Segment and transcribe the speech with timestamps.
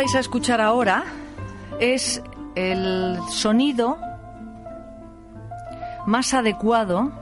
[0.00, 1.04] Vais a escuchar ahora
[1.78, 2.22] es
[2.54, 3.98] el sonido
[6.06, 7.12] más adecuado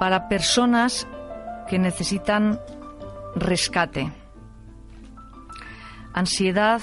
[0.00, 1.06] para personas
[1.68, 2.58] que necesitan
[3.34, 4.10] rescate.
[6.14, 6.80] Ansiedad,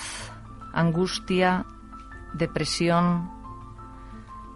[0.74, 1.66] angustia,
[2.36, 3.32] depresión,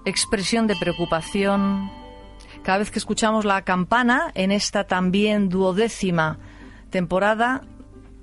[0.06, 1.89] expresión de preocupación.
[2.62, 6.38] Cada vez que escuchamos la campana en esta también duodécima
[6.92, 7.64] temporada,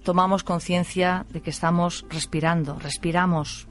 [0.05, 3.67] tomamos conciencia de que estamos respirando, respiramos.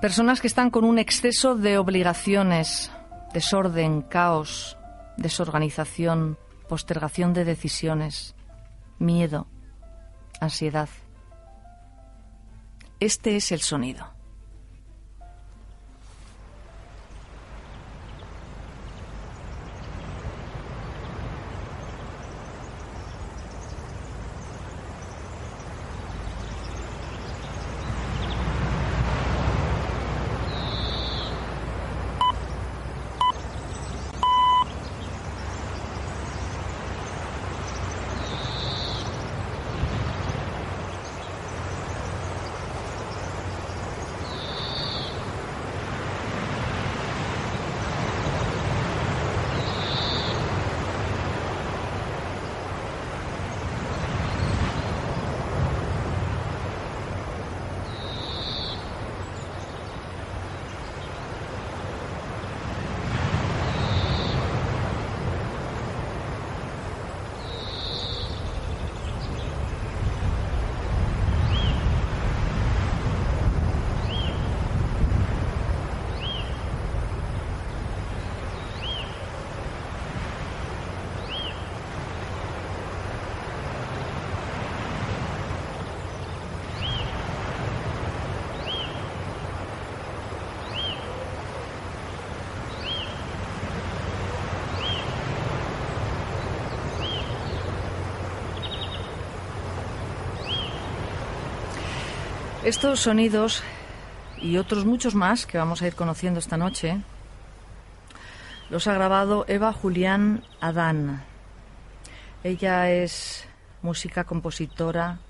[0.00, 2.92] Personas que están con un exceso de obligaciones,
[3.32, 4.76] desorden, caos,
[5.16, 8.34] desorganización, postergación de decisiones,
[8.98, 9.46] miedo,
[10.40, 10.90] ansiedad.
[13.00, 14.15] Este es el sonido.
[102.66, 103.62] Estos sonidos
[104.42, 107.00] y otros muchos más que vamos a ir conociendo esta noche
[108.70, 111.22] los ha grabado Eva Julián Adán.
[112.42, 113.46] Ella es
[113.82, 115.20] música, compositora,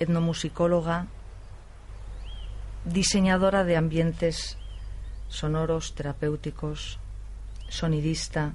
[0.00, 1.06] etnomusicóloga,
[2.84, 4.58] diseñadora de ambientes
[5.28, 6.98] sonoros, terapéuticos,
[7.68, 8.54] sonidista.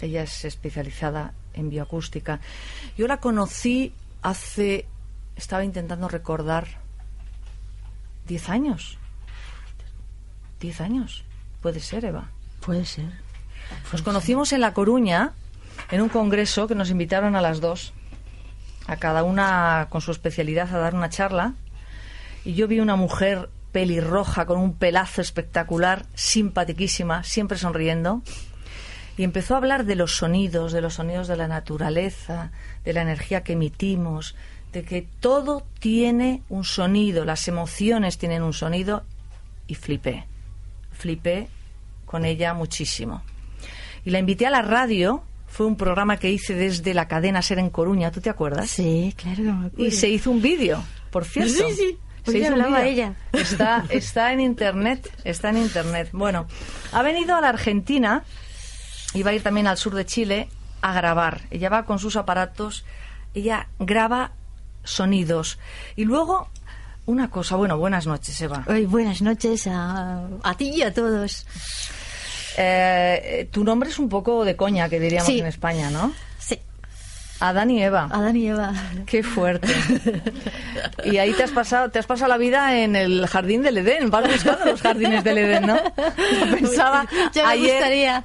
[0.00, 2.40] Ella es especializada en bioacústica.
[2.96, 4.86] Yo la conocí hace,
[5.36, 6.82] estaba intentando recordar,
[8.26, 8.98] ¿Diez años?
[10.60, 11.24] ¿Diez años?
[11.60, 12.30] Puede ser, Eva.
[12.60, 13.06] Puede ser.
[13.92, 15.32] Nos conocimos en La Coruña,
[15.90, 17.92] en un congreso que nos invitaron a las dos,
[18.86, 21.54] a cada una con su especialidad a dar una charla.
[22.44, 28.22] Y yo vi una mujer pelirroja con un pelazo espectacular, simpatiquísima, siempre sonriendo.
[29.16, 32.50] Y empezó a hablar de los sonidos, de los sonidos de la naturaleza,
[32.84, 34.34] de la energía que emitimos,
[34.74, 39.04] de que todo tiene un sonido, las emociones tienen un sonido
[39.68, 40.26] y flipé.
[40.90, 41.48] Flipé
[42.04, 43.22] con ella muchísimo.
[44.04, 47.60] Y la invité a la radio, fue un programa que hice desde la cadena Ser
[47.60, 48.68] en Coruña, ¿tú te acuerdas?
[48.68, 49.70] Sí, claro.
[49.76, 51.52] Y se hizo un vídeo, por cierto.
[51.52, 51.98] Sí, sí.
[52.24, 52.92] Se hizo un hablaba vídeo.
[52.92, 53.14] ella.
[53.32, 56.08] Está, está en internet, está en internet.
[56.12, 56.48] Bueno,
[56.92, 58.24] ha venido a la Argentina
[59.14, 60.48] y va a ir también al sur de Chile
[60.82, 61.42] a grabar.
[61.52, 62.84] Ella va con sus aparatos,
[63.34, 64.32] ella graba
[64.84, 65.58] sonidos.
[65.96, 66.48] Y luego,
[67.06, 68.64] una cosa, bueno, buenas noches, Eva.
[68.88, 71.46] Buenas noches a, a ti y a todos.
[72.56, 75.40] Eh, tu nombre es un poco de coña, que diríamos Sí.
[75.40, 76.12] en España, ¿no?
[77.48, 78.08] Adán y Eva.
[78.10, 78.72] Adán y Eva.
[79.06, 79.68] Qué fuerte.
[81.04, 84.10] Y ahí te has pasado, te has pasado la vida en el jardín del Edén.
[84.10, 85.76] Vas buscando los jardines del Edén, ¿no?
[85.76, 88.22] Yo pensaba Ya me ayer, gustaría.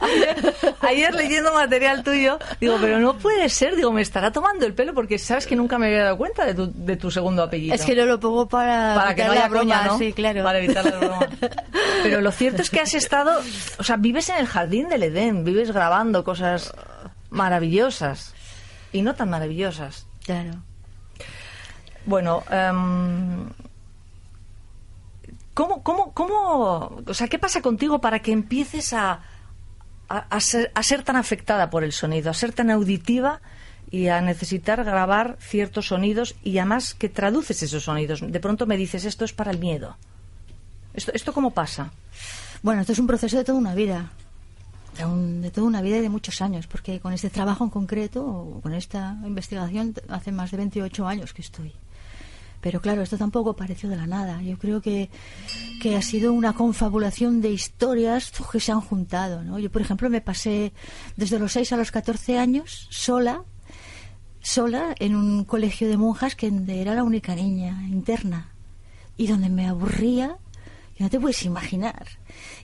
[0.00, 4.74] ayer, ayer leyendo material tuyo, digo, pero no puede ser, digo, me estará tomando el
[4.74, 7.74] pelo porque sabes que nunca me había dado cuenta de tu, de tu segundo apellido.
[7.74, 9.98] Es que no lo pongo para, para que no haya broma, coña, ¿no?
[9.98, 10.42] sí, claro.
[10.44, 11.18] Para evitar la broma.
[12.02, 13.40] Pero lo cierto es que has estado,
[13.78, 16.72] o sea, vives en el jardín del Edén, vives grabando cosas
[17.30, 18.34] maravillosas
[18.92, 20.06] y no tan maravillosas.
[20.24, 20.62] Claro.
[22.06, 23.48] Bueno, em,
[25.54, 29.20] ¿cómo, cómo, cómo, o sea, qué pasa contigo para que empieces a,
[30.08, 33.40] a, a ser, a ser tan afectada por el sonido, a ser tan auditiva
[33.90, 38.22] y a necesitar grabar ciertos sonidos y además que traduces esos sonidos?
[38.26, 39.96] De pronto me dices, esto es para el miedo.
[40.94, 41.92] ¿Esto, esto cómo pasa?
[42.62, 44.10] Bueno, esto es un proceso de toda una vida.
[44.96, 47.70] De, un- de toda una vida y de muchos años, porque con este trabajo en
[47.70, 51.72] concreto, con esta investigación, hace más de 28 años que estoy.
[52.60, 54.42] Pero claro, esto tampoco apareció de la nada.
[54.42, 55.10] Yo creo que,
[55.80, 59.58] que ha sido una confabulación de historias que se han juntado.
[59.58, 60.72] Yo, por ejemplo, me pasé
[61.16, 63.44] desde los 6 a los 14 años sola,
[64.40, 68.48] sola en un colegio de monjas que era la única niña interna
[69.16, 70.36] y donde me aburría
[70.98, 72.06] no te puedes imaginar.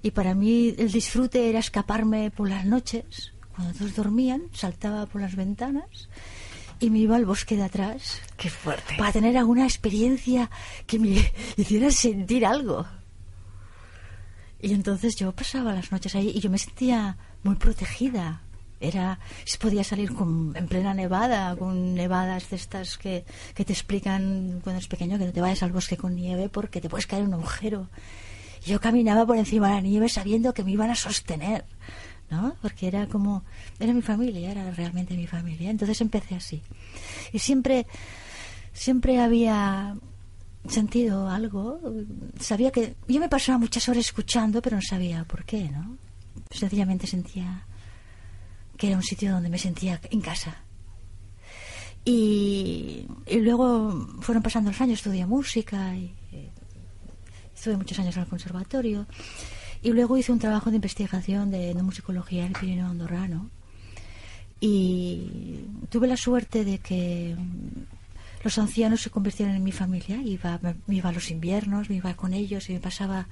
[0.02, 5.20] Y para mí el disfrute era escaparme por las noches, cuando todos dormían, saltaba por
[5.20, 6.08] las ventanas
[6.80, 8.96] y me iba al bosque de atrás Qué fuerte.
[8.98, 10.50] para tener alguna experiencia
[10.86, 12.86] que me hiciera sentir algo.
[14.60, 18.40] Y entonces yo pasaba las noches ahí y yo me sentía muy protegida.
[18.80, 23.72] Era, se podía salir con, en plena nevada, con nevadas de estas que, que te
[23.72, 27.06] explican cuando eres pequeño que no te vayas al bosque con nieve porque te puedes
[27.06, 27.88] caer en un agujero.
[28.64, 31.64] Yo caminaba por encima de la nieve sabiendo que me iban a sostener,
[32.30, 32.56] ¿no?
[32.62, 33.44] Porque era como,
[33.78, 35.70] era mi familia, era realmente mi familia.
[35.70, 36.62] Entonces empecé así.
[37.32, 37.86] Y siempre,
[38.72, 39.96] siempre había
[40.68, 41.80] sentido algo.
[42.40, 45.98] Sabía que yo me pasaba muchas horas escuchando, pero no sabía por qué, ¿no?
[46.50, 47.66] Sencillamente sentía
[48.76, 50.56] que era un sitio donde me sentía en casa.
[52.04, 56.14] Y, y luego fueron pasando los años, estudié música y
[57.64, 59.06] estuve muchos años en el conservatorio.
[59.82, 63.48] Y luego hice un trabajo de investigación de etnomusicología en el Pirineo Andorrano.
[64.60, 67.34] Y tuve la suerte de que
[68.42, 70.20] los ancianos se convirtieron en mi familia.
[70.20, 73.28] Iba, me iba a los inviernos, me iba con ellos y me pasaba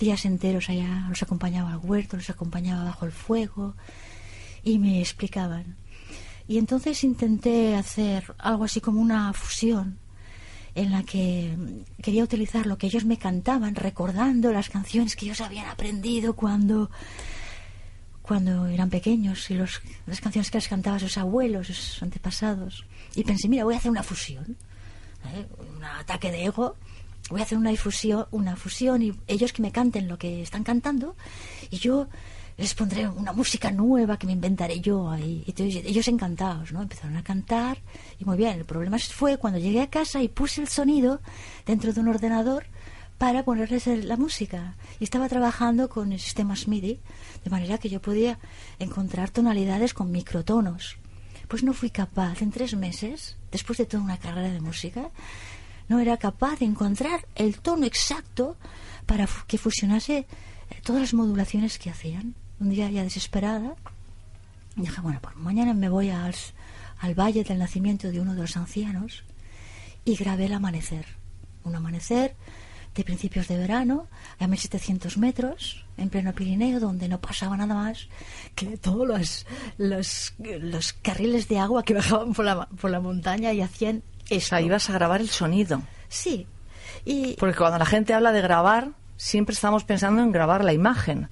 [0.00, 1.06] días enteros allá.
[1.08, 3.76] Los acompañaba al huerto, los acompañaba bajo el fuego
[4.64, 5.76] y me explicaban.
[6.48, 9.98] Y entonces intenté hacer algo así como una fusión
[10.76, 15.24] en la que mm, quería utilizar lo que ellos me cantaban, recordando las canciones que
[15.24, 16.90] ellos habían aprendido cuando
[18.22, 22.84] cuando eran pequeños y las canciones que les cantaban sus abuelos, sus antepasados.
[23.14, 24.56] Y pensé, mira, voy a hacer una fusión,
[25.32, 25.46] ¿eh?
[25.76, 26.74] un ataque de ego,
[27.30, 30.64] voy a hacer una difusión, una fusión y ellos que me canten lo que están
[30.64, 31.14] cantando
[31.70, 32.08] y yo
[32.58, 35.44] les pondré una música nueva que me inventaré yo ahí.
[35.46, 36.82] Y ellos encantados, ¿no?
[36.82, 37.78] Empezaron a cantar
[38.18, 38.58] y muy bien.
[38.58, 41.20] El problema fue cuando llegué a casa y puse el sonido
[41.66, 42.66] dentro de un ordenador
[43.18, 44.74] para ponerles la música.
[45.00, 47.00] Y estaba trabajando con el sistema MIDI,
[47.44, 48.38] de manera que yo podía
[48.78, 50.96] encontrar tonalidades con microtonos.
[51.48, 55.10] Pues no fui capaz en tres meses, después de toda una carrera de música,
[55.88, 58.56] no era capaz de encontrar el tono exacto
[59.04, 60.26] para que fusionase
[60.70, 62.34] eh, todas las modulaciones que hacían.
[62.60, 63.74] Un día ya desesperada,
[64.76, 66.34] dije, bueno, pues mañana me voy al,
[66.98, 69.24] al valle del nacimiento de uno de los ancianos
[70.04, 71.06] y grabé el amanecer.
[71.64, 72.34] Un amanecer
[72.96, 74.08] de principios de verano,
[74.38, 78.08] a 1700 metros, en pleno Pirineo, donde no pasaba nada más
[78.54, 79.46] que todos los,
[79.76, 84.48] los, los carriles de agua que bajaban por la, por la montaña y hacían eso.
[84.48, 85.82] sea, ibas a grabar el sonido.
[86.08, 86.46] Sí.
[87.04, 91.28] Y Porque cuando la gente habla de grabar, siempre estamos pensando en grabar la imagen.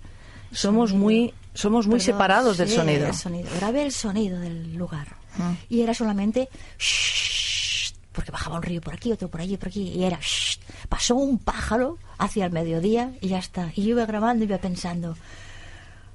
[0.54, 1.04] Somos Sonido.
[1.04, 3.10] muy, somos muy Perdón, separados del sí, sonido.
[3.56, 5.08] Grabé el sonido del lugar.
[5.38, 5.54] Ah.
[5.68, 9.88] Y era solamente shhh, porque bajaba un río por aquí, otro por allí, por aquí,
[9.88, 10.58] y era shhh.
[10.88, 13.72] pasó un pájaro hacia el mediodía y ya está.
[13.74, 15.16] Y yo iba grabando y iba pensando,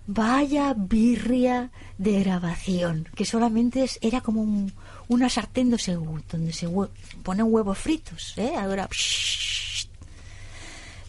[0.07, 4.73] vaya birria de grabación, que solamente es- era como un-
[5.09, 6.89] una sartén donde se, donde se hue-
[7.23, 8.53] ponen huevos fritos, ¿eh?
[8.57, 8.87] Ahora,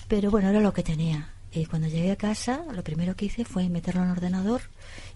[0.08, 1.28] pero bueno, era lo que tenía.
[1.52, 4.62] Y cuando llegué a casa, lo primero que hice fue meterlo en el ordenador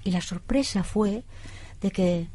[0.03, 1.23] y la sorpresa fue
[1.81, 2.29] de que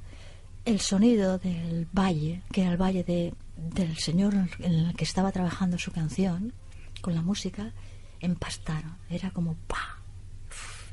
[0.66, 5.32] el sonido del valle, que era el valle de, del señor en el que estaba
[5.32, 6.54] trabajando su canción,
[7.02, 7.74] con la música,
[8.20, 8.96] empastaron.
[9.10, 9.98] Era como ¡pa!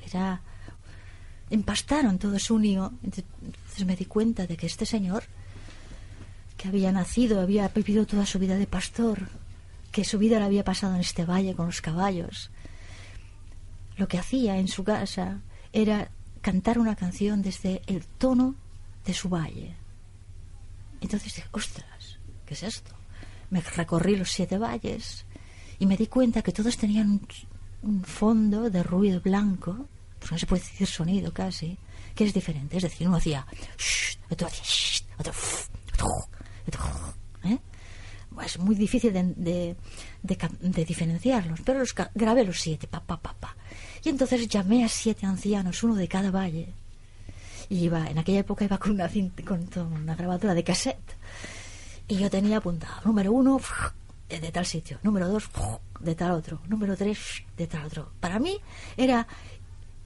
[0.06, 0.40] Era
[1.50, 2.92] empastaron todo su nido.
[3.02, 5.24] Entonces me di cuenta de que este señor,
[6.56, 9.28] que había nacido, había vivido toda su vida de pastor,
[9.92, 12.50] que su vida la había pasado en este valle con los caballos,
[13.96, 15.40] lo que hacía en su casa
[15.72, 16.10] era
[16.40, 18.54] cantar una canción desde el tono
[19.04, 19.74] de su valle.
[21.00, 22.92] Entonces dije, ostras, ¿qué es esto?
[23.50, 25.24] Me recorrí los siete valles
[25.78, 27.28] y me di cuenta que todos tenían un,
[27.82, 29.88] un fondo de ruido blanco,
[30.18, 31.78] pues no se puede decir sonido casi,
[32.14, 32.76] que es diferente.
[32.76, 33.46] Es decir, uno hacía
[33.78, 35.32] shh, otro hacía shh, otro,
[35.92, 36.08] otro,
[36.66, 37.58] otro, ¿eh?
[38.44, 39.76] Es muy difícil de,
[40.22, 43.22] diferenciarlos, pero los grabé los siete, pa, pa.
[44.06, 46.68] Y entonces llamé a siete ancianos, uno de cada valle.
[47.68, 49.68] Y iba, en aquella época iba con una, cinta, con
[50.00, 51.16] una grabadora de cassette.
[52.06, 53.60] Y yo tenía apuntado, número uno,
[54.28, 55.50] de, de tal sitio, número dos,
[55.98, 57.18] de tal otro, número tres,
[57.56, 58.12] de tal otro.
[58.20, 58.56] Para mí
[58.96, 59.26] era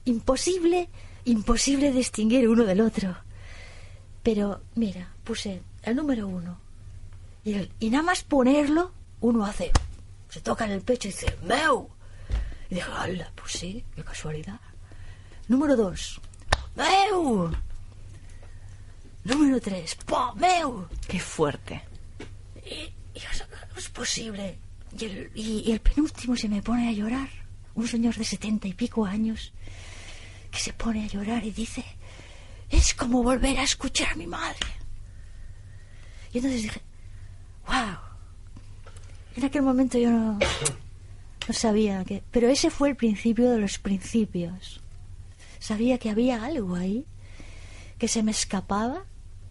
[0.05, 0.89] imposible,
[1.25, 3.15] imposible distinguir uno del otro.
[4.23, 6.57] Pero, mira, puse el número uno.
[7.45, 9.69] Y, el- y nada más ponerlo, uno hace,
[10.27, 11.87] se toca en el pecho y dice, ¡Meu!
[12.71, 13.31] Y dije, ¡hala!
[13.35, 14.59] Pues sí, qué casualidad.
[15.47, 16.19] Número dos,
[16.75, 17.51] ¡Meu!
[19.25, 20.33] Número tres, ¡Po!
[20.35, 20.87] ¡Meu!
[21.07, 21.83] Qué fuerte.
[22.65, 24.57] Y, y eso no es posible.
[24.97, 27.29] Y el, y- y el penúltimo se me pone a llorar.
[27.75, 29.53] Un señor de setenta y pico años
[30.49, 31.83] que se pone a llorar y dice,
[32.69, 34.67] es como volver a escuchar a mi madre.
[36.33, 36.81] Y entonces dije,
[37.67, 37.97] wow.
[39.35, 40.39] En aquel momento yo no,
[41.51, 42.23] no sabía que...
[42.31, 44.79] Pero ese fue el principio de los principios.
[45.59, 47.05] Sabía que había algo ahí
[47.97, 49.03] que se me escapaba,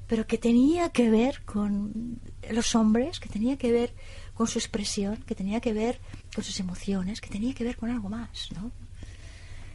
[0.07, 2.19] pero que tenía que ver con
[2.51, 3.93] los hombres, que tenía que ver
[4.33, 6.01] con su expresión, que tenía que ver
[6.35, 8.73] con sus emociones, que tenía que ver con algo más, ¿no?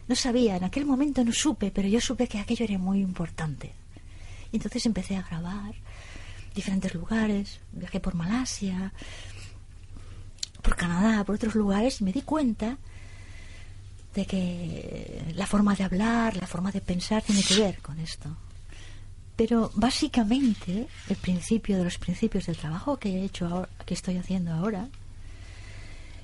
[0.08, 3.72] No sabía, en aquel momento no supe, pero yo supe que aquello era muy importante.
[4.52, 5.76] Y entonces empecé a grabar
[6.56, 8.94] diferentes lugares, viajé por Malasia,
[10.66, 12.78] por Canadá, por otros lugares, y me di cuenta
[14.16, 18.36] de que la forma de hablar, la forma de pensar tiene que ver con esto.
[19.36, 24.18] Pero básicamente el principio de los principios del trabajo que he hecho ahora, que estoy
[24.18, 24.88] haciendo ahora,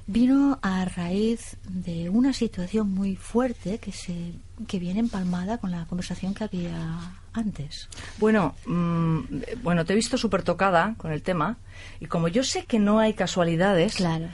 [0.08, 4.34] vino a raíz de una situación muy fuerte que se
[4.68, 7.90] que viene empalmada con la conversación que había antes.
[8.20, 9.20] Bueno, mm,
[9.64, 11.58] bueno, te he visto súper tocada con el tema
[12.00, 14.28] y como yo sé que no hay casualidades, Claro.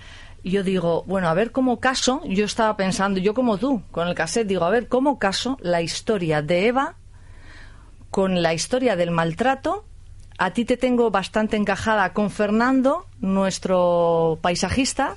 [0.44, 4.16] yo digo, bueno, a ver cómo caso, yo estaba pensando, yo como tú, con el
[4.16, 6.96] cassette, digo, a ver cómo caso la historia de Eva
[8.10, 9.86] con la historia del maltrato.
[10.40, 15.16] A ti te tengo bastante encajada con Fernando, nuestro paisajista,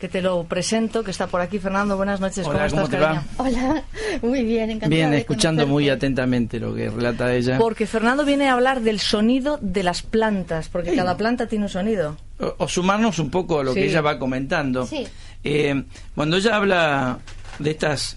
[0.00, 1.58] que te lo presento, que está por aquí.
[1.58, 2.46] Fernando, buenas noches.
[2.46, 3.24] Hola, ¿Cómo ¿cómo estás, te va?
[3.46, 3.62] cariño?
[3.70, 3.84] Hola,
[4.22, 4.88] muy bien, encantada.
[4.88, 7.58] Bien, de escuchando muy atentamente lo que relata ella.
[7.58, 11.68] Porque Fernando viene a hablar del sonido de las plantas, porque cada planta tiene un
[11.68, 12.16] sonido.
[12.38, 13.80] O, o sumarnos un poco a lo Sí.
[13.80, 14.86] que ella va comentando.
[14.86, 15.06] Sí.
[15.44, 17.18] Eh, cuando ella habla
[17.58, 18.16] de estas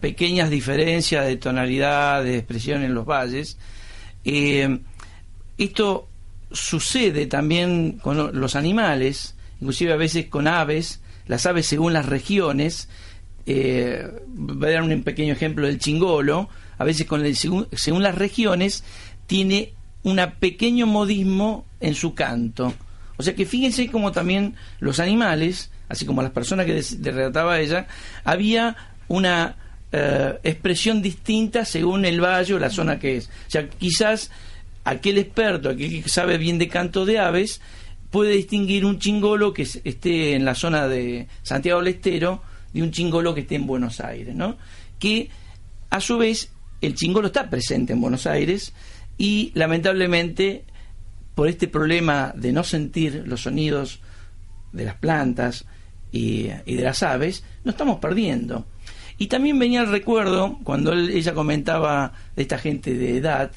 [0.00, 3.58] pequeñas diferencias de tonalidad, de expresión en los valles,
[4.24, 4.78] eh,
[5.58, 6.08] esto
[6.50, 12.06] sucede también con lo- los animales, inclusive a veces con aves, las aves según las
[12.06, 12.88] regiones,
[13.46, 18.02] eh, voy a dar un pequeño ejemplo del chingolo, a veces con el, según, según
[18.02, 18.84] las regiones
[19.26, 22.74] tiene un pequeño modismo en su canto.
[23.16, 27.58] O sea que fíjense como también los animales, así como las personas que de- relataba
[27.60, 27.86] ella,
[28.24, 28.76] había
[29.08, 29.56] una
[29.92, 33.26] eh, expresión distinta según el valle o la zona que es.
[33.26, 34.30] O sea, quizás
[34.84, 37.60] aquel experto, aquel que sabe bien de canto de aves,
[38.10, 42.82] puede distinguir un chingolo que es- esté en la zona de Santiago del Estero de
[42.82, 44.56] un chingolo que esté en Buenos Aires, ¿no?
[44.98, 45.28] Que
[45.90, 46.50] a su vez
[46.80, 48.72] el chingolo está presente en Buenos Aires
[49.16, 50.64] y lamentablemente
[51.34, 54.00] por este problema de no sentir los sonidos
[54.72, 55.64] de las plantas
[56.12, 58.66] y, y de las aves, nos estamos perdiendo.
[59.18, 63.50] Y también venía el recuerdo, cuando él- ella comentaba de esta gente de edad,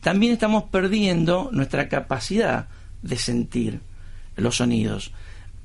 [0.00, 2.68] también estamos perdiendo nuestra capacidad
[3.02, 3.80] de sentir
[4.36, 5.12] los sonidos.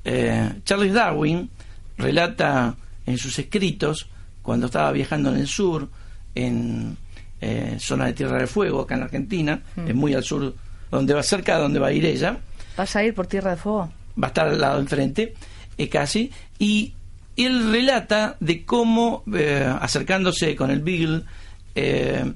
[0.04, 1.48] Eh, Charles Darwin
[1.96, 2.76] relata
[3.06, 4.08] en sus escritos,
[4.42, 5.88] cuando estaba viajando en el sur,
[6.34, 6.96] en
[7.40, 10.54] eh, zona de Tierra del Fuego, acá en Argentina, es muy al sur,
[10.90, 12.38] donde va cerca de donde va a ir ella,
[12.76, 13.90] ¿Vas a ir por Tierra de Fuego?
[14.22, 15.34] va a estar al lado enfrente,
[15.76, 16.92] eh, casi, y
[17.36, 21.22] él relata de cómo, eh, acercándose con el Beagle,
[21.74, 22.32] eh,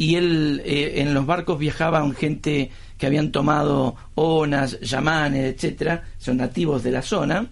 [0.00, 6.38] y él eh, en los barcos viajaban gente que habían tomado onas, yamanes, etcétera, son
[6.38, 7.48] nativos de la zona,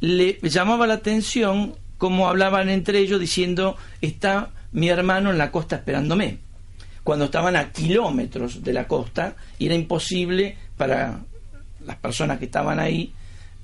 [0.00, 5.76] le llamaba la atención cómo hablaban entre ellos diciendo está mi hermano en la costa
[5.76, 6.38] esperándome,
[7.04, 11.20] cuando estaban a kilómetros de la costa y era imposible para
[11.86, 13.12] las personas que estaban ahí,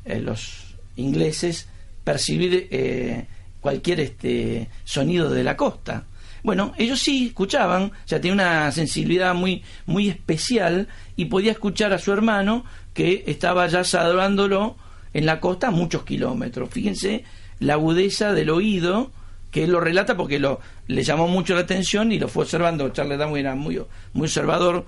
[0.04, 1.66] eh, los ingleses,
[2.04, 3.26] percibir eh,
[3.60, 6.04] cualquier este sonido de la costa.
[6.42, 11.92] Bueno, ellos sí escuchaban, o sea, tenía una sensibilidad muy, muy especial y podía escuchar
[11.92, 14.76] a su hermano que estaba ya saludándolo
[15.14, 16.68] en la costa a muchos kilómetros.
[16.70, 17.24] Fíjense
[17.60, 19.12] la agudeza del oído
[19.52, 22.88] que él lo relata porque lo, le llamó mucho la atención y lo fue observando.
[22.88, 23.80] Charles Darwin era muy,
[24.14, 24.84] muy observador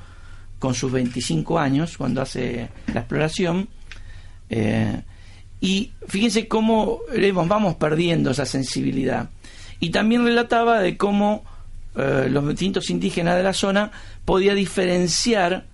[0.59, 3.69] con sus 25 años cuando hace la exploración.
[4.49, 5.03] Eh,
[5.61, 7.01] y fíjense cómo
[7.47, 9.31] vamos perdiendo esa sensibilidad.
[9.85, 11.45] Y también relataba de cómo
[11.95, 13.93] eh, los distintos indígenas de la zona
[14.25, 15.67] podía diferenciar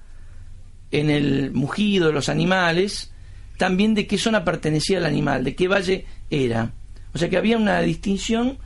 [0.91, 3.13] en el mugido de los animales
[3.57, 6.73] también de qué zona pertenecía el animal, de qué valle era.
[7.15, 8.59] O sea que había una distinción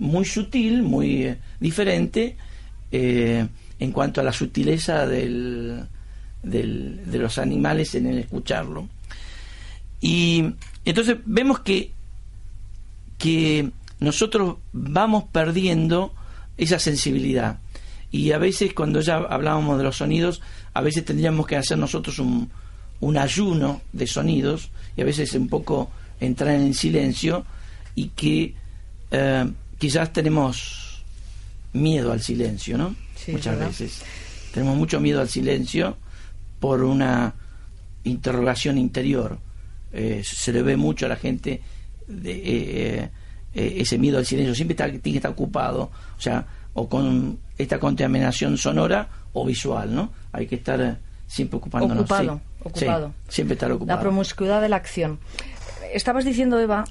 [0.00, 2.36] muy sutil, muy eh, diferente
[2.90, 3.46] eh,
[3.78, 5.86] en cuanto a la sutileza del,
[6.42, 8.88] de los animales en el escucharlo.
[10.00, 11.92] Y entonces vemos que,
[13.16, 13.70] que
[14.02, 16.14] nosotros vamos perdiendo
[16.56, 17.58] esa sensibilidad.
[18.10, 20.42] Y a veces cuando ya hablábamos de los sonidos,
[20.74, 22.50] a veces tendríamos que hacer nosotros un,
[23.00, 25.90] un ayuno de sonidos y a veces un poco
[26.20, 27.44] entrar en silencio
[27.94, 28.54] y que
[29.10, 31.02] eh, quizás tenemos
[31.72, 32.94] miedo al silencio, ¿no?
[33.28, 34.02] Muchas veces.
[34.52, 35.96] Tenemos mucho miedo al silencio
[36.60, 37.34] por una
[38.04, 39.38] interrogación interior.
[39.92, 41.60] Eh, se le ve mucho a la gente
[42.06, 43.10] de, eh,
[43.54, 44.54] eh, ese miedo al silencio.
[44.54, 49.94] Siempre está, tiene que estar ocupado, o sea, o con esta contaminación sonora o visual,
[49.94, 50.10] ¿no?
[50.32, 52.04] Hay que estar siempre ocupándonos.
[52.04, 53.14] Ocupado, ocupado.
[53.28, 53.96] siempre estar ocupado.
[53.96, 55.18] La promiscuidad de la acción.
[55.92, 56.84] Estabas diciendo, Eva,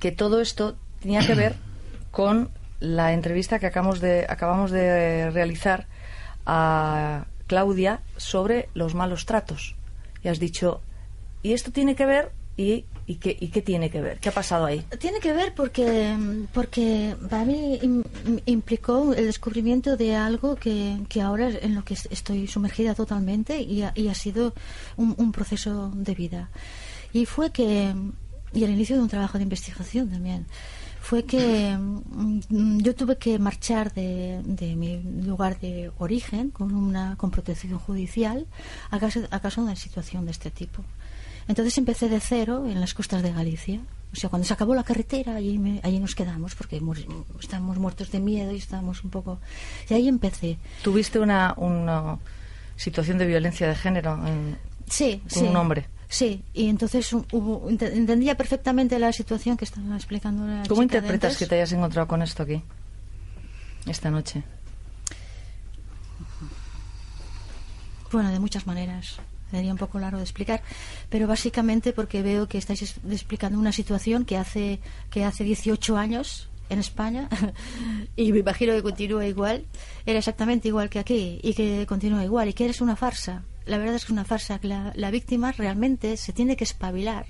[0.00, 1.54] que todo esto tenía que ver
[2.10, 2.50] con
[2.80, 5.86] la entrevista que acabamos de, acabamos de realizar
[6.44, 9.76] a Claudia sobre los malos tratos.
[10.22, 10.80] Y has dicho,
[11.42, 14.32] y esto tiene que ver, y, y, qué, y qué tiene que ver, qué ha
[14.32, 14.84] pasado ahí.
[14.98, 16.16] Tiene que ver porque,
[16.52, 17.78] porque para mí
[18.46, 23.82] implicó el descubrimiento de algo que, que, ahora en lo que estoy sumergida totalmente y
[23.82, 24.54] ha, y ha sido
[24.96, 26.50] un, proceso de vida.
[27.12, 27.94] Y fue que,
[28.52, 30.46] y el inicio de un trabajo de investigación también
[31.00, 34.42] fue que mm, yo tuve que marchar de,
[34.76, 38.46] mi lugar de origen con una con protección judicial
[38.90, 40.82] a caso, a caso de una situación de este tipo.
[41.48, 43.80] Entonces empecé de cero en las costas de Galicia.
[44.12, 46.80] O sea, cuando se acabó la carretera, allí, allí nos quedamos porque
[47.40, 49.38] estábamos muertos de miedo y estábamos un poco...
[49.90, 50.58] Y ahí empecé.
[50.82, 52.18] ¿Tuviste una, una
[52.76, 54.56] situación de violencia de género en,
[54.88, 55.86] sí, con un hombre?
[56.08, 61.46] Sí, y entonces hubo, entendía perfectamente la situación que estaba explicando la ¿Cómo interpretas que
[61.46, 62.62] te hayas encontrado con esto aquí,
[63.86, 64.44] esta noche?
[68.12, 69.18] Bueno, de muchas maneras.
[69.50, 70.62] Sería un poco largo de explicar,
[71.08, 74.80] pero básicamente porque veo que estáis explicando una situación que hace,
[75.10, 77.28] que hace 18 años en España
[78.16, 79.64] y me imagino que continúa igual,
[80.04, 83.44] era exactamente igual que aquí y que continúa igual y que eres una farsa.
[83.66, 87.26] La verdad es que es una farsa, que la, víctima realmente se tiene que espabilar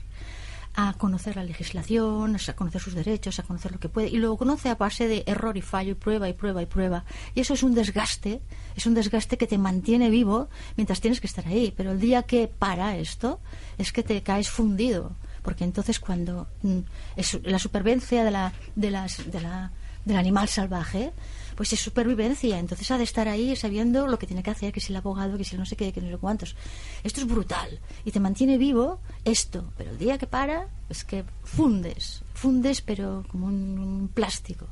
[0.76, 4.36] a conocer la legislación, a conocer sus derechos, a conocer lo que puede, y lo
[4.36, 7.04] conoce a base de error y fallo, y prueba y prueba y prueba.
[7.34, 8.42] Y eso es un desgaste,
[8.76, 11.72] es un desgaste que te mantiene vivo mientras tienes que estar ahí.
[11.74, 13.40] Pero el día que para esto,
[13.78, 15.16] es que te caes fundido.
[15.42, 16.80] Porque entonces cuando mm,
[17.16, 19.72] es la supervivencia de la, de las, de la,
[20.04, 21.12] del animal salvaje,
[21.56, 22.58] pues es supervivencia.
[22.58, 25.36] Entonces ha de estar ahí sabiendo lo que tiene que hacer, que si el abogado,
[25.38, 26.54] que si el no sé qué, que no sé cuántos.
[27.02, 27.80] Esto es brutal.
[28.04, 29.64] Y te mantiene vivo esto.
[29.76, 32.22] Pero el día que para, es que fundes.
[32.34, 34.66] Fundes, pero como un plástico.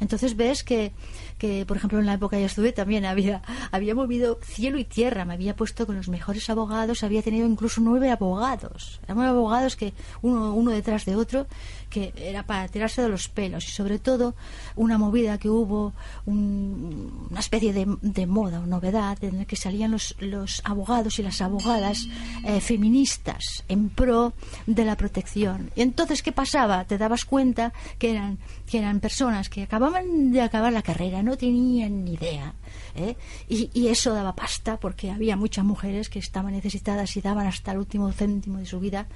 [0.00, 0.92] Entonces ves que,
[1.38, 4.84] que, por ejemplo, en la época que yo estuve también había, había movido cielo y
[4.84, 9.00] tierra, me había puesto con los mejores abogados, había tenido incluso nueve abogados.
[9.04, 11.46] Eran nueve abogados que uno, uno detrás de otro,
[11.90, 14.34] que era para tirarse de los pelos y sobre todo
[14.74, 15.92] una movida que hubo,
[16.26, 21.22] una especie de, de, moda o novedad en la que salían los, los abogados y
[21.22, 22.08] las abogadas
[22.44, 24.32] eh, feministas en pro
[24.66, 25.70] de la protección.
[25.76, 26.84] Y entonces, ¿qué pasaba?
[26.84, 31.36] Te dabas cuenta que eran, que eran personas que acababan de acabar la carrera, no
[31.36, 32.54] tenían ni idea.
[32.94, 33.16] ¿eh?
[33.48, 37.72] Y, y, eso daba pasta porque había muchas mujeres que estaban necesitadas y daban hasta
[37.72, 39.06] el último céntimo de su vida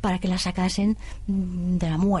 [0.00, 2.15] para que la sacasen mm, de la muerte.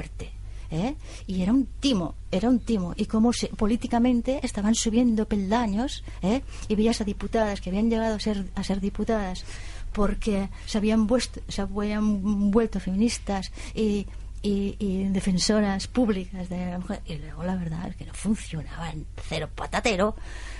[0.70, 0.94] ¿Eh?
[1.26, 2.94] Y era un timo, era un timo.
[2.96, 6.42] Y como se, políticamente estaban subiendo peldaños, ¿eh?
[6.68, 9.44] y veías a diputadas que habían llegado a ser, a ser diputadas
[9.92, 11.08] porque se habían,
[11.48, 14.06] se habían vuelto feministas y
[14.42, 17.00] defensoras públicas de la mujer.
[17.06, 20.14] Y luego la verdad es que no funcionaban cero patatero,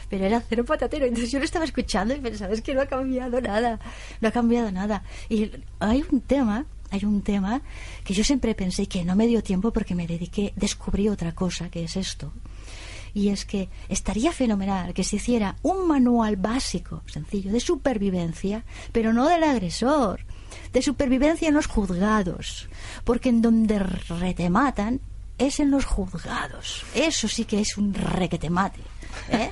[0.08, 1.06] pero era cero patatero.
[1.06, 3.78] Entonces yo lo estaba escuchando y pensaba, es que no ha cambiado nada,
[4.20, 5.02] no ha cambiado nada.
[5.28, 7.62] Y hay un tema, hay un tema
[8.04, 11.70] que yo siempre pensé que no me dio tiempo porque me dediqué, descubrí otra cosa,
[11.70, 12.32] que es esto.
[13.14, 19.12] Y es que estaría fenomenal que se hiciera un manual básico, sencillo, de supervivencia, pero
[19.12, 20.20] no del agresor,
[20.72, 22.68] de supervivencia en los juzgados,
[23.04, 25.00] porque en donde rete matan
[25.38, 26.84] es en los juzgados.
[26.94, 28.80] Eso sí que es un requete mate.
[29.30, 29.50] ¿Eh?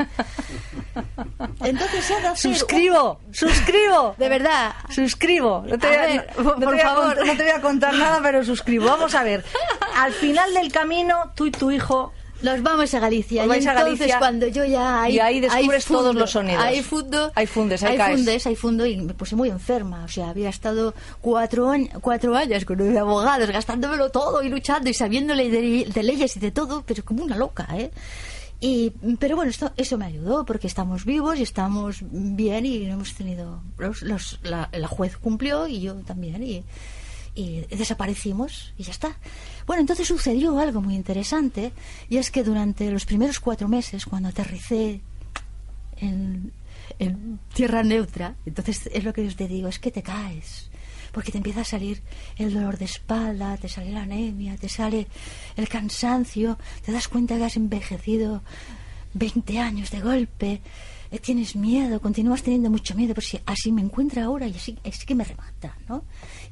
[1.62, 4.14] Entonces se ha de hacer Suscribo, suscribo.
[4.18, 4.74] De verdad.
[4.90, 5.64] Suscribo.
[5.66, 7.26] No te, voy A a, ver, no- no por te voy a favor.
[7.26, 8.86] no te voy a contar nada, pero suscribo.
[8.86, 9.44] Vamos a ver.
[9.96, 13.42] Al final del camino, tú y tu hijo Nos vamos a Galicia.
[13.42, 16.14] Os y vais a entonces Galicia cuando yo ya ahí, y ahí descubres fundo, todos
[16.16, 16.62] los sonidos.
[16.62, 18.16] Ahí fundo, Ahí fundes, caes.
[18.16, 20.04] fundes, ahí fundo y me puse muy enferma.
[20.04, 24.90] O sea, había estado cuatro, años cuatro años con nueve abogados, gastándomelo todo y luchando
[24.90, 27.90] y sabiéndole de, de leyes y de todo, pero como una loca, ¿eh?
[28.60, 33.14] Y, pero bueno, esto, eso me ayudó porque estamos vivos y estamos bien y hemos
[33.14, 33.62] tenido.
[33.78, 36.42] Los, los- la, juez cumplió y yo también.
[36.42, 36.64] Y,
[37.34, 39.16] y desaparecimos y ya está.
[39.66, 41.72] Bueno, entonces sucedió algo muy interesante
[42.08, 45.00] y es que durante los primeros cuatro meses, cuando aterricé
[45.96, 46.52] en,
[46.98, 50.70] en tierra neutra, entonces es lo que os te digo, es que te caes.
[51.14, 52.02] Porque te empieza a salir
[52.36, 55.06] el dolor de espalda, te sale la anemia, te sale
[55.56, 58.42] el cansancio, te das cuenta que has envejecido
[59.14, 60.60] 20 años de golpe,
[61.10, 64.76] eh, tienes miedo, continúas teniendo mucho miedo, pues si así me encuentra ahora y así
[64.82, 66.04] es que me remata, ¿no?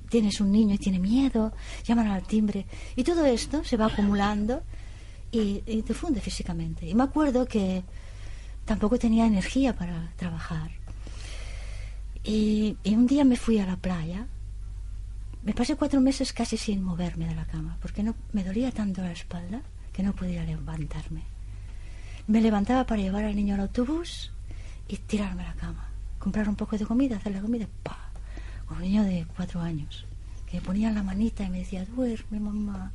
[0.09, 1.53] Tienes un niño y tiene miedo,
[1.85, 4.62] llaman al timbre, y todo esto se va acumulando
[5.33, 6.87] y, te funde físicamente.
[6.87, 7.83] Y me acuerdo que
[8.64, 10.70] tampoco tenía energía para trabajar.
[12.22, 14.27] Y un día me fui a la playa.
[15.44, 19.02] Me pasé cuatro meses casi sin moverme de la cama, porque no me dolía tanto
[19.02, 19.61] la espalda
[19.92, 21.22] que no podía levantarme.
[22.28, 24.31] Me levantaba para llevar al niño al autobús
[24.88, 25.88] y tirarme a la cama.
[26.18, 27.98] Comprar un poco de comida, hacer la comida, ¡pa!
[28.66, 30.07] Con un niño de cuatro años,
[30.48, 32.92] que me ponía la manita y me decía, duerme mamá,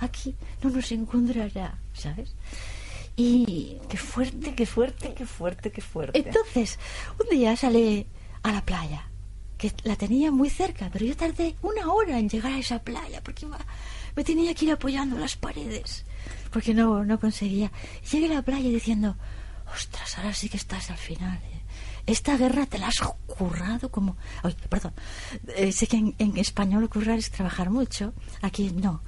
[0.00, 2.34] aquí no nos encontrará, ¿sabes?
[3.14, 6.18] Y Qué fuerte, qué fuerte, qué fuerte, qué fuerte.
[6.18, 6.78] entonces,
[7.22, 8.06] un día salí
[8.42, 9.04] a la playa,
[9.58, 13.22] que la tenía muy cerca, pero yo tardé una hora en llegar a esa playa,
[13.22, 13.58] porque iba-
[14.14, 16.04] me tenía que ir apoyando las paredes,
[16.50, 17.70] porque no, no conseguía.
[18.10, 19.16] Llegué a la playa diciendo,
[19.74, 21.38] ostras, ahora sí que estás al final.
[21.44, 21.60] eh.
[22.06, 24.16] Esta guerra te la has currado como...
[24.44, 24.92] Ay, perdón,
[25.56, 29.02] eh, sé que en, en español currar es trabajar mucho, aquí no.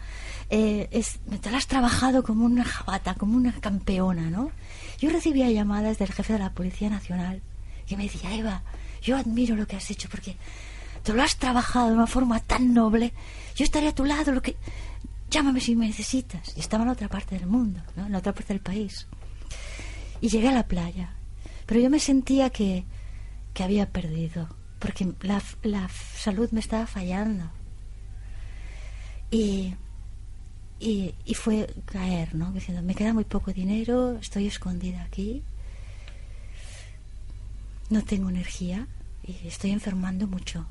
[0.51, 4.51] Eh, es, te la has trabajado como una jabata, como una campeona, ¿no?
[4.99, 7.41] Yo recibía llamadas del jefe de la Policía Nacional
[7.87, 8.65] que me decía, Eva,
[9.03, 10.37] yo admiro lo que has hecho porque
[11.03, 13.13] te lo has trabajado de una forma tan noble.
[13.55, 14.57] Yo estaré a tu lado, lo que...
[15.31, 16.57] Llámame si me necesitas.
[16.57, 18.07] Y estaba en otra parte del mundo, ¿no?
[18.07, 19.07] en otra parte del país.
[20.21, 21.15] Y llegué a la playa.
[21.67, 22.85] Pero yo me sentía que,
[23.53, 27.51] que había perdido, porque la, la salud me estaba fallando.
[29.31, 29.75] Y,
[30.81, 32.53] y, y fue caer, ¿no?
[32.53, 35.43] Diciendo, me queda muy poco dinero, estoy escondida aquí,
[37.91, 38.87] no tengo energía
[39.23, 40.67] y estoy enfermando mucho.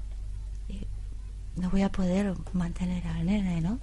[0.69, 0.85] Y
[1.59, 3.79] no voy a poder mantener al nene, ¿no?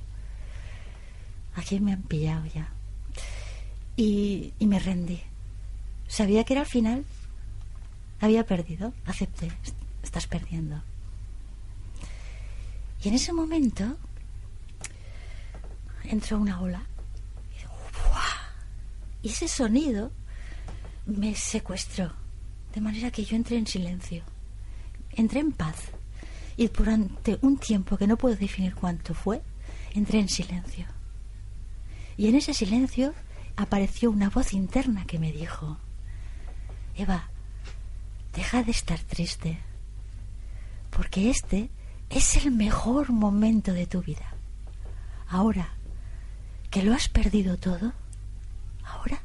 [1.56, 2.68] Aquí me han pillado ya.
[3.96, 5.20] Y, y me rendí.
[6.08, 7.04] Sabía que era el final.
[8.20, 8.92] Había perdido.
[9.06, 9.46] Acepté.
[9.62, 10.82] Est- Estás perdiendo.
[13.02, 13.96] Y en ese momento
[16.04, 16.82] entró una ola.
[17.58, 18.52] Y, "Buah".
[19.22, 20.12] y ese sonido
[21.06, 22.12] me secuestró.
[22.74, 24.24] De manera que yo entré en silencio.
[25.12, 25.76] Entré en paz.
[26.56, 29.42] Y durante un tiempo que no puedo definir cuánto fue,
[29.92, 30.86] entré en silencio.
[32.16, 33.14] Y en ese silencio
[33.56, 35.78] apareció una voz interna que me dijo,
[36.96, 37.28] Eva,
[38.34, 39.58] deja de estar triste,
[40.90, 41.70] porque este
[42.10, 44.34] es el mejor momento de tu vida.
[45.28, 45.74] Ahora
[46.70, 47.92] que lo has perdido todo,
[48.84, 49.22] ahora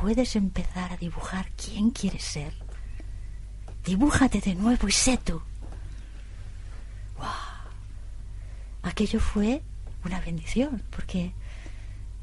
[0.00, 2.54] puedes empezar a dibujar quién quieres ser.
[3.84, 5.40] Dibújate de nuevo y sé tú.
[7.16, 7.30] ¡Guau!
[8.82, 9.62] Aquello fue
[10.04, 11.32] una bendición, porque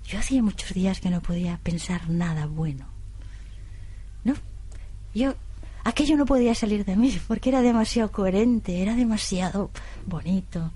[0.05, 2.85] yo hacía muchos días que no podía pensar nada bueno.
[4.23, 4.33] No,
[5.13, 5.35] yo
[5.83, 9.71] aquello no podía salir de mí porque era demasiado coherente, era demasiado
[10.05, 10.71] bonito.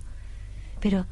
[0.80, 1.06] Pero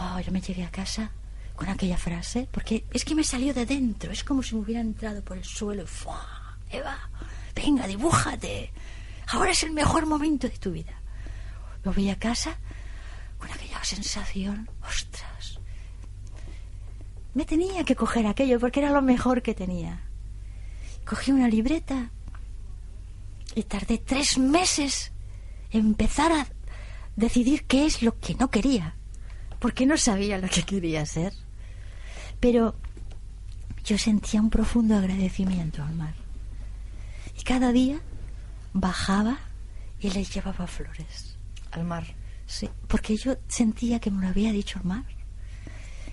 [0.00, 1.10] wow, yo me llegué a casa
[1.54, 4.80] con aquella frase porque es que me salió de dentro, es como si me hubiera
[4.80, 6.58] entrado por el suelo y ¡fua!
[6.70, 6.98] Eva,
[7.54, 8.72] venga, dibújate.
[9.28, 11.00] Ahora es el mejor momento de tu vida.
[11.84, 12.56] Volví a casa
[13.38, 15.58] con aquella sensación, ostras,
[17.34, 20.02] me tenía que coger aquello porque era lo mejor que tenía.
[21.04, 22.10] Cogí una libreta
[23.54, 25.12] y tardé tres meses
[25.70, 26.46] en empezar a
[27.16, 28.94] decidir qué es lo que no quería,
[29.58, 31.32] porque no sabía lo que quería ser.
[32.38, 32.74] Pero
[33.84, 36.14] yo sentía un profundo agradecimiento al mar.
[37.38, 38.00] Y cada día
[38.72, 39.38] bajaba
[40.00, 41.36] y les llevaba flores.
[41.70, 42.04] Al mar.
[42.46, 45.04] Sí, porque yo sentía que me lo había dicho el mar.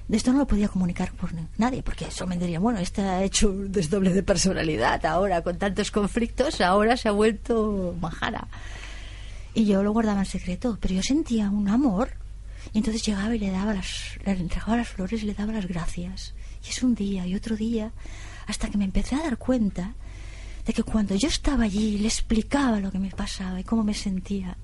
[0.07, 3.23] De esto no lo podía comunicar por nadie, porque eso me diría, bueno, este ha
[3.23, 8.47] hecho un desdoble de personalidad ahora, con tantos conflictos, ahora se ha vuelto majara.
[9.53, 12.09] Y yo lo guardaba en secreto, pero yo sentía un amor.
[12.73, 15.67] Y entonces llegaba y le daba las, le entregaba las flores y le daba las
[15.67, 16.33] gracias.
[16.65, 17.91] Y es un día y otro día,
[18.47, 19.93] hasta que me empecé a dar cuenta
[20.69, 23.95] de que cuando yo estaba allí le explicaba lo que me pasaba y cómo me
[23.95, 24.55] sentía,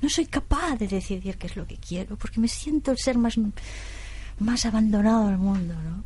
[0.00, 3.16] no soy capaz de decidir qué es lo que quiero, porque me siento el ser
[3.16, 3.38] más
[4.40, 6.02] más abandonado del mundo, ¿no?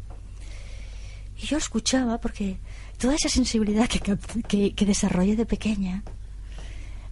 [1.41, 2.59] Y yo escuchaba porque
[2.99, 4.01] toda esa sensibilidad que,
[4.47, 6.03] que, que desarrollé de pequeña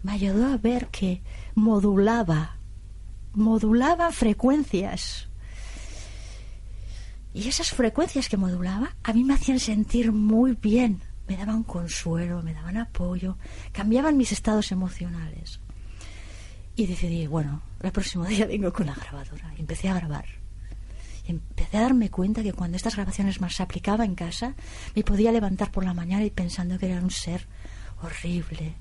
[0.03, 1.23] me ayudó a ver que
[1.55, 2.59] modulaba,
[3.33, 5.29] modulaba frecuencias.
[7.33, 12.43] Y esas frecuencias que modulaba a mí me hacían sentir muy bien, me daban consuelo,
[12.43, 13.37] me daban apoyo,
[13.73, 15.61] cambiaban mis estados emocionales.
[16.77, 19.53] Y decidí, bueno, el próximo día vengo con la grabadora.
[19.57, 20.27] Y empecé a grabar
[21.27, 24.55] empecé a darme cuenta que cuando estas grabaciones más se aplicaba en casa,
[24.95, 27.47] me podía levantar por la mañana y pensando que era un ser
[28.03, 28.75] horrible,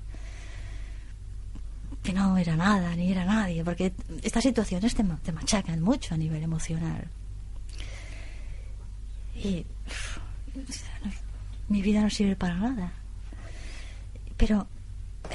[2.02, 6.18] que no era nada, ni era nadie, porque estas situaciones te, te machacan mucho a
[6.18, 7.08] nivel emocional.
[9.34, 9.66] Y
[11.68, 12.92] mi vida no sirve para nada.
[14.36, 14.66] Pero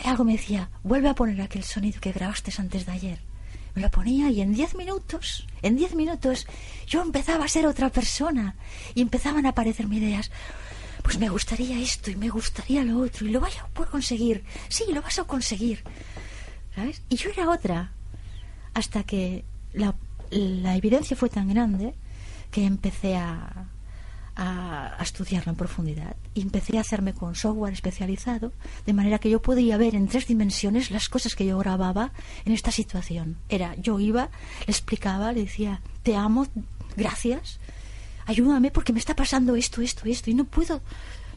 [0.05, 3.29] algo me decía, vuelve a poner aquel sonido que grabaste antes de ayer
[3.75, 6.47] me lo ponía y en diez minutos, en diez minutos,
[6.87, 8.55] yo empezaba a ser otra persona
[8.95, 10.31] y empezaban a aparecerme ideas.
[11.03, 14.43] Pues me gustaría esto y me gustaría lo otro y lo vaya a conseguir.
[14.67, 15.83] Sí, lo vas a conseguir.
[16.75, 17.01] ¿Sabes?
[17.09, 17.91] Y yo era otra.
[18.73, 19.95] Hasta que la,
[20.29, 21.93] la evidencia fue tan grande
[22.51, 23.67] que empecé a,
[24.39, 28.53] a, estudiarlo en profundidad y empecé a hacerme con software especializado
[28.85, 32.13] de manera que yo podía ver en tres dimensiones las cosas que yo grababa
[32.45, 33.37] en esta situación.
[33.49, 34.29] Era, yo iba,
[34.65, 36.47] le explicaba, le decía, te amo,
[36.95, 37.59] gracias,
[38.25, 40.81] ayúdame porque me está pasando esto, esto, esto y no puedo,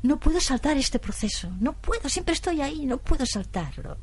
[0.03, 3.99] no puedo saltar este proceso, no puedo, siempre estoy ahí, no puedo saltarlo.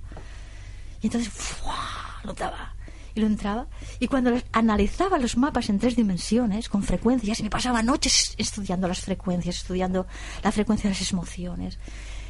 [1.02, 2.20] Y entonces, ¡fua!
[2.26, 2.76] notaba
[3.16, 3.68] y lo entraba.
[4.00, 9.02] Y cuando analizaba los mapas en tres dimensiones, con frecuencias, me pasaba noches estudiando las
[9.02, 10.08] frecuencias, estudiando
[10.44, 11.78] la frecuencia de las emociones.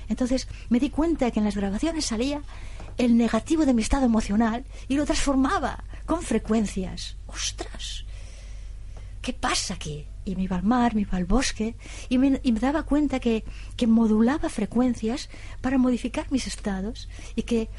[0.07, 2.41] Entonces me di cuenta que en las grabaciones salía
[2.97, 7.15] el negativo de mi estado emocional y lo transformaba con frecuencias.
[7.27, 8.05] ¡Ostras!
[9.21, 10.07] ¿Qué pasa aquí?
[10.25, 11.75] Y me iba al mar, me iba al bosque
[12.09, 13.43] y me, y me daba cuenta que,
[13.77, 15.29] que modulaba frecuencias
[15.61, 17.69] para modificar mis estados y que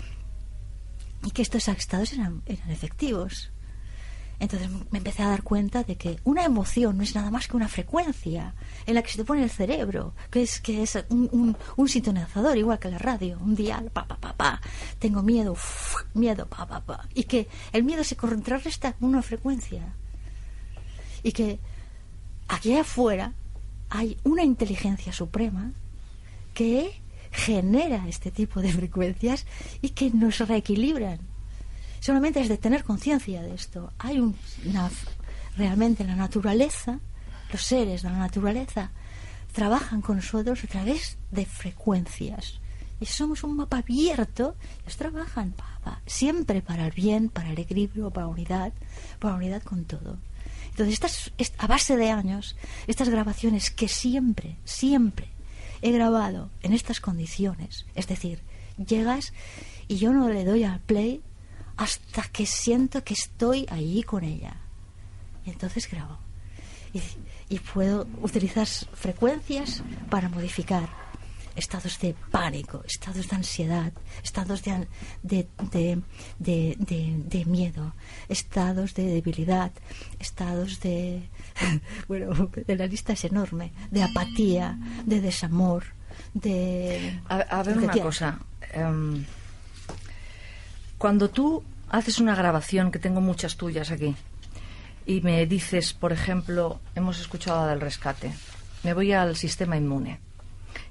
[1.24, 3.50] y que estos estados eran, eran efectivos.
[4.40, 7.56] Entonces me empecé a dar cuenta de que una emoción no es nada más que
[7.56, 8.54] una frecuencia
[8.87, 12.56] en la que se te pone el cerebro, que es, que es un, un, sintonizador,
[12.56, 14.61] igual que la radio, un dial, pa, pa, pa, pa.
[14.98, 15.54] Tengo miedo,
[16.14, 17.06] miedo, pa, pa, pa.
[17.14, 19.94] Y que el miedo se contrarresta con una frecuencia.
[21.22, 21.61] Y que
[22.48, 23.35] aquí afuera
[23.90, 25.72] hay una inteligencia suprema
[26.54, 29.46] que genera este tipo de frecuencias
[29.80, 31.20] y que nos reequilibran.
[32.00, 33.92] Solamente es de tener conciencia de esto.
[33.98, 34.90] Hay una,
[35.56, 36.98] realmente la naturaleza,
[37.52, 38.90] los seres de la naturaleza,
[39.52, 42.60] trabajan con nosotros a través de frecuencias.
[43.00, 45.54] Y somos un mapa abierto, ellos trabajan
[46.06, 48.72] siempre para el bien, para el equilibrio, para la unidad,
[49.18, 50.18] para la unidad con todo.
[50.70, 55.28] Entonces, estas, a base de años, estas grabaciones que siempre, siempre
[55.82, 57.86] he grabado en estas condiciones.
[57.94, 58.40] Es decir,
[58.76, 59.32] llegas
[59.88, 61.22] y yo no le doy al play
[61.76, 64.56] hasta que siento que estoy allí con ella.
[65.46, 66.18] Y entonces grabo.
[67.48, 70.88] Y, puedo utilizar frecuencias para modificar
[71.56, 74.88] estados de pánico, estados de ansiedad, estados de,
[75.22, 76.02] de,
[76.38, 77.94] de, miedo,
[78.28, 79.72] estados de debilidad,
[80.18, 81.28] estados de...
[82.08, 85.84] Bueno, la lista es enorme, de apatía, de desamor,
[86.34, 87.20] de...
[87.28, 88.38] A, ver una cosa.
[88.72, 89.24] Em,
[90.98, 94.14] cuando tú haces una grabación, que tengo muchas tuyas aquí,
[95.06, 98.32] y me dices, por ejemplo, hemos escuchado del rescate,
[98.82, 100.20] me voy al sistema inmune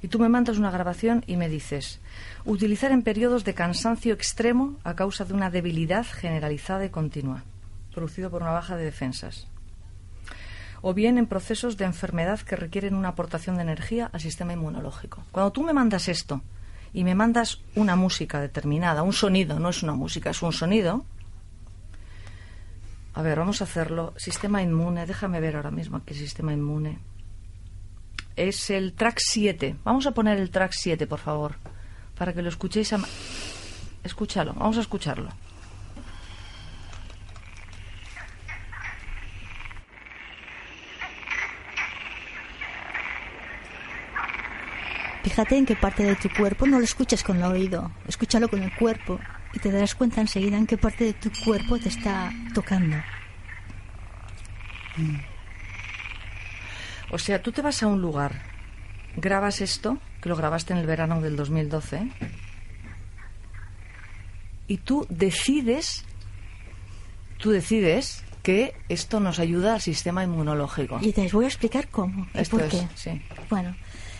[0.02, 2.00] y tú me mandas una grabación y me dices,
[2.46, 7.44] utilizar en periodos de cansancio extremo a causa de una debilidad generalizada y continua,
[7.94, 9.48] producido por una baja de defensas.
[10.82, 15.24] o bien en procesos de enfermedad que requieren una aportación de energía al sistema inmunológico.
[15.32, 16.42] Cuando tú me mandas esto
[16.94, 21.04] y me mandas una música determinada, un sonido, no es una música, es un sonido.
[23.14, 24.14] A ver, vamos a hacerlo.
[24.16, 27.00] Sistema inmune, déjame ver ahora mismo aquí sistema inmune.
[28.40, 29.76] Es el track 7.
[29.84, 31.56] Vamos a poner el track 7, por favor,
[32.18, 32.94] para que lo escuchéis.
[32.94, 33.00] A...
[34.02, 35.30] Escúchalo, vamos a escucharlo.
[45.22, 48.64] Fíjate en qué parte de tu cuerpo no lo escuches con el oído, escúchalo con
[48.64, 49.20] el cuerpo
[49.52, 52.96] y te darás cuenta enseguida en qué parte de tu cuerpo te está tocando.
[57.12, 58.42] O sea, tú te vas a un lugar,
[59.16, 62.10] grabas esto, que lo grabaste en el verano del 2012,
[64.68, 66.06] y tú decides,
[67.38, 71.00] tú decides que esto nos ayuda al sistema inmunológico.
[71.02, 72.88] Y te voy a explicar cómo y Esto por es, qué.
[72.96, 73.22] sí.
[73.50, 73.76] Bueno,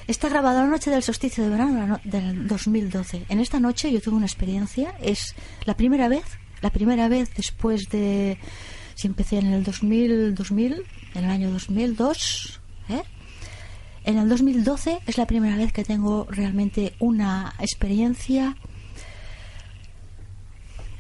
[0.08, 3.26] está grabado la noche del solsticio de verano del 2012.
[3.30, 6.26] En esta noche yo tuve una experiencia, es la primera vez,
[6.62, 8.38] la primera vez después de,
[8.96, 12.59] si empecé en el 2000, 2000 en el año 2002,
[12.90, 13.04] ¿eh?
[14.04, 18.56] En el 2012 es la primera vez que tengo realmente una experiencia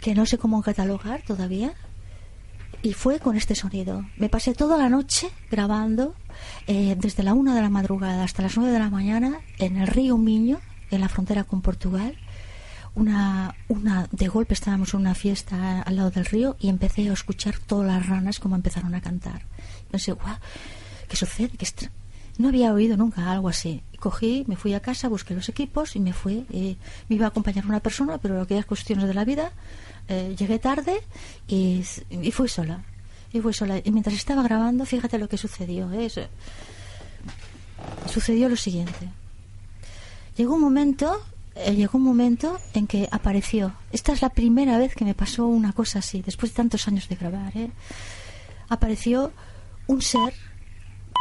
[0.01, 1.73] que no sé cómo catalogar todavía.
[2.81, 4.05] Y fue con este sonido.
[4.15, 6.15] Me pasé toda la noche grabando,
[6.67, 9.87] eh, desde la una de la madrugada hasta las nueve de la mañana, en el
[9.87, 12.15] río Miño, en la frontera con Portugal.
[12.95, 17.13] Una, una, de golpe estábamos en una fiesta al lado del río y empecé a
[17.13, 19.45] escuchar todas las ranas como empezaron a cantar.
[19.91, 20.37] Pensé, guau,
[21.09, 21.49] ¿qué sucede?
[21.57, 21.91] ¿Qué extra-?".
[22.39, 23.83] No había oído nunca algo así.
[23.99, 26.45] Cogí, me fui a casa, busqué los equipos y me fui.
[26.53, 26.77] Eh,
[27.09, 29.51] me iba a acompañar una persona, pero aquellas cuestiones de la vida,
[30.07, 31.01] eh, llegué tarde
[31.49, 31.83] y,
[32.31, 32.85] fui sola.
[33.33, 33.81] Y fui sola.
[33.83, 35.91] Y mientras estaba grabando, fíjate lo que sucedió.
[35.91, 36.09] ¿eh?
[38.07, 39.09] Sucedió lo siguiente.
[40.37, 41.21] Llegó un momento,
[41.55, 43.73] eh, llegó un momento en que apareció.
[43.91, 47.09] Esta es la primera vez que me pasó una cosa así, después de tantos años
[47.09, 47.55] de grabar.
[47.57, 47.69] ¿eh?
[48.69, 49.33] Apareció
[49.87, 50.33] un ser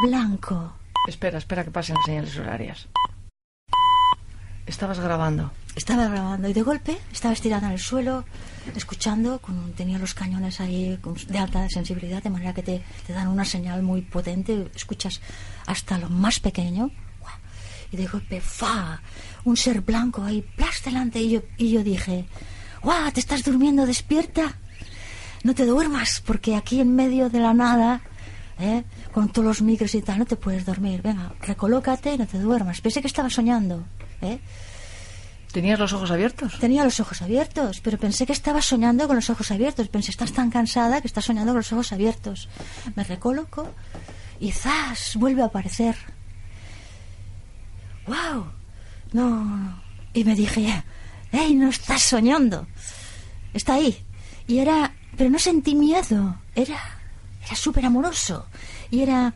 [0.01, 0.73] blanco.
[1.07, 2.87] Espera, espera que pasen las señales horarias.
[4.65, 5.51] Estabas grabando.
[5.75, 8.23] Estaba grabando y de golpe estaba estirada en el suelo,
[8.75, 13.29] escuchando, con- tenía los cañones ahí de alta sensibilidad, de manera que te, te dan
[13.29, 15.21] una señal muy potente, escuchas
[15.65, 16.91] hasta lo más pequeño,
[17.91, 19.01] y de golpe, ¡fa!
[19.45, 22.25] Un ser blanco ahí, plas delante, y yo, y yo dije,
[22.83, 23.11] ¡guau!
[23.11, 24.55] ¿Te estás durmiendo despierta?
[25.43, 28.01] No te duermas, porque aquí en medio de la nada,
[28.59, 28.83] ¿eh?
[29.11, 31.01] con todos los micros y tal, no te puedes dormir.
[31.01, 32.81] Venga, recolócate y no te duermas.
[32.81, 33.85] Pensé que estaba soñando,
[34.21, 34.39] ¿eh?
[35.51, 36.59] ¿Tenías los ojos abiertos?
[36.59, 39.87] Tenía los ojos abiertos, pero pensé que estaba soñando con los ojos abiertos.
[39.89, 42.49] Pensé, estás tan cansada que estás soñando con los ojos abiertos.
[42.95, 43.67] Me recoloco
[44.39, 45.15] y ¡zas!
[45.15, 45.95] vuelve a aparecer.
[48.05, 48.45] ¡Wow!
[49.11, 49.81] No.
[50.13, 50.83] Y me dije,
[51.31, 52.67] ¡Ey, no estás soñando!
[53.53, 54.05] Está ahí.
[54.47, 56.35] Y era, pero no sentí miedo.
[56.55, 56.79] Era,
[57.45, 58.45] era súper amoroso.
[58.91, 59.33] Y era,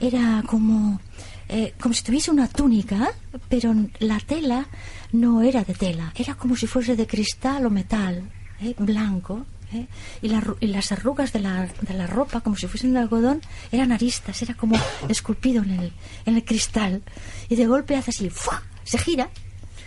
[0.00, 1.00] era como,
[1.48, 3.10] eh, como si tuviese una túnica,
[3.48, 4.66] pero la tela
[5.12, 8.74] no era de tela, era como si fuese de cristal o metal, ¿eh?
[8.78, 9.46] blanco.
[9.72, 9.86] ¿eh?
[10.20, 13.40] Y, la y las arrugas de la, de la ropa, como si fuesen de algodón,
[13.70, 14.78] eran aristas, era como
[15.08, 15.92] esculpido en el,
[16.26, 17.02] en el cristal.
[17.48, 18.62] Y de golpe hace así, ¡fua!
[18.84, 19.30] se gira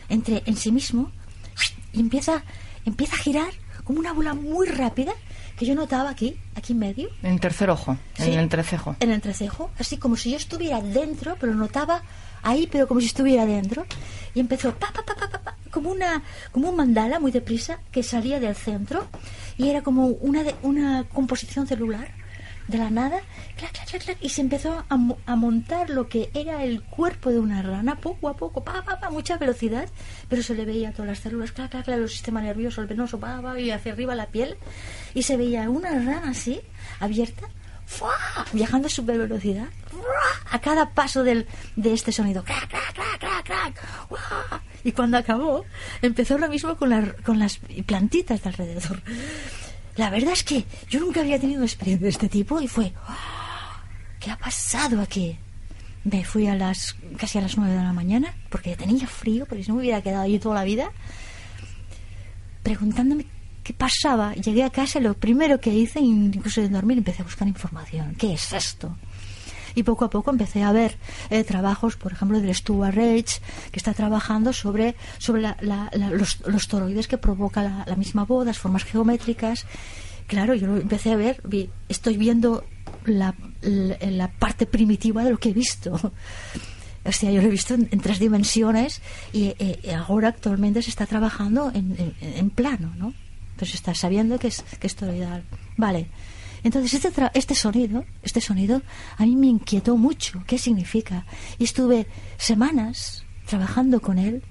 [0.10, 1.12] entre en sí mismo
[1.94, 2.44] y empieza,
[2.86, 5.14] empieza a girar como una bola muy rápida
[5.58, 8.96] que yo notaba aquí, aquí en medio, En tercer ojo, en el entrecejo.
[9.00, 12.02] en el entrecejo, así como si yo estuviera dentro, pero notaba
[12.44, 13.86] ahí, pero como si estuviera dentro.
[14.34, 17.80] Y empezó pa, pa, pa, pa, pa, pa, como una como un mandala muy deprisa
[17.92, 19.08] que salía del centro
[19.58, 22.10] y era como una de- una composición celular
[22.68, 23.20] de la nada,
[23.58, 27.30] clac, clac, clac, clac, y se empezó a, a montar lo que era el cuerpo
[27.32, 29.88] de una rana poco a poco, pa, pa, pa, mucha velocidad,
[30.30, 33.20] pero se le veía todas las células, clac, clac, clac, el sistema nervioso, el venoso,
[33.20, 34.58] pa, pa, y hacia arriba la piel,
[35.14, 36.60] y se veía una rana así,
[37.00, 37.48] abierta,
[38.52, 39.68] viajando a super velocidad
[40.52, 42.44] a cada paso del, de este sonido.
[42.44, 44.60] Crac, crac, crac, crac, crac, ¡guau!
[44.84, 45.66] Y cuando acabó,
[46.02, 49.02] empezó lo mismo con, la- con las plantitas de alrededor.
[49.98, 52.94] La verdad es que yo nunca había tenido una experiencia de este tipo y fue,
[53.08, 53.84] ¡ah!
[54.20, 55.38] ¿qué ha pasado aquí?
[56.04, 59.64] Me fui a las casi a las nueve de la mañana porque tenía frío, porque
[59.64, 60.92] si no me hubiera quedado allí toda la vida,
[62.62, 63.26] preguntándome
[63.64, 64.34] qué pasaba.
[64.34, 68.16] Llegué a casa y lo primero que hice, incluso de dormir, empecé a buscar información.
[68.16, 68.96] ¿Qué es esto?
[69.76, 70.98] Y poco a poco empecé a ver
[71.30, 73.40] eh, trabajos, por ejemplo, del Stuart Rage,
[73.72, 78.24] que está trabajando sobre, sobre la- la- la- los, los toroides que provoca la, misma
[78.26, 79.66] voz, las formas geométricas.
[80.28, 82.64] Claro, yo lo empecé a ver, vi- estoy viendo
[83.06, 86.00] la, la, parte primitiva de lo que he visto.
[87.08, 89.00] O sea, yo lo he visto en, tres dimensiones
[89.32, 93.14] y, eh, ahora actualmente se está trabajando en, en, en plano, ¿no?
[93.52, 95.44] Entonces está sabiendo que es, que es toroidal.
[95.78, 96.08] Vale.
[96.66, 98.82] Entonces este, tra- este sonido, este sonido
[99.18, 100.44] a mí me inquietó mucho.
[100.48, 101.26] ¿Qué significa?
[101.60, 102.08] Y estuve
[102.38, 104.44] semanas trabajando con él.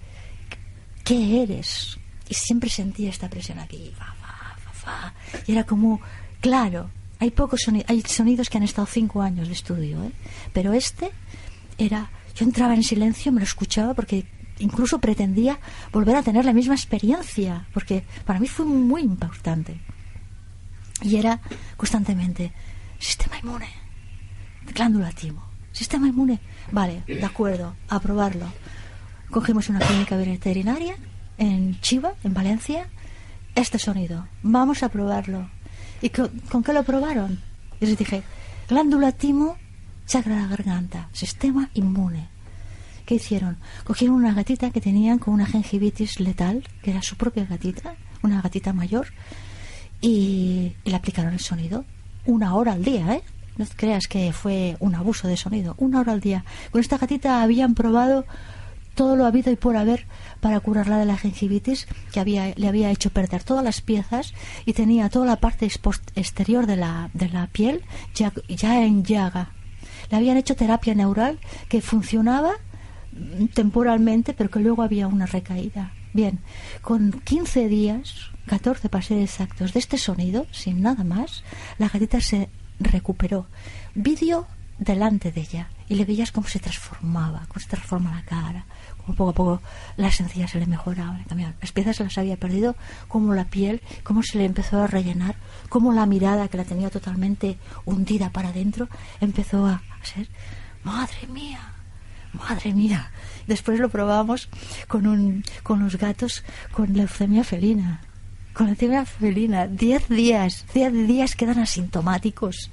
[1.05, 1.99] ¿Qué eres?
[2.29, 3.93] Y siempre sentía esta presión aquí.
[3.99, 5.15] Fa, fa, fa.
[5.47, 6.01] Y era como,
[6.41, 6.89] claro,
[7.19, 10.13] hay pocos sonidos, hay sonidos que han estado cinco años de estudio, ¿eh?
[10.53, 11.11] pero este
[11.79, 14.25] era, yo entraba en silencio, me lo escuchaba porque
[14.61, 15.59] incluso pretendía
[15.93, 19.81] volver a tener la misma experiencia, porque para mí fue muy importante.
[21.03, 21.41] Y era
[21.77, 22.53] constantemente,
[22.99, 23.69] sistema inmune,
[24.73, 26.41] glándula timo, sistema inmune,
[26.71, 28.47] vale, de acuerdo, a probarlo.
[29.31, 30.97] Cogimos una clínica veterinaria
[31.39, 32.89] en Chiva, en Valencia,
[33.55, 35.49] este sonido, vamos a probarlo.
[36.01, 37.41] ¿Y con, qué lo probaron?
[37.81, 38.23] Y les dije,
[38.69, 39.57] glándula timo,
[40.07, 42.29] chakra la garganta, sistema inmune.
[43.07, 43.59] ¿Qué hicieron?
[43.85, 48.41] Cogieron una gatita que tenían con una gingivitis letal, que era su propia gatita, una
[48.41, 49.09] gatita mayor,
[50.05, 51.85] y, le aplicaron el sonido.
[52.27, 53.23] Una hora al día, ¿eh?
[53.57, 55.75] No creas que fue un abuso de sonido.
[55.79, 56.45] Una hora al día.
[56.71, 58.25] Con esta gatita habían probado
[58.95, 60.07] todo lo habido y por haber
[60.41, 64.35] para curarla de la gingivitis que había, le había hecho perder todas las piezas
[64.67, 65.69] y tenía toda la parte
[66.15, 67.83] exterior de la, de la piel
[68.15, 69.51] ya, ya en llaga.
[70.11, 71.39] Le habían hecho terapia neural
[71.69, 72.53] que funcionaba
[73.55, 75.93] temporalmente, pero que luego había una recaída.
[76.13, 76.41] Bien,
[76.83, 81.45] con 15 días, 14 para ser exactos, de este sonido, sin nada más,
[81.79, 83.47] la gatita se recuperó.
[83.95, 84.47] Vídeo
[84.79, 88.67] delante de ella y le veías cómo se transformaba, cómo se transforma la cara,
[88.99, 89.63] como poco a poco
[89.97, 91.57] las encías se le mejoraban, le cambiaban.
[91.61, 92.77] Las piezas se las había perdido,
[93.09, 95.37] como la piel, cómo se le empezó a rellenar,
[95.69, 98.89] cómo la mirada que la tenía totalmente hundida para adentro
[99.21, 100.29] empezó a ser,
[100.83, 101.73] madre mía,
[102.33, 103.11] madre mía.
[103.47, 104.49] Después lo probamos
[104.89, 108.01] con, un, con los gatos con leucemia felina.
[108.55, 112.71] Con leucemia felina, 10 días, 10 días quedan asintomáticos.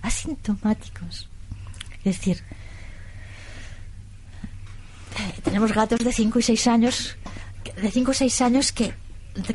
[0.00, 1.28] Asintomáticos.
[2.04, 2.44] Es decir,
[5.18, 7.16] eh, tenemos gatos de 5 y 6 años,
[7.82, 8.94] de 5 o 6 años que,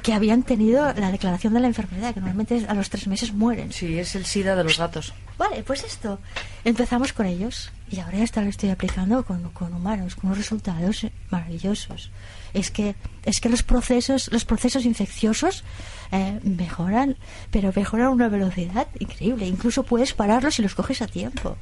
[0.01, 3.71] que habían tenido la declaración de la enfermedad, que normalmente a los 3 meses mueren.
[3.71, 5.13] Sí, es el SIDA de los gatos.
[5.37, 6.19] Vale, pues esto.
[6.65, 10.39] Empezamos con ellos y ahora ya está, lo estoy aplicando con, con humanos, con unos
[10.39, 12.11] resultados maravillosos.
[12.53, 15.63] Es que, es que los procesos, los procesos infecciosos
[16.11, 17.17] eh, mejoran,
[17.49, 19.47] pero mejoran a una velocidad increíble.
[19.47, 21.57] Incluso puedes pararlos si los coges a tiempo.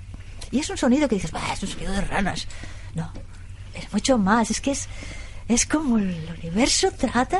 [0.52, 2.48] Y es un sonido que dices, "Bah, es un sonido de ranas.
[2.94, 3.10] No,
[3.74, 4.52] es mucho más.
[4.52, 4.90] Es que es,
[5.48, 7.40] es como el universo trata,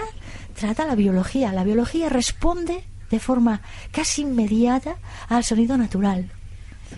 [0.58, 1.52] trata la biología.
[1.52, 4.96] La biología responde de forma casi inmediata
[5.28, 6.32] al sonido natural.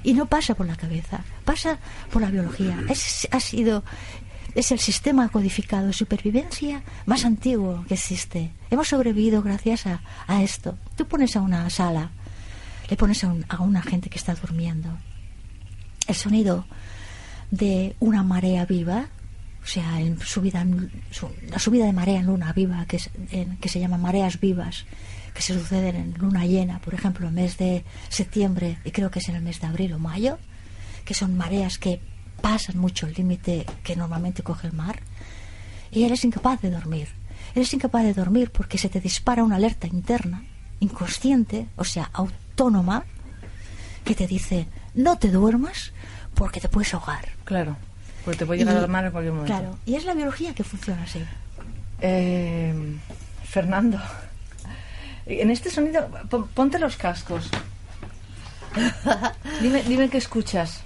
[0.04, 1.78] Y no pasa por la cabeza, pasa
[2.12, 2.78] por la biología.
[2.89, 3.84] Es, ha sido,
[4.56, 8.51] es el sistema codificado de supervivencia más antiguo que existe.
[8.70, 10.78] Hemos sobrevivido gracias a, a esto.
[10.95, 12.12] Tú pones a una sala,
[12.89, 14.89] le pones a, un- a una gente que está durmiendo
[16.08, 16.66] el sonido
[17.51, 19.08] de una marea viva,
[19.64, 23.10] o sea, la subida de marea en luna viva, que, es,
[23.62, 24.86] que se llama mareas vivas,
[25.34, 29.10] que se suceden en luna llena, por ejemplo, en el mes de septiembre y creo
[29.10, 30.38] que es en el mes de abril o mayo,
[31.06, 32.01] que son mareas que
[32.44, 35.00] pasan mucho el límite que normalmente coge el mar,
[35.91, 37.08] y eres incapaz de dormir.
[37.56, 40.44] Eres incapaz de dormir porque se te dispara una alerta interna,
[40.82, 43.06] inconsciente, o sea, autónoma,
[44.04, 45.94] que te dice no te duermas
[46.36, 47.30] porque te puedes ahogar.
[47.46, 47.78] Claro,
[48.26, 49.54] porque te puede llegar Y- al mar en cualquier momento.
[49.58, 51.24] Claro, y es la biología que funciona así.
[52.02, 52.74] Eh,
[53.46, 54.00] Fernando,
[55.26, 57.50] en este sonido, pon- ponte los cascos.
[59.62, 60.82] Dime, dime qué escuchas.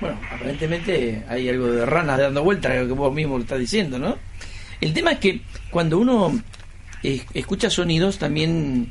[0.00, 4.16] Bueno, aparentemente hay algo de ranas dando vueltas, que vos mismo lo estás diciendo, ¿no?
[4.80, 5.40] El tema es que
[5.70, 6.40] cuando uno
[7.02, 8.90] escucha sonidos, también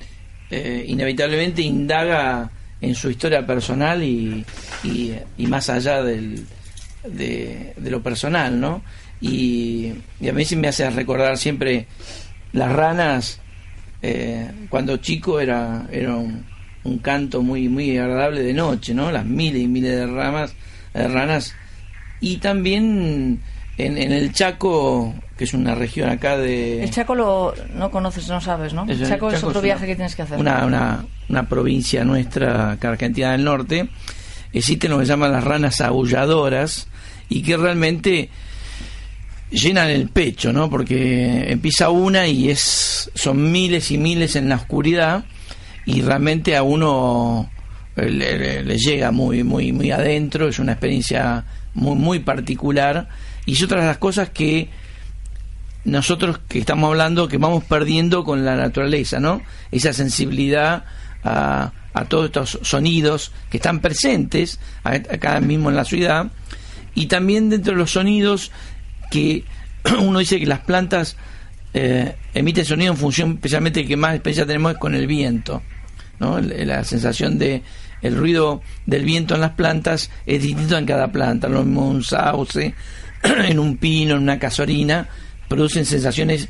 [0.49, 2.51] eh, inevitablemente indaga
[2.81, 4.45] en su historia personal y,
[4.83, 6.45] y, más allá del,
[7.05, 8.83] de, de lo personal, ¿no?
[9.19, 11.87] Y, y a mí sí me hace recordar siempre
[12.53, 13.39] las ranas,
[14.01, 16.45] eh, cuando chico era, era un,
[16.83, 19.11] un canto muy, muy agradable de noche, ¿no?
[19.11, 20.53] Las miles y miles de ramas,
[20.93, 21.55] de ranas.
[22.19, 23.41] Y también
[23.77, 26.83] en, en el Chaco, que es una región acá de...
[26.83, 28.85] El Chaco lo, no conoces, no sabes, ¿no?
[28.85, 30.39] Eso, El Chaco, es otro viaje que tienes que hacer.
[30.39, 33.89] Una, una, una provincia nuestra, acá Argentina del Norte,
[34.51, 36.87] existen lo que se llaman las ranas aulladoras
[37.29, 38.29] y que realmente
[39.51, 40.69] llenan el pecho, ¿no?
[40.69, 45.25] Porque empieza una y es son miles y miles en la oscuridad
[45.85, 47.49] y realmente a uno
[47.97, 53.09] eh, le, llega muy muy muy adentro, es una experiencia muy muy particular.
[53.45, 54.69] Y es otra de las cosas que
[55.83, 59.41] nosotros que estamos hablando que vamos perdiendo con la naturaleza, ¿no?
[59.71, 60.85] Esa sensibilidad
[61.23, 66.27] a, a todos estos sonidos que están presentes acá mismo en la ciudad.
[66.93, 68.51] Y también dentro de los sonidos
[69.09, 69.43] que
[69.99, 71.15] uno dice que las plantas
[71.73, 75.61] eh, emiten sonido en función especialmente que más especial tenemos es con el viento
[76.19, 76.39] ¿no?
[76.39, 77.63] la sensación de
[78.01, 82.03] el ruido del viento en las plantas es distinto en cada planta lo mismo un
[82.03, 82.73] sauce
[83.23, 85.07] en un pino en una casorina
[85.47, 86.49] producen sensaciones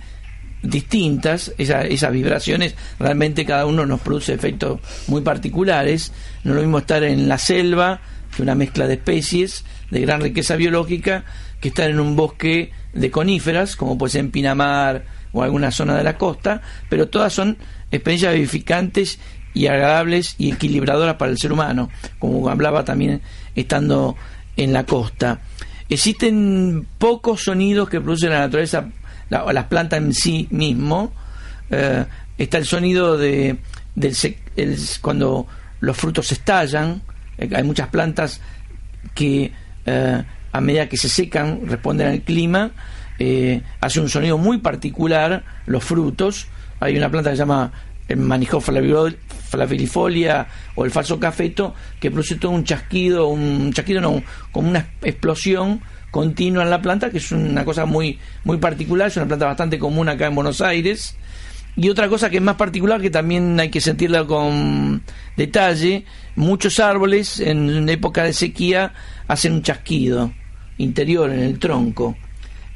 [0.62, 6.12] distintas, esas vibraciones, realmente cada uno nos produce efectos muy particulares.
[6.44, 8.02] No es lo mismo estar en la selva,
[8.36, 11.26] que una mezcla de especies de gran riqueza biológica,
[11.62, 15.96] que estar en un bosque de coníferas, como puede ser en Pinamar o alguna zona
[15.96, 17.58] de la costa, pero todas son
[17.92, 19.20] experiencias vivificantes
[19.58, 21.90] y agradables y equilibradoras para el ser humano,
[22.20, 23.22] como hablaba también
[23.56, 24.16] estando
[24.56, 25.40] en la costa.
[25.90, 28.90] Existen pocos sonidos que produce la naturaleza
[29.30, 31.12] las plantas en sí mismo.
[31.72, 32.06] Eh,
[32.38, 33.58] está el sonido de
[33.96, 34.16] del
[35.02, 35.48] cuando
[35.80, 37.02] los frutos estallan.
[37.38, 38.40] Eh, hay muchas plantas
[39.16, 39.52] que
[39.86, 42.72] eh, a medida que se secan responden al clima.
[43.82, 46.48] hace un sonido muy particular los frutos.
[46.80, 47.72] Hay una planta que se llama
[48.08, 54.24] el manijo flavilifolia o el falso cafeto que produce todo un chasquido, un chasquido no,
[54.52, 55.82] como una explosión
[56.12, 59.78] continua en la planta, que es una cosa muy, muy particular, es una planta bastante
[59.78, 61.16] común acá en Buenos Aires.
[61.76, 65.04] Y otra cosa que es más particular, que también hay que sentirla con
[65.36, 66.06] detalle,
[66.36, 68.94] muchos árboles en época de sequía
[69.28, 70.34] hacen un chasquido
[70.80, 72.18] interior en el tronco,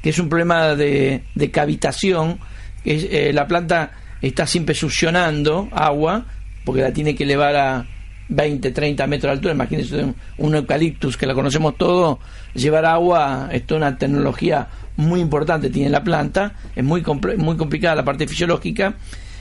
[0.04, 2.40] que es un problema de, cavitación,
[2.84, 3.92] que eh, la planta
[4.22, 6.26] está siempre succionando agua,
[6.64, 7.86] porque la tiene que elevar a,
[8.32, 12.20] 20, 30 metros de altura, imagínense un, eucaliptus que la conocemos todo,
[12.54, 17.04] llevar agua es toda una tecnología muy importante tiene la planta, es muy,
[17.38, 18.96] muy complicada la parte fisiológica.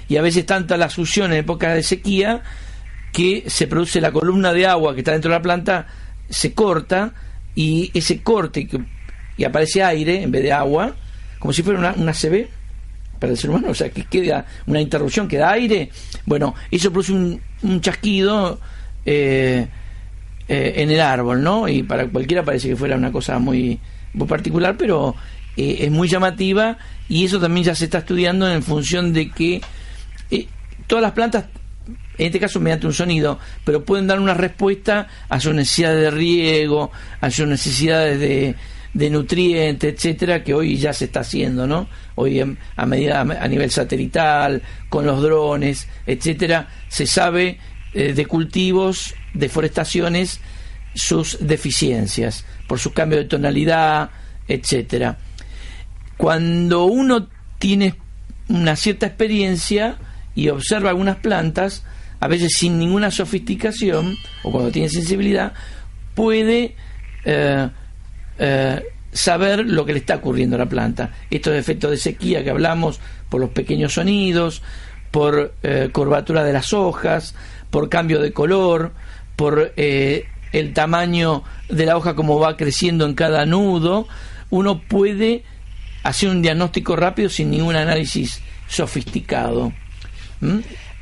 [0.08, 2.42] Y a veces tanta la succión en época de sequía
[3.12, 5.86] que se produce la columna de agua que está dentro de la planta,
[6.28, 7.12] se corta
[7.54, 8.68] y ese corte
[9.36, 10.94] y aparece aire en vez de agua,
[11.38, 12.48] como si fuera una, una CB
[13.20, 15.90] para el ser humano, o sea, que queda una interrupción, queda aire,
[16.24, 18.58] bueno, eso produce un, un chasquido
[19.04, 19.68] eh,
[20.48, 21.68] eh, en el árbol, ¿no?
[21.68, 23.78] Y para cualquiera parece que fuera una cosa muy,
[24.14, 25.14] muy particular, pero
[25.56, 29.60] eh, es muy llamativa y eso también ya se está estudiando en función de que
[30.86, 31.44] todas las plantas,
[32.18, 36.10] en este caso mediante un sonido, pero pueden dar una respuesta a sus necesidades de
[36.10, 36.90] riego,
[37.20, 38.56] a sus necesidades de,
[38.92, 41.88] de nutrientes, etcétera, que hoy ya se está haciendo, ¿no?
[42.16, 42.40] Hoy
[42.76, 47.58] a medida a nivel satelital, con los drones, etcétera, se sabe
[47.94, 50.40] eh, de cultivos, deforestaciones,
[50.94, 54.10] sus deficiencias, por su cambio de tonalidad,
[54.48, 55.18] etcétera.
[56.16, 57.28] Cuando uno
[57.58, 57.94] tiene
[58.48, 59.98] una cierta experiencia
[60.34, 61.84] y observa algunas plantas,
[62.18, 65.54] a veces sin ninguna sofisticación, o cuando tiene sensibilidad,
[66.14, 66.74] puede
[67.24, 67.68] eh,
[68.40, 68.82] eh,
[69.12, 71.12] saber lo que le está ocurriendo a la planta.
[71.30, 74.62] Estos efectos de sequía que hablamos por los pequeños sonidos,
[75.12, 75.54] por
[75.92, 77.34] curvatura de las hojas,
[77.70, 78.92] por cambio de color,
[79.36, 84.06] por eh, el tamaño de la hoja como va creciendo en cada nudo,
[84.50, 85.44] uno puede
[86.02, 89.72] hacer un diagnóstico rápido sin ningún análisis sofisticado.
[90.40, 90.58] ¿Mm?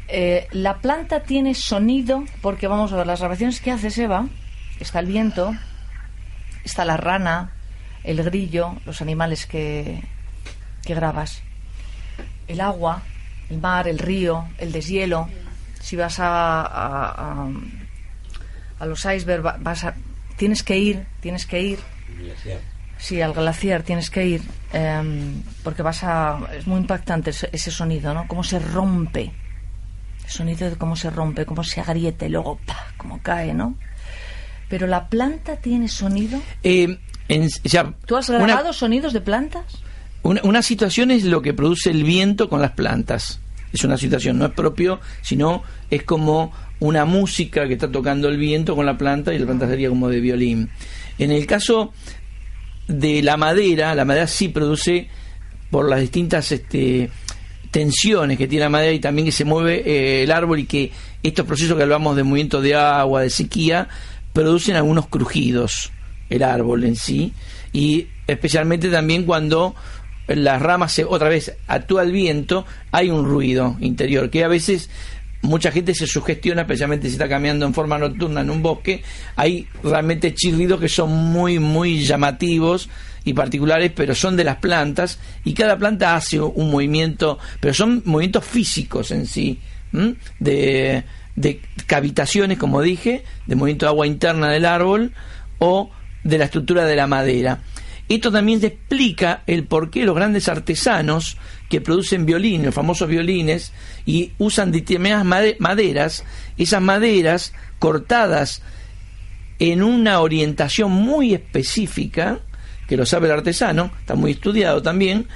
[0.09, 4.26] Eh, la planta tiene sonido, porque vamos a ver, las grabaciones que hace Eva,
[4.80, 5.55] está el viento,
[6.69, 7.53] está la rana,
[8.05, 10.03] el grillo, los animales que,
[10.85, 11.43] que grabas,
[12.47, 13.03] el agua,
[13.51, 15.29] el mar, el río, el deshielo,
[15.81, 17.49] si vas a, a,
[18.79, 19.95] a, los icebergs, vas a,
[20.37, 21.79] tienes que ir, tienes que ir.
[22.99, 24.43] Sí, al glaciar tienes que ir,
[24.73, 26.41] em, porque vas a...
[26.53, 28.27] Es muy impactante ese, sonido, ¿no?
[28.27, 29.33] Cómo se rompe.
[30.25, 33.77] El sonido de cómo se rompe, cómo se agriete, y luego, ¡pah!, cómo cae, ¿no?
[34.69, 36.41] Pero la planta tiene sonido.
[36.62, 36.99] Eh,
[38.07, 39.64] ¿Tú has grabado sonidos de plantas?
[40.23, 43.41] Una, una situación es lo que produce el viento con las plantas
[43.73, 48.37] es una situación, no es propio, sino es como una música que está tocando el
[48.37, 50.71] viento con la planta y la planta sería como de violín.
[51.19, 51.93] En el caso
[52.87, 55.09] de la madera, la madera sí produce
[55.71, 57.11] por las distintas este,
[57.71, 60.91] tensiones que tiene la madera y también que se mueve eh, el árbol y que
[61.23, 63.89] estos procesos que hablamos de movimiento de agua, de sequía,
[64.39, 65.91] producen algunos crujidos.
[66.30, 67.32] el árbol en sí
[67.72, 69.74] y especialmente también cuando
[70.28, 74.91] las ramas se, otra vez actúa el viento, hay un ruido interior que a veces
[75.43, 79.03] mucha gente se sugestiona, especialmente si está caminando en forma nocturna en un bosque,
[79.34, 82.89] hay realmente chirridos que son muy, muy llamativos
[83.24, 88.03] y particulares, pero son de las plantas y cada planta hace un movimiento, pero son
[88.05, 89.59] movimientos físicos en sí,
[90.39, 91.03] de,
[91.41, 95.12] de cavitaciones, como dije, de movimiento de agua interna del árbol
[95.59, 95.91] o
[96.24, 97.61] de la estructura de la madera.
[98.09, 101.36] Esto también se explica el por qué los grandes artesanos
[101.68, 103.72] que producen violines, los famosos violines,
[104.05, 106.24] y usan determinadas maderas,
[106.57, 108.62] esas maderas cortadas
[109.59, 112.41] en una orientación muy específica,
[112.89, 115.28] que lo sabe el artesano, está muy estudiado también,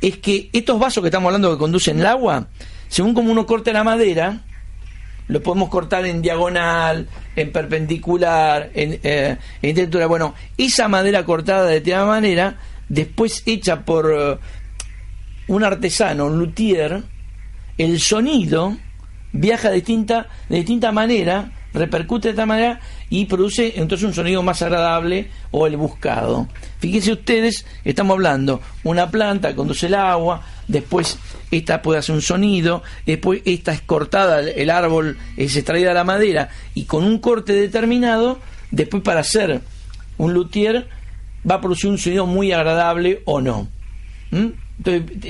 [0.00, 2.48] es que estos vasos que estamos hablando que conducen el agua,
[2.88, 4.42] según como uno corta la madera,
[5.28, 11.80] lo podemos cortar en diagonal, en perpendicular, en, eh, en Bueno, esa madera cortada de
[11.80, 12.58] tal manera,
[12.88, 14.38] después hecha por eh,
[15.48, 17.02] un artesano, un luthier,
[17.78, 18.76] el sonido
[19.32, 24.42] viaja de distinta, de distinta manera, repercute de tal manera y produce entonces un sonido
[24.42, 26.48] más agradable o el buscado.
[26.78, 31.18] Fíjense ustedes, estamos hablando, una planta conduce el agua, después
[31.50, 36.04] esta puede hacer un sonido, después esta es cortada, el árbol es extraída de la
[36.04, 38.38] madera y con un corte determinado,
[38.70, 39.60] después para hacer
[40.16, 40.88] un luthier
[41.48, 43.68] va a producir un sonido muy agradable o no.
[44.30, 44.63] ¿Mm?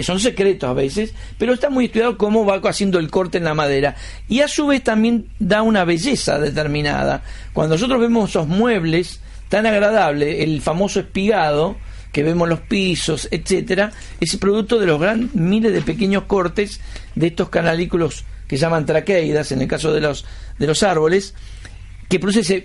[0.03, 3.55] Son secretos a veces, pero está muy estudiado cómo va haciendo el corte en la
[3.55, 3.95] madera.
[4.29, 7.23] Y a su vez también da una belleza determinada.
[7.53, 11.77] Cuando nosotros vemos esos muebles tan agradables, el famoso espigado,
[12.11, 16.81] que vemos los pisos, etcétera, es producto de los gran, miles de pequeños cortes
[17.15, 20.25] de estos canalículos que llaman traqueidas, en el caso de los,
[20.59, 21.35] de los árboles,
[22.09, 22.65] que produce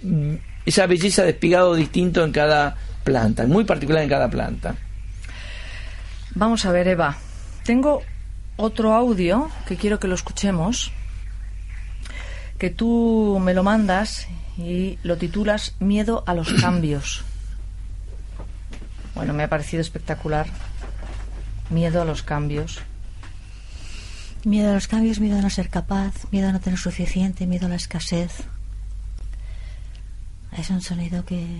[0.66, 4.76] esa belleza de espigado distinto en cada planta, muy particular en cada planta.
[6.40, 7.18] Vamos a ver, Eva.
[7.66, 8.02] Tengo
[8.56, 10.94] otro audio que quiero que lo escuchemos,
[12.58, 14.26] que tú me lo mandas
[14.58, 17.26] y lo titulas Miedo a los cambios.
[19.16, 20.48] Bueno, me ha parecido espectacular.
[21.70, 22.80] Miedo a los cambios.
[24.46, 27.66] Miedo a los cambios, miedo a no ser capaz, miedo a no tener suficiente, miedo
[27.66, 28.46] a la escasez.
[30.58, 31.60] Es un sonido que...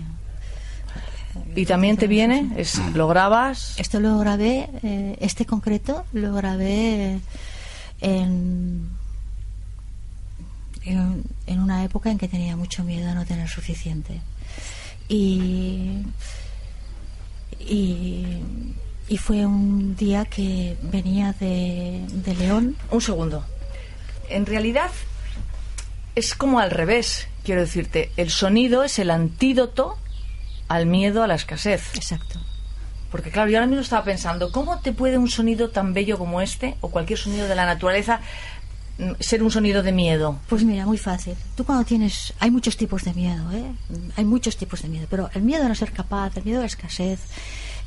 [1.54, 2.50] ¿Y también te viene?
[2.56, 3.74] Es, ¿Lo grabas?
[3.78, 7.20] Esto lo grabé, eh, este concreto lo grabé
[8.00, 8.88] en,
[10.84, 14.20] en, en una época en que tenía mucho miedo a no tener suficiente.
[15.08, 16.04] Y
[17.70, 22.76] y, fue un día que venía de, de León.
[22.90, 23.44] Un segundo.
[24.28, 24.90] En realidad
[26.14, 28.10] es como al revés, quiero decirte.
[28.16, 29.98] El sonido es el antídoto
[30.70, 31.82] al miedo a la escasez.
[31.96, 32.38] Exacto.
[33.10, 36.40] Porque claro, yo ahora mismo estaba pensando, ¿cómo te puede un sonido tan bello como
[36.40, 38.20] este, o cualquier sonido de la naturaleza,
[38.98, 40.38] mm, ser un sonido de miedo?
[40.48, 41.34] Pues mira, muy fácil.
[41.56, 42.32] Tú cuando tienes...
[42.38, 43.64] Hay muchos tipos de miedo, ¿eh?
[44.16, 46.60] Hay muchos tipos de miedo, pero el miedo a no ser capaz, el miedo a
[46.60, 47.18] la escasez,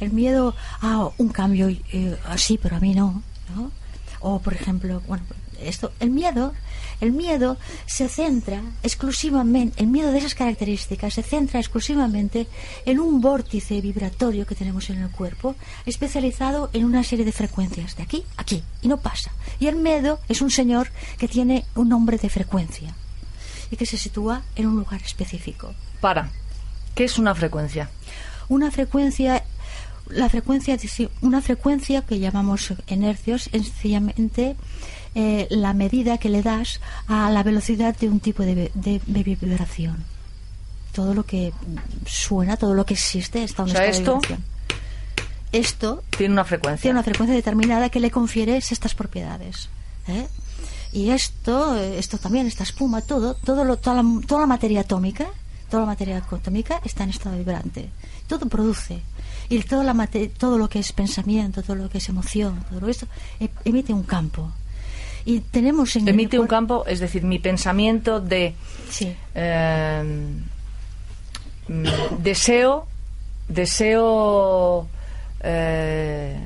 [0.01, 3.23] el miedo a un cambio eh, así, pero a mí no,
[3.55, 3.71] ¿no?
[4.19, 5.23] O, por ejemplo, bueno,
[5.69, 6.53] esto, el miedo,
[7.01, 12.47] el miedo se centra exclusivamente, el miedo de esas características se centra exclusivamente
[12.85, 15.55] en un vórtice vibratorio que tenemos en el cuerpo,
[15.85, 19.31] especializado en una serie de frecuencias, de aquí a aquí, y no pasa.
[19.59, 22.93] Y el miedo es un señor que tiene un nombre de frecuencia
[23.71, 25.73] y que se sitúa en un lugar específico.
[25.99, 26.29] Para,
[26.95, 27.89] ¿qué es una frecuencia?
[28.49, 29.43] Una frecuencia
[30.09, 30.77] la frecuencia,
[31.21, 34.55] una frecuencia que llamamos inercios es sencillamente
[35.15, 38.71] eh, la medida que le das a la velocidad de un tipo de,
[39.05, 40.03] vibración.
[40.93, 41.53] Todo lo que
[42.05, 44.21] suena, todo lo que existe está en o esto,
[45.51, 46.81] Esto tiene una frecuencia.
[46.81, 49.69] Tiene una frecuencia determinada que le confiere estas propiedades.
[50.07, 50.27] ¿eh?
[50.91, 55.27] Y esto, esto también, esta espuma, todo, todo lo, toda, la, toda la materia atómica,
[55.69, 57.89] toda la materia atómica está en estado vibrante.
[58.27, 59.01] Todo produce
[59.49, 60.07] y todo, la
[60.37, 63.07] todo lo que es pensamiento, todo lo que es emoción, todo esto,
[63.39, 64.51] e, emite un campo.
[65.25, 68.55] Y tenemos en Emite un campo, es decir, mi pensamiento de
[68.89, 69.15] sí.
[69.33, 70.43] Em,
[72.19, 72.87] deseo,
[73.47, 74.87] deseo,
[75.41, 76.37] eh,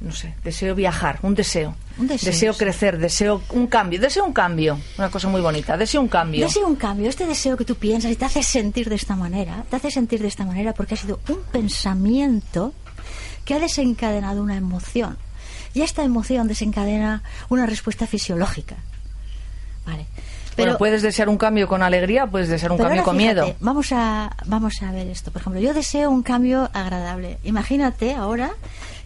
[0.00, 5.10] no sé, deseo viajar, un deseo deseo, crecer, deseo un cambio, deseo un cambio, una
[5.10, 6.46] cosa muy bonita, deseo un cambio.
[6.46, 9.64] Deseo un cambio, este deseo que tú piensas y te hace sentir de esta manera,
[9.70, 12.74] te hace sentir de esta manera porque ha sido un pensamiento
[13.44, 15.16] que ha desencadenado una emoción.
[15.76, 18.76] Y esta emoción desencadena una respuesta fisiológica.
[19.84, 20.06] Vale.
[20.54, 23.54] Pero puedes desear un cambio con alegría, puedes desear un cambio con miedo.
[23.60, 25.30] Vamos a, vamos a ver esto.
[25.30, 27.36] Por ejemplo, yo deseo un cambio agradable.
[27.44, 28.52] Imagínate ahora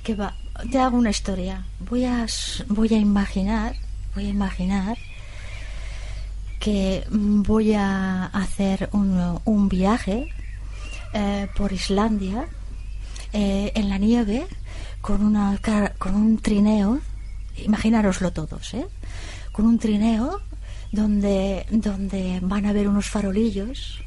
[0.05, 0.37] que va,
[0.71, 1.65] te hago una historia.
[1.81, 2.25] Voy a,
[2.69, 3.75] voy a imaginar,
[4.15, 4.97] voy a imaginar
[6.61, 10.33] que voy a hacer un, un viaje
[11.15, 12.47] eh, por Islandia
[13.33, 14.47] eh, en la nieve
[15.01, 15.59] con, una,
[15.99, 17.01] con un trineo,
[17.57, 18.87] imaginároslo todos, ¿eh?
[19.53, 20.41] con un trineo
[20.93, 24.03] donde, donde van a haber unos farolillos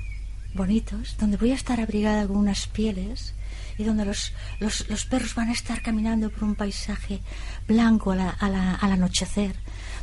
[0.54, 3.34] bonitos, donde voy a estar abrigada con unas pieles
[3.78, 7.22] y donde los, los, los perros van a estar caminando por un paisaje
[7.68, 9.56] blanco a la, a la, al anochecer,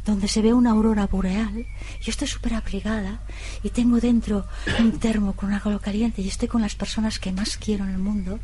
[0.04, 1.66] donde se ve una aurora boreal.
[2.00, 3.20] Yo estoy súper abrigada
[3.62, 4.46] y tengo dentro
[4.78, 7.98] un termo con agua caliente y estoy con las personas que más quiero en el
[7.98, 8.40] mundo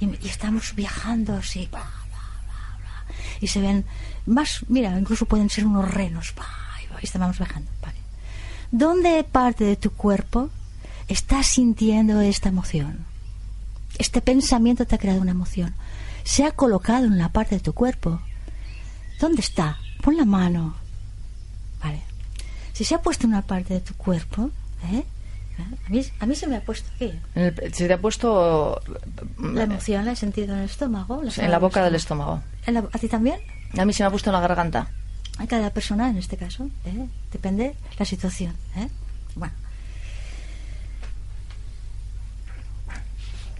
[0.00, 1.68] y, estamos viajando así.
[3.40, 3.84] y se ven
[4.26, 6.34] más, mira, incluso pueden ser unos renos.
[7.00, 7.70] y estamos viajando.
[8.72, 10.50] ¿Dónde parte de tu cuerpo
[11.08, 13.06] está sintiendo esta emoción?
[13.98, 15.74] Este pensamiento te ha creado una emoción.
[16.24, 18.20] Se ha colocado en la parte de tu cuerpo.
[19.20, 19.78] ¿Dónde está?
[20.02, 20.74] Pon la mano.
[21.82, 22.02] Vale.
[22.72, 24.50] Si se ha puesto en una parte de tu cuerpo,
[24.92, 25.04] ¿eh?
[25.58, 27.12] A mí, a mí se me ha puesto aquí.
[27.72, 28.80] se te ha puesto...
[29.38, 31.22] La emoción la he sentido en el estómago.
[31.36, 32.42] en la boca del estómago.
[32.92, 33.40] ¿A ti también?
[33.78, 34.88] A mí se me ha puesto en la garganta.
[35.38, 36.68] A cada persona en este caso.
[36.84, 37.06] ¿eh?
[37.32, 38.54] Depende la situación.
[38.76, 38.88] ¿eh?
[39.34, 39.54] Bueno.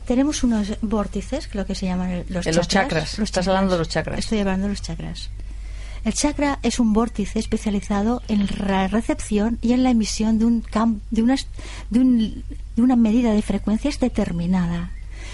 [0.07, 2.57] Tenemos unos vórtices, que lo que se llaman los chakras.
[2.57, 3.19] Los chakras.
[3.19, 4.19] Estás hablando de los chakras.
[4.19, 5.31] Estoy hablando de los chakras.
[6.07, 10.65] El chakra es un vórtice especializado en la recepción y en la emisión de, un
[11.11, 12.45] un,
[12.77, 14.93] de una medida de frecuencias determinada.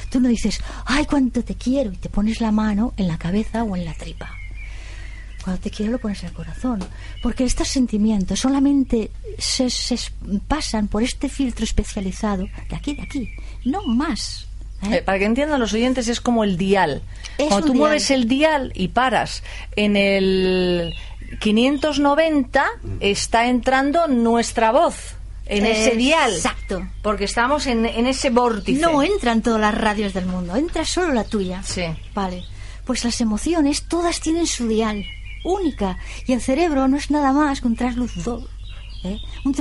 [0.09, 3.64] Tú no dices, ay, cuánto te quiero, y te pones la mano en la cabeza
[3.64, 4.31] o en la tripa.
[5.45, 6.81] Cuando te quiero lo pones en el corazón.
[7.23, 9.99] Porque estos sentimientos solamente se, se
[10.49, 13.29] pasan por este filtro especializado de aquí, de aquí,
[13.66, 14.47] no más.
[14.83, 14.97] ¿Eh?
[14.97, 17.03] Eh, para que entiendan los oyentes, es como el dial.
[17.37, 19.43] Cuando tú mueves el dial y paras
[19.76, 20.95] en el
[21.41, 22.64] 590,
[23.01, 25.14] está entrando nuestra voz
[25.47, 26.33] en ese dial.
[26.33, 26.87] Exacto.
[27.03, 28.80] Porque estamos en, ese vórtice.
[28.80, 31.62] No entran todas las radios del mundo, entra solo la tuya.
[31.62, 31.85] Sí.
[32.14, 32.45] Vale.
[32.85, 35.05] Pues las emociones todas tienen su dial
[35.45, 38.49] única y el cerebro no es nada más que un trasluzor
[39.03, 39.18] ¿eh?
[39.45, 39.55] un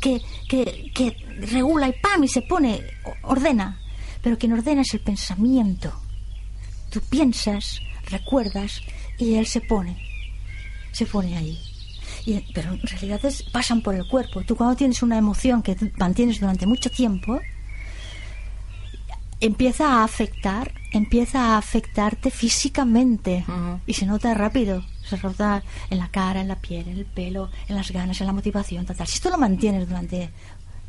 [0.00, 2.82] que, que, que regula y pam y se pone
[3.22, 3.81] ordena
[4.22, 5.92] pero quien ordena es el pensamiento.
[6.90, 8.80] Tú piensas, recuerdas
[9.18, 9.96] y él se pone,
[10.92, 11.58] se pone ahí.
[12.24, 13.20] Y, pero en realidad
[13.52, 14.42] pasan por el cuerpo.
[14.42, 17.40] Tú cuando tienes una emoción que mantienes durante mucho tiempo,
[19.42, 23.44] empieza a afectar, empieza a afectarte físicamente
[23.86, 24.84] y se nota rápido.
[25.02, 28.28] Se nota en la cara, en la piel, en el pelo, en las ganas, en
[28.28, 30.30] la motivación, tal, Si esto lo mantienes durante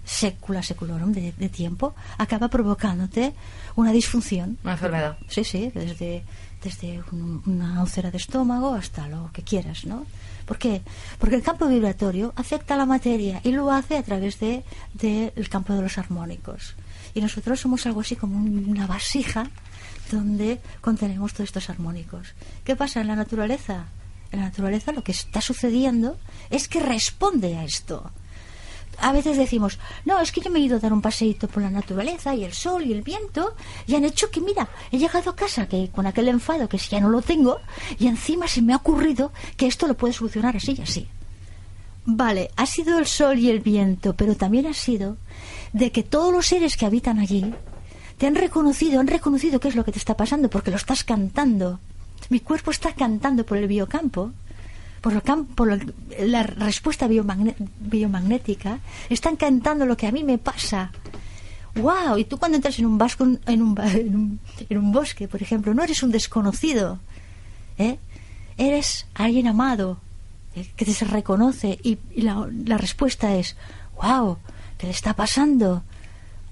[0.06, 3.34] sécula seculorum de, de, tiempo acaba provocándote
[3.76, 4.58] una disfunción.
[4.64, 5.18] Una enfermedad.
[5.28, 6.24] Sí, sí, desde,
[6.64, 10.06] desde una úlcera de estómago hasta lo que quieras, ¿no?
[10.46, 10.82] ¿Por qué?
[11.20, 15.32] Porque el campo vibratorio afecta a la materia y lo hace a través del de,
[15.36, 16.76] del campo de los armónicos.
[17.14, 19.50] Y nosotros somos algo así como una vasija
[20.12, 22.34] donde contenemos todos estos armónicos.
[22.64, 23.86] ¿Qué pasa en la naturaleza?
[24.32, 26.18] En la naturaleza lo que está sucediendo
[26.50, 28.12] es que responde a esto
[29.00, 31.64] a veces decimos, no, es que yo me he ido a dar un paseíto por
[31.64, 33.56] la naturaleza y el sol y el viento
[33.88, 36.90] y han hecho que, mira, he llegado a casa que con aquel enfado que si
[36.90, 37.60] ya no lo tengo
[38.00, 41.08] y encima se me ha ocurrido que esto lo puede solucionar así y así.
[42.06, 45.18] Vale, ha sido el sol y el viento, pero también ha sido
[45.72, 47.54] de que todos los seres que habitan allí
[48.18, 51.04] te han reconocido, han reconocido qué es lo que te está pasando porque lo estás
[51.04, 51.80] cantando.
[52.30, 54.32] Mi cuerpo está cantando por el biocampo
[55.04, 55.22] por,
[55.54, 55.80] por
[56.18, 58.80] la respuesta biomagnética,
[59.10, 60.94] están cantando lo que a mí me pasa.
[61.76, 62.18] ¡Wow!
[62.18, 64.40] Y tú cuando entras en un, vasco, en un,
[64.70, 67.00] en un, bosque, por ejemplo, no eres un desconocido,
[67.78, 67.98] ¿eh?
[68.58, 69.98] eres alguien amado,
[70.56, 70.70] ¿eh?
[70.78, 73.58] que te se reconoce y, la, la respuesta es
[74.02, 74.38] ¡Wow!
[74.78, 75.84] ¿Qué le está pasando?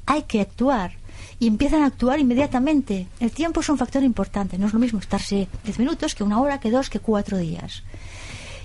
[0.05, 0.91] Hay que actuar
[1.39, 3.07] y empiezan a actuar inmediatamente.
[3.21, 4.57] El tiempo es un factor importante.
[4.57, 7.83] No es lo mismo estarse 10 minutos que una hora, que dos, que cuatro días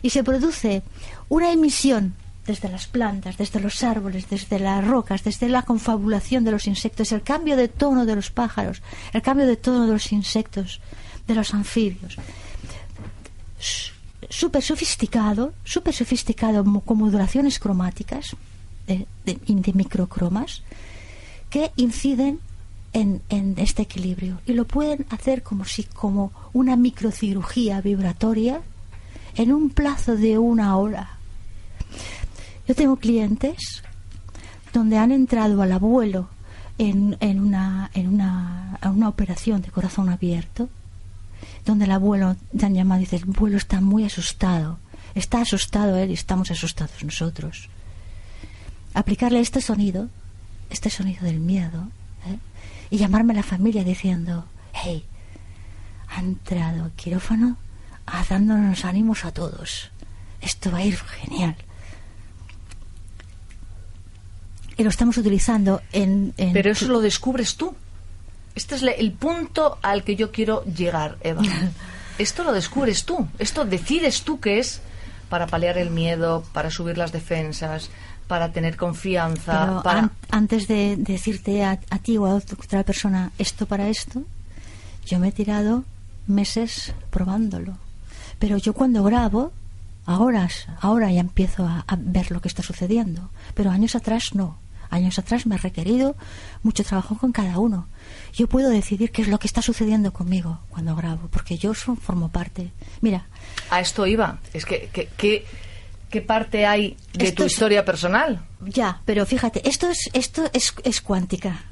[0.07, 0.85] y se produce
[1.29, 2.15] una emisión
[2.47, 7.11] desde las plantas, desde los árboles, desde las rocas, desde la confabulación de los insectos,
[7.11, 8.83] el cambio de tono de los pájaros,
[9.13, 10.81] el cambio de tono de los insectos,
[11.27, 12.19] de los anfibios.
[14.31, 18.37] Súper sofisticado, súper sofisticado con modulaciones cromáticas
[18.87, 20.63] de, de, microcromas
[21.51, 22.39] que inciden
[22.93, 28.63] en, en, este equilibrio y lo pueden hacer como si como una microcirugía vibratoria
[29.37, 31.11] en un plazo de una hora.
[32.67, 33.83] Yo tengo clientes
[34.73, 36.29] donde han entrado al abuelo
[36.79, 37.91] en, una
[39.07, 40.69] operación de corazón abierto,
[41.65, 44.79] donde el abuelo te han llamado y dice, el abuelo está muy asustado,
[45.15, 47.69] está asustado él y estamos asustados nosotros.
[48.95, 50.09] Aplicarle este sonido,
[50.71, 51.89] este sonido del miedo,
[52.27, 52.39] ¿eh?
[52.91, 55.05] y llamarme a la familia diciendo, hey,
[56.09, 57.59] ha entrado al quirófano
[58.07, 59.91] a dándonos ánimos a todos.
[60.41, 61.57] Esto va a ir genial.
[64.77, 66.35] Y lo estamos utilizando en...
[66.37, 67.75] en Pero eso lo descubres tú.
[68.55, 71.43] Este es el punto al que yo quiero llegar, Eva.
[72.19, 73.27] Esto lo descubres tú.
[73.39, 74.81] Esto decides tú que es
[75.29, 77.91] para paliar el miedo, para subir las defensas,
[78.29, 79.99] para tener confianza, Pero para...
[80.01, 84.23] an- antes de decirte a, a ti o a otra persona esto para esto,
[85.05, 85.85] yo me he tirado
[86.27, 87.77] meses probándolo.
[88.39, 89.53] Pero yo cuando grabo,
[90.05, 90.49] ahora,
[90.81, 93.31] ahora ya empiezo a, a ver lo que está sucediendo.
[93.55, 94.59] Pero años atrás no.
[94.89, 96.15] Años atrás me ha requerido
[96.63, 97.89] mucho trabajo con cada uno.
[98.33, 102.29] Yo puedo decidir qué es lo que está sucediendo conmigo cuando grabo, porque yo formo
[102.31, 102.71] parte.
[103.01, 103.27] Mira,
[103.71, 104.39] A esto iba.
[104.53, 105.45] Es que, que- que-
[106.09, 108.47] ¿qué parte hay de Esto tu es- historia personal?
[108.61, 111.65] Ya, pero fíjate, esto es esto es, es cuántica.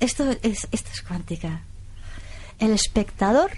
[0.00, 1.60] Esto es esto es cuántica.
[2.58, 3.52] El espectador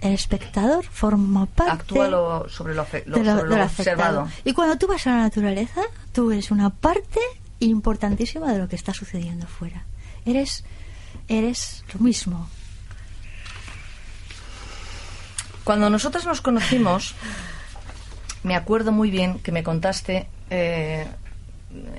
[0.00, 2.88] el espectador forma parte Actúa lo- sobre lo, lo-
[3.18, 4.28] de lo, sobre lo de lo observado.
[4.44, 5.82] Y cuando tú vas a la naturaleza,
[6.12, 7.20] tú eres una parte
[7.60, 9.84] importantísima de lo que está sucediendo fuera.
[10.24, 10.64] Eres
[11.28, 12.48] eres lo mismo.
[15.64, 17.14] Cuando nosotros nos conocimos,
[18.42, 21.06] me acuerdo muy bien que me contaste eh,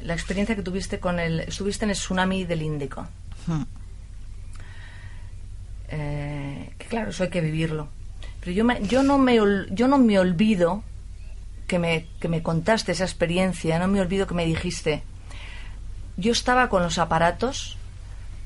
[0.01, 1.41] la experiencia que tuviste con el.
[1.41, 3.07] Estuviste en el tsunami del Índico.
[5.89, 6.40] Eh, que
[6.91, 7.87] claro, eso hay que vivirlo.
[8.41, 9.35] Pero yo, me- yo, no, me,
[9.71, 10.83] yo no me olvido
[11.67, 15.01] que me, que me contaste esa experiencia, no me olvido que me dijiste.
[16.17, 17.77] Yo estaba con los aparatos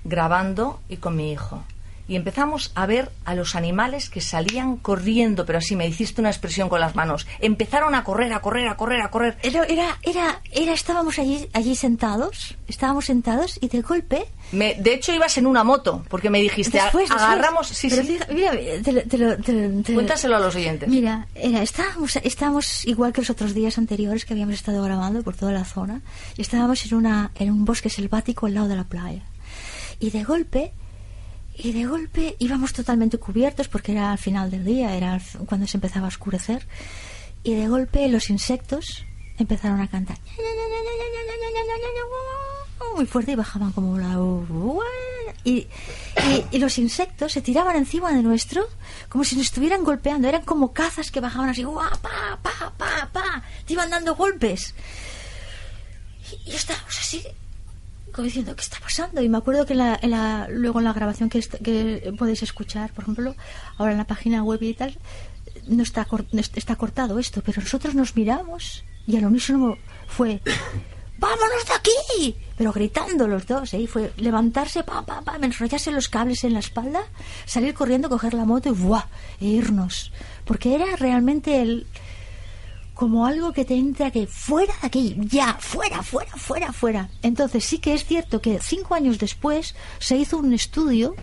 [0.03, 1.63] grabando y con mi hijo.
[2.07, 6.29] Y empezamos a ver a los animales que salían corriendo, pero así me hiciste una
[6.29, 7.25] expresión con las manos.
[7.39, 9.37] Empezaron a correr, a correr, a correr, a correr.
[9.41, 14.93] Era era era, era estábamos allí allí sentados, estábamos sentados y de golpe Me- de
[14.93, 17.21] hecho, ibas en una moto, porque me dijiste, Después, después.
[17.23, 17.67] agarramos.
[17.69, 18.07] Sí, Pero sí.
[18.09, 18.51] fija- mira,
[18.83, 20.87] te lo- te lo- te lo- te lo- Cuéntaselo a los oyentes.
[20.87, 25.35] Mira, era, estábamos, estábamos igual que los otros días anteriores que habíamos estado grabando por
[25.35, 26.01] toda la zona.
[26.37, 29.23] Y estábamos en, una, en un bosque selvático al lado de la playa.
[29.99, 30.71] Y de golpe,
[31.57, 35.77] y de golpe íbamos totalmente cubiertos porque era al final del día, era cuando se
[35.77, 36.67] empezaba a oscurecer.
[37.43, 39.03] Y de golpe los insectos
[39.37, 40.17] empezaron a cantar
[42.95, 44.17] muy fuerte y bajaban como la
[45.43, 45.67] y,
[46.51, 48.67] y, los insectos se tiraban encima de nuestro
[49.09, 53.09] como si nos estuvieran golpeando eran como cazas que bajaban así ¡guau, pa, pa, pa,
[53.11, 53.43] pa!
[53.65, 54.73] te iban dando golpes
[56.31, 57.23] y, y estábamos así
[58.13, 59.21] como diciendo ¿qué está pasando?
[59.21, 62.13] y me acuerdo que en la, en la- luego en la grabación que, est- que
[62.17, 63.35] podéis escuchar por ejemplo
[63.77, 64.97] ahora en la página web y tal
[65.67, 69.77] no está, cor- no est- está cortado esto pero nosotros nos miramos y al unísono
[70.07, 70.41] fue
[71.17, 72.35] ¡Vámonos de aquí!
[72.57, 73.87] Pero gritando los dos, ¿eh?
[73.87, 77.03] Fue levantarse, pa, pa, pa, enrollarse los cables en la espalda,
[77.45, 79.05] salir corriendo, coger la moto y ¡buah!
[79.39, 80.11] E irnos.
[80.43, 81.87] Porque era realmente el
[82.95, 87.09] como algo que te entra que fuera de aquí, ya, fuera, fuera, fuera, fuera.
[87.21, 91.13] Entonces sí que es cierto que cinco años después se hizo un estudio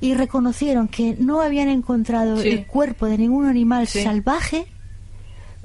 [0.00, 2.48] y reconocieron que no habían encontrado Sí.
[2.48, 4.02] el cuerpo de ningún animal Sí.
[4.02, 4.66] salvaje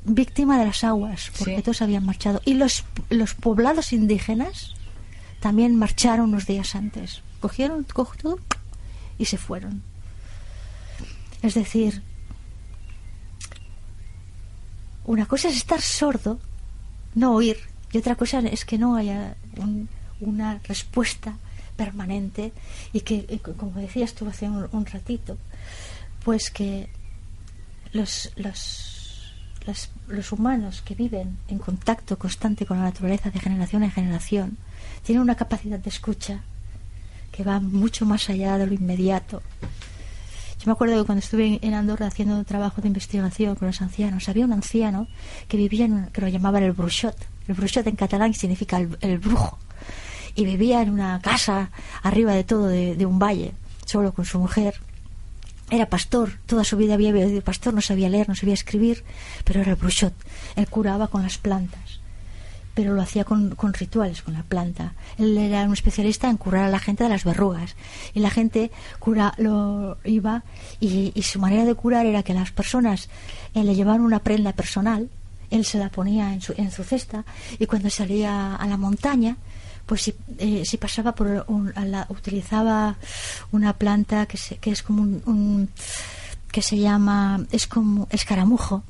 [0.03, 1.61] víctima de las aguas, porque Sí.
[1.63, 2.39] todos habían marchado.
[2.45, 4.75] Y los, los poblados indígenas
[5.39, 7.21] también marcharon unos días antes.
[7.39, 8.39] Cogieron todo
[9.17, 9.81] y se fueron.
[11.41, 12.03] Es decir,
[15.05, 16.39] una cosa es estar sordo,
[17.13, 17.57] no oír,
[17.91, 19.87] y otra cosa es que no haya un-
[20.19, 21.37] una respuesta
[21.77, 22.53] permanente
[22.93, 25.37] y que, como decías tú hace un, un ratito,
[26.23, 26.89] pues que
[27.91, 29.33] los, los,
[29.65, 34.57] los, los humanos que viven en contacto constante con la naturaleza de generación en generación
[35.03, 36.41] tienen una capacidad de escucha
[37.31, 39.41] que va mucho más allá de lo inmediato.
[40.65, 44.45] Me acuerdo que cuando estuve en- Andorra haciendo trabajo de investigación con los ancianos, había
[44.45, 45.07] un anciano
[45.47, 47.15] que vivía en un- que lo llamaban el bruixot.
[47.47, 49.59] El bruixot en catalán significa el, brujo.
[50.35, 51.69] Y vivía en una casa
[52.01, 53.53] arriba de todo, de, un valle,
[53.85, 54.81] solo con su mujer.
[55.69, 59.03] Era pastor, toda su vida había sido pastor, no sabía leer, no sabía escribir,
[59.43, 60.13] pero era el bruixot.
[60.55, 61.84] Él curaba con las plantas
[62.75, 64.93] pero lo hacía con, con rituales, con la planta.
[65.17, 67.75] Él era un especialista en curar a la gente de las verrugas.
[68.13, 68.69] Y la gente
[68.99, 70.43] cura, lo iba
[70.79, 73.09] y, y su manera de curar era que las personas
[73.53, 75.09] eh, le llevaban una prenda personal
[75.51, 77.23] él se la ponía en su, en su cesta
[77.59, 79.37] y cuando salía a la montaña,
[79.85, 82.97] pues si, eh, si pasaba por un, la- utilizaba
[83.51, 85.69] una planta que, se, que es como un, un-
[86.51, 88.83] que se llama es como escaramujo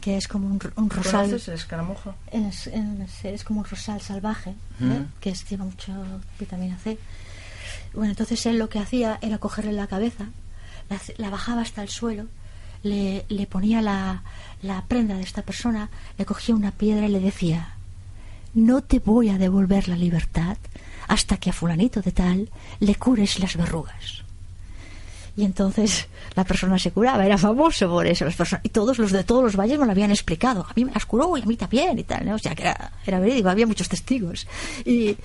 [0.00, 2.14] que es como un, un rosal ¿Conoces el escaramujo?
[2.30, 5.04] es, es- es como un rosal salvaje, ¿eh?
[5.20, 5.92] que es- lleva mucho
[6.38, 6.98] vitamina C.
[7.94, 10.26] Bueno, entonces él lo que hacía era cogerle la cabeza,
[10.90, 12.26] la, la bajaba hasta el suelo,
[12.82, 14.22] le, le ponía la,
[14.62, 17.74] la prenda de esta persona, le cogía una piedra y le decía,
[18.54, 20.56] no te voy a devolver la libertad
[21.08, 24.24] hasta que a fulanito de tal le cures las verrugas.
[25.38, 28.24] Y entonces la persona se curaba, era famoso por eso.
[28.24, 30.66] Las personas, y todos los de todos los valles me lo habían explicado.
[30.68, 32.26] A mí me las curó y a mí también y tal.
[32.26, 32.34] ¿no?
[32.34, 34.48] O sea, que era, era verídico, había muchos testigos.
[34.84, 35.16] Y,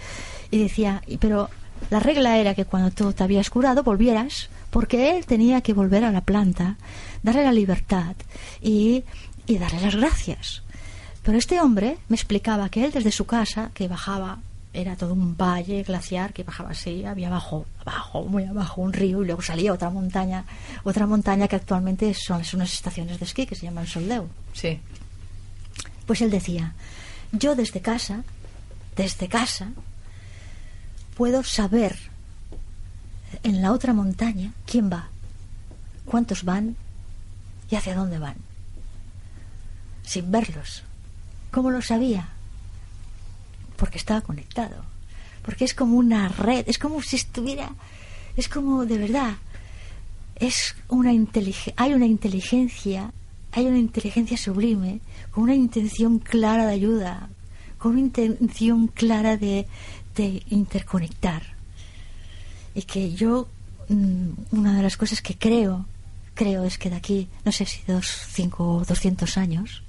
[0.52, 1.50] y decía, pero
[1.90, 6.04] la regla era que cuando tú te habías curado volvieras, porque él tenía que volver
[6.04, 6.78] a la planta,
[7.24, 8.16] darle la libertad
[8.62, 9.04] y,
[9.48, 10.62] y darle las gracias.
[11.24, 14.38] Pero este hombre me explicaba que él desde su casa, que bajaba,
[14.74, 19.22] era todo un valle glaciar que bajaba así, había abajo, abajo, muy abajo, un río
[19.22, 20.46] y luego salía otra montaña,
[20.84, 24.28] otra montaña que actualmente son, son unas estaciones de esquí que se llaman Soldeu.
[24.54, 24.80] Sí.
[26.08, 26.74] Pues él decía,
[27.32, 28.24] yo desde casa,
[28.96, 29.72] desde casa,
[31.16, 31.96] puedo saber
[33.44, 35.10] en la otra montaña quién va,
[36.06, 36.76] cuántos van
[37.70, 38.36] y hacia dónde van,
[40.04, 40.84] sin verlos.
[41.52, 42.30] ¿Cómo lo sabía?
[43.78, 44.84] Porque estaba conectado,
[45.44, 47.72] porque es como una red, es como si estuviera,
[48.38, 49.36] es como de verdad,
[50.36, 51.12] es una
[51.76, 53.12] hay una inteligencia,
[53.52, 55.00] hay una inteligencia sublime,
[55.32, 57.30] con una intención clara de ayuda,
[57.78, 59.68] con una intención clara de,
[60.16, 61.44] de interconectar.
[62.76, 63.48] Y que yo,
[63.90, 65.86] mm, una de las cosas que creo,
[66.34, 69.83] creo es que de aquí, no sé si dos, cinco o doscientos años,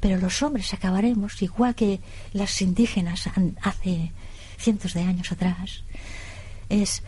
[0.00, 2.00] pero los hombres acabaremos, igual que
[2.32, 3.28] las indígenas
[3.62, 4.12] hace
[4.58, 5.82] cientos de años atrás,
[6.68, 7.02] es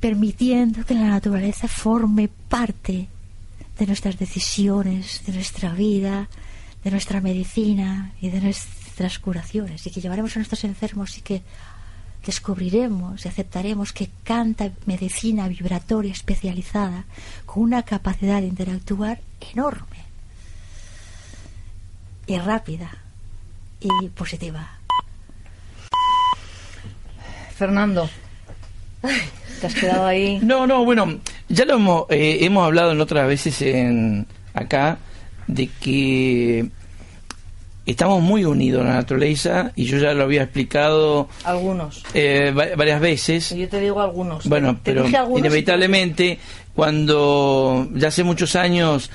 [0.00, 3.08] permitiendo que la naturaleza forme parte
[3.78, 6.28] de nuestras decisiones, de nuestra vida,
[6.84, 11.42] de nuestra medicina y de nuestras curaciones, y que llevaremos a nuestros enfermos y que
[12.26, 17.04] descubriremos y aceptaremos que canta medicina vibratoria especializada
[17.46, 19.20] con una capacidad de interactuar
[19.52, 19.97] enorme
[22.28, 22.90] y rápida
[23.80, 24.68] y positiva.
[27.56, 28.08] Fernando,
[29.60, 30.38] te has quedado ahí.
[30.42, 31.18] No, no, bueno,
[31.48, 34.98] ya lo hemos, eh, hemos hablado en otras veces en acá
[35.46, 36.68] de que
[37.86, 42.04] estamos muy unidos a la naturaleza y yo ya lo había explicado Algunos.
[42.14, 43.54] eh, va- varias veces.
[43.56, 44.46] Yo te digo algunos.
[44.46, 46.38] Bueno, Te pero algunos inevitablemente
[46.74, 49.10] cuando ya hace muchos años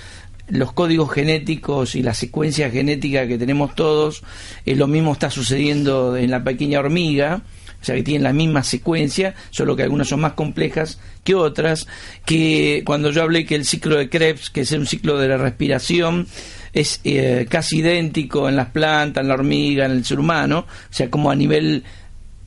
[0.47, 4.23] los códigos genéticos y la secuencia genética que tenemos todos,
[4.65, 7.41] eh, lo mismo está sucediendo en la pequeña hormiga,
[7.81, 11.87] o sea que tienen la misma secuencia, solo que algunas son más complejas que otras,
[12.25, 15.37] que cuando yo hablé que el ciclo de Krebs, que es un ciclo de la
[15.37, 16.27] respiración,
[16.73, 20.93] es eh, casi idéntico en las plantas, en la hormiga, en el ser humano, o
[20.93, 21.83] sea, como a nivel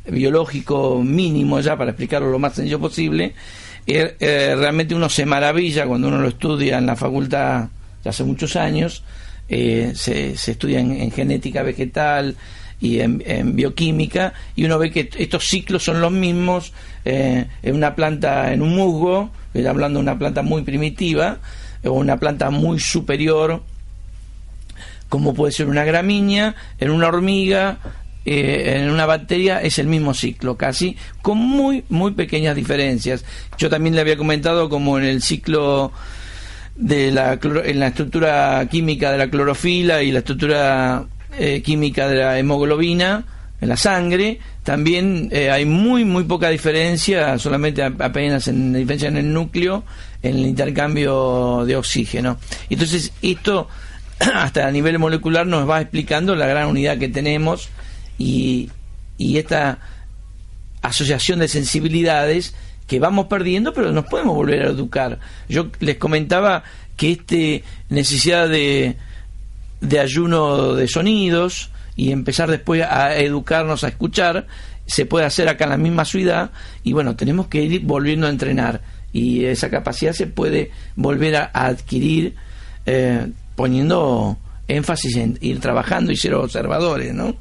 [0.09, 3.35] biológico mínimo ya para explicarlo lo más sencillo posible
[3.87, 7.69] eh, eh, realmente uno se maravilla cuando uno lo estudia en la facultad
[8.09, 9.03] hace muchos años
[9.49, 12.37] eh, se, estudia en, en genética vegetal
[12.81, 16.73] y en, bioquímica y uno ve que estos ciclos son los mismos
[17.05, 19.31] eh, en una planta en un musgo
[19.67, 21.39] hablando de una planta muy primitiva
[21.85, 23.63] o una planta muy superior
[25.09, 27.79] como puede ser una gramínea, en una hormiga,
[28.25, 33.25] eh, en una bacteria es el mismo ciclo casi, con muy, muy pequeñas diferencias.
[33.57, 35.93] Yo también le había comentado como en el ciclo
[36.77, 41.07] de la, en la estructura química de la clorofila y la estructura
[41.39, 43.24] eh, química de la hemoglobina
[43.61, 49.16] en la sangre, también eh, hay muy, muy poca diferencia, solamente apenas en diferencia en
[49.16, 49.85] el núcleo,
[50.22, 52.39] en el intercambio de oxígeno.
[52.68, 53.68] Entonces, esto
[54.35, 57.70] hasta a nivel molecular nos va explicando la gran unidad que tenemos
[58.18, 58.70] y,
[59.16, 59.79] y esta
[60.83, 62.55] asociación de sensibilidades
[62.87, 65.18] que vamos perdiendo, pero nos podemos volver a educar.
[65.49, 66.62] Yo les comentaba
[66.97, 68.97] que este necesidad de,
[69.80, 74.47] de ayuno de sonidos y empezar después a educarnos a escuchar
[74.87, 76.51] se puede hacer acá en la misma ciudad
[76.84, 78.82] y bueno, tenemos que ir volviendo a entrenar
[79.12, 82.34] y esa capacidad se puede volver a, adquirir
[82.87, 83.26] eh,
[83.57, 87.34] poniendo énfasis en ir trabajando y ser observadores, ¿no?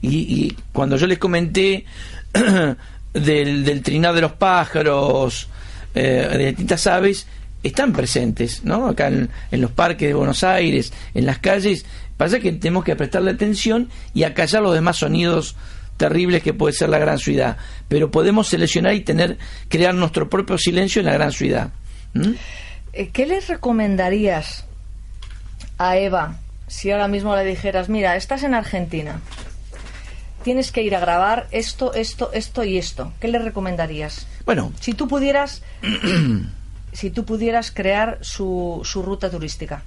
[0.00, 1.84] Y, y cuando yo les comenté
[3.12, 5.48] del, del trinado de los pájaros,
[5.94, 7.26] eh, de distintas aves,
[7.62, 8.88] están presentes, ¿no?
[8.88, 11.84] Acá en, en los parques de Buenos Aires, en las calles,
[12.22, 15.56] Pasa que tenemos que prestarle atención y acallar los demás sonidos
[15.96, 17.56] terribles que puede ser la gran ciudad.
[17.88, 19.38] Pero podemos seleccionar y tener,
[19.68, 21.70] crear nuestro propio silencio en la gran ciudad.
[22.92, 24.66] Eh, ¿Qué les recomendarías
[25.78, 26.38] a Eva
[26.68, 29.20] si ahora mismo le dijeras, mira, estás en Argentina,
[30.42, 33.12] tienes que ir a grabar esto, esto, esto y esto?
[33.20, 34.26] ¿Qué le recomendarías?
[34.44, 35.62] Bueno, Si tú pudieras,
[36.92, 39.82] si tú pudieras crear su, su ruta turística.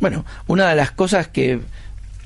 [0.00, 1.60] Bueno, una de las cosas que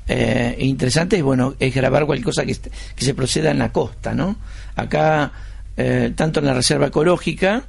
[0.07, 4.37] eh, interesantes bueno, es grabar cualquier cosa que, que se proceda en la costa, ¿no?
[4.75, 5.31] Acá,
[5.77, 7.63] eh, tanto en la reserva ecológica,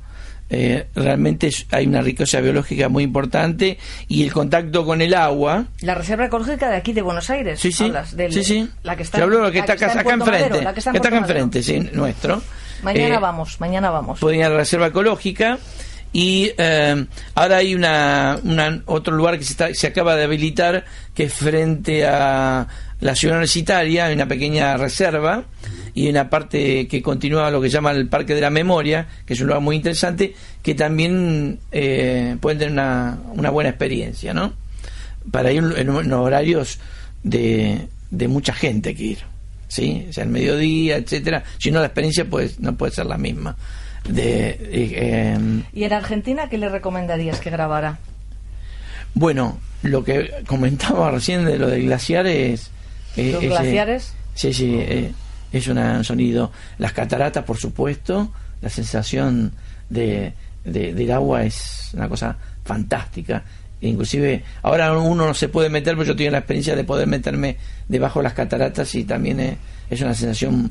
[0.50, 3.78] eh, realmente hay una riqueza biológica muy importante
[4.08, 5.64] y el contacto con el agua.
[5.80, 7.58] La reserva ecológica de aquí de Buenos Aires.
[7.60, 8.68] Sí, sí, hablas, del- sí, sí.
[8.82, 9.18] La que está,
[9.50, 10.98] que acá, enfrente, la que está acá
[11.62, 12.42] sí, nuestro.
[12.82, 14.20] Mañana Eh, vamos, mañana vamos.
[14.20, 15.58] pueden ir a la reserva ecológica
[16.12, 20.84] y eh, ahora hay una, una- otro lugar que se, está- se acaba de habilitar
[21.14, 22.68] que es frente a
[23.00, 25.44] la ciudad universitaria hay una pequeña reserva
[25.96, 29.40] y una parte que continúa lo que llama el Parque de la Memoria que es
[29.40, 34.52] un lugar muy interesante que también eh, pueden tener una, una buena experiencia ¿no?
[35.32, 36.78] para ir en, en horarios
[37.22, 39.18] de, de mucha gente que ir
[39.68, 43.16] sí o sea el mediodía etcétera si no la experiencia pues no puede ser la
[43.16, 43.56] misma
[44.06, 45.38] de eh,
[45.72, 47.98] ¿Y en Argentina qué le recomendarías que grabara?
[49.14, 52.70] bueno lo que comentaba recién de lo de glaciares
[53.16, 54.12] eh, ¿Los glaciares?
[54.34, 55.12] sí sí eh,
[55.58, 58.32] es una- un sonido las cataratas por supuesto
[58.62, 59.52] la sensación
[59.90, 60.32] de,
[60.64, 63.42] de- del agua es una cosa fantástica
[63.80, 67.56] inclusive ahora uno no se puede meter pero yo tengo la experiencia de poder meterme
[67.88, 69.56] debajo de las cataratas y también eh,
[69.90, 70.70] es una sensación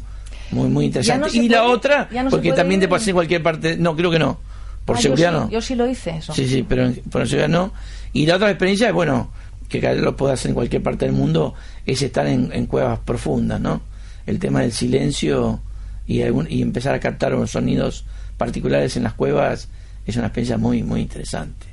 [0.51, 3.15] muy muy interesante no y la otra no porque también te ir- puede hacer en
[3.15, 4.39] cualquier parte no creo que no
[4.85, 6.31] por Ah, yo seguridad sí- no Yo sí lo hice eso.
[6.33, 7.73] Sí, sí, pero por seguridad no.
[8.13, 9.31] Y la otra experiencia es, bueno,
[9.67, 11.55] que cada vez lo puede hacer en cualquier parte del mundo,
[11.87, 13.81] es estar en, en cuevas profundas, ¿no?
[14.25, 15.61] El tema del silencio
[16.07, 18.05] y, algún- y empezar a captar unos sonidos
[18.37, 19.67] particulares en las cuevas
[20.05, 21.65] es una experiencia muy, muy interesante.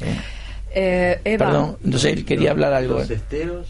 [0.00, 0.16] ¿eh?
[0.74, 2.98] Eh, Eva, Perdón, entonces él quería hablar algo.
[2.98, 3.66] Los esteros.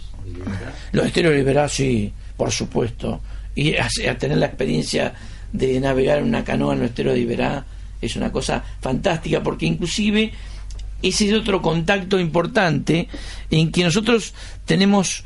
[0.92, 3.20] Los estereos liberar, sí, por supuesto.
[3.54, 5.12] Y a, a tener la experiencia
[5.52, 7.64] de navegar en una canoa en los esteros de Iberá
[8.00, 10.32] es una cosa fantástica porque inclusive
[11.02, 13.08] ese es otro contacto importante
[13.50, 14.32] en que nosotros
[14.64, 15.24] tenemos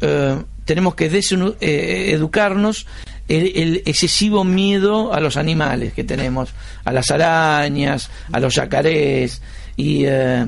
[0.00, 2.86] eh, tenemos que eh, educarnos
[3.28, 6.50] el, el excesivo miedo a los animales que tenemos,
[6.84, 9.42] a las arañas, a los yacarés
[9.76, 10.46] y eh,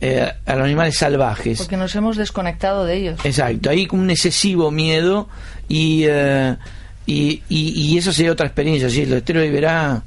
[0.00, 1.58] eh, a los animales salvajes.
[1.58, 3.20] porque nos hemos desconectado de ellos.
[3.24, 5.28] Exacto, hay un excesivo miedo
[5.68, 6.56] y, eh,
[7.06, 8.88] y, y, y eso sería otra experiencia.
[8.88, 10.02] Sí, el estero de Iberá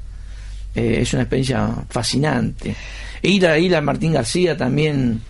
[0.74, 2.74] es una experiencia fascinante.
[3.22, 5.20] Ir a, ir a Martín García también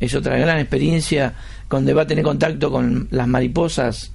[0.00, 1.34] es otra gran experiencia
[1.68, 4.12] donde va a tener contacto con las mariposas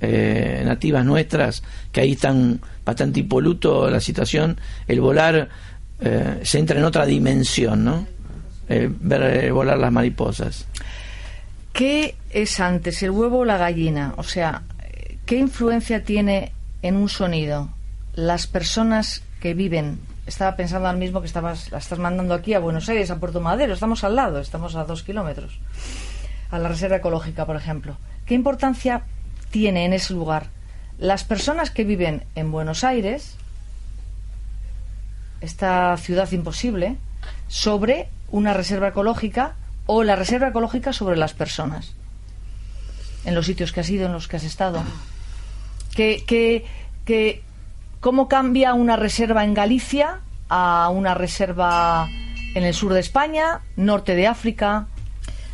[0.00, 1.62] eh, nativas nuestras,
[1.92, 4.58] que ahí están bastante impoluto la situación.
[4.88, 5.48] El volar
[6.00, 8.06] eh, se entra en otra dimensión, ¿no?
[8.68, 10.66] Eh, ver volar las mariposas.
[11.72, 14.14] ¿Qué es antes, el huevo o la gallina?
[14.16, 14.62] O sea,
[15.26, 17.70] ¿qué influencia tiene en un sonido
[18.14, 19.98] las personas que viven?
[20.26, 23.40] Estaba pensando al mismo que estabas, la estás mandando aquí a Buenos Aires, a Puerto
[23.40, 25.58] Madero, estamos al lado, estamos a dos kilómetros,
[26.50, 27.96] a la reserva ecológica, por ejemplo.
[28.26, 29.02] ¿Qué importancia
[29.50, 30.46] tiene en ese lugar
[30.98, 33.36] las personas que viven en Buenos Aires,
[35.40, 36.96] esta ciudad imposible,
[37.48, 39.54] sobre una reserva ecológica
[39.86, 41.94] o la reserva ecológica sobre las personas?
[43.24, 44.82] En los sitios que has ido, en los que has estado.
[45.94, 47.42] que-
[48.00, 52.08] ¿Cómo cambia una reserva en Galicia a una reserva
[52.54, 54.86] en el sur de España, norte de África?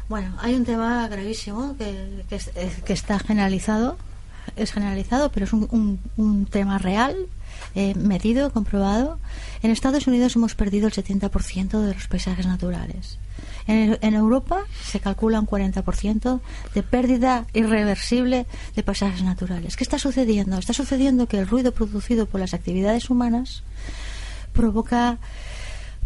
[0.09, 2.51] Bueno, hay un tema gravísimo que, que es-
[2.85, 3.97] que está generalizado,
[4.55, 7.17] es generalizado, pero es un, un- un tema real,
[7.75, 9.19] eh, medido, comprobado.
[9.63, 13.19] En Estados Unidos hemos perdido el 70% de los paisajes naturales.
[13.67, 16.41] En, en Europa se calcula un 40%
[16.75, 18.47] de pérdida irreversible
[18.77, 19.77] de paisajes naturales.
[19.77, 20.57] ¿Qué está sucediendo?
[20.57, 23.65] Está sucediendo que el ruido producido por las actividades humanas
[24.53, 25.19] provoca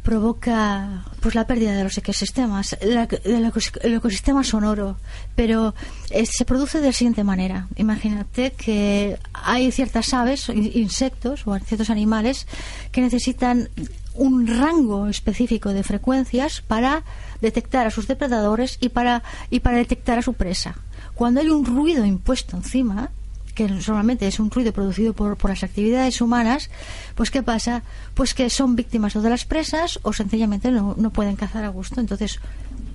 [0.02, 4.96] provoca pues la pérdida de los ecosistemas, la- el ecosistema sonoro,
[5.36, 5.74] pero
[6.10, 7.68] eh, se produce de la siguiente manera.
[7.76, 12.46] Imagínate que hay ciertas aves, in- insectos o ciertos animales
[12.92, 13.68] que necesitan
[14.14, 17.04] un rango específico de frecuencias para
[17.40, 20.74] detectar a sus depredadores y para y para detectar a su presa.
[21.14, 23.10] Cuando hay un ruido impuesto encima,
[23.52, 26.70] que normalmente es un ruido producido por, por las actividades humanas,
[27.14, 27.82] pues ¿qué pasa?
[28.14, 31.68] Pues que son víctimas o de las presas o sencillamente no, no pueden cazar a
[31.68, 32.00] gusto.
[32.00, 32.40] Entonces,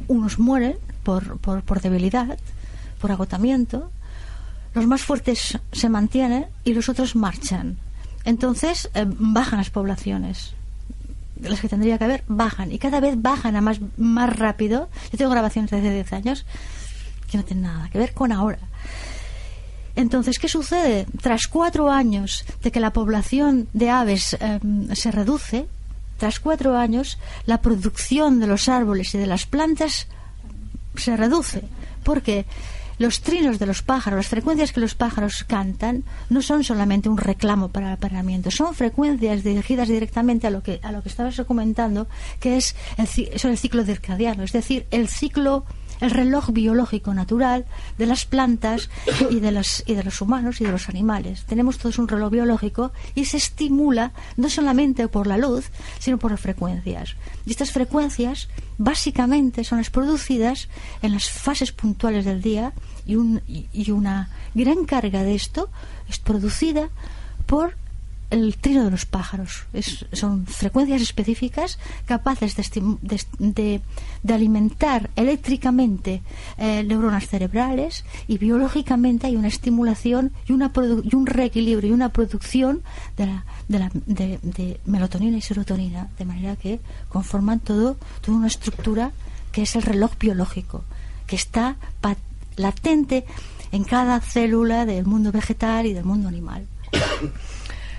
[0.07, 2.37] unos mueren por, por, por debilidad,
[2.99, 3.91] por agotamiento,
[4.73, 7.77] los más fuertes se mantienen y los otros marchan.
[8.25, 10.53] Entonces eh, bajan las poblaciones.
[11.41, 14.89] Las que tendría que haber bajan y cada vez bajan a más, más rápido.
[15.11, 16.45] Yo tengo grabaciones de hace 10 años
[17.29, 18.59] que no tienen nada que ver con ahora.
[19.95, 21.05] Entonces, ¿qué sucede?
[21.21, 25.67] Tras cuatro años de que la población de aves em, se reduce,
[26.17, 30.07] tras cuatro años, la producción de los árboles y de las plantas
[30.95, 31.63] se reduce.
[32.03, 32.45] Porque
[32.97, 37.17] los trinos de los pájaros, las frecuencias que los pájaros cantan, no son solamente un
[37.17, 41.39] reclamo para el apareamiento, son frecuencias dirigidas directamente a lo que, a lo que estabas
[41.47, 42.07] comentando,
[42.39, 45.65] que es el, son el ciclo circadiano, es decir, el ciclo
[46.01, 47.65] el reloj biológico natural
[47.97, 48.89] de las plantas
[49.29, 51.43] y de los, y de los humanos y de los animales.
[51.45, 55.69] Tenemos todos un reloj biológico y se estimula no solamente por la luz,
[55.99, 57.15] sino por las frecuencias.
[57.45, 60.67] Y estas frecuencias básicamente son las producidas
[61.01, 62.73] en las fases puntuales del día
[63.05, 65.69] y, un, y una gran carga de esto
[66.09, 66.89] es producida
[67.45, 67.75] por
[68.29, 69.65] el trino de los pájaros.
[70.11, 73.81] son frecuencias específicas capaces de,
[74.23, 76.21] de, alimentar eléctricamente
[76.57, 80.71] eh, neuronas cerebrales y biológicamente hay una estimulación y, una
[81.03, 82.81] y un reequilibrio y una producción
[83.17, 86.79] de, la, de, la, de, melatonina y serotonina, de manera que
[87.09, 89.11] conforman todo, toda una estructura
[89.51, 90.83] que es el reloj biológico,
[91.27, 91.77] que está
[92.57, 93.25] latente
[93.71, 96.67] en cada célula del mundo vegetal y del mundo animal.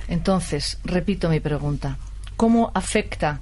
[0.08, 1.98] Entonces, repito mi pregunta.
[2.36, 3.40] ¿Cómo afecta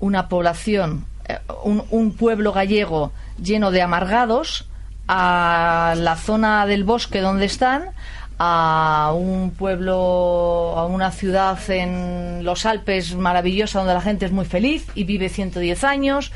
[0.00, 3.12] una población, eh, un, pueblo gallego
[3.42, 4.68] lleno de amargados
[5.06, 7.90] a la zona del bosque donde están,
[8.38, 14.44] a un pueblo, a una ciudad en los Alpes maravillosa donde la gente es muy
[14.44, 16.30] feliz y vive 110 años.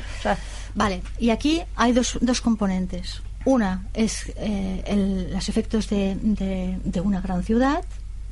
[0.75, 3.21] vale, y aquí hay dos, dos componentes.
[3.45, 7.83] Una es eh, los efectos de, de, una gran ciudad,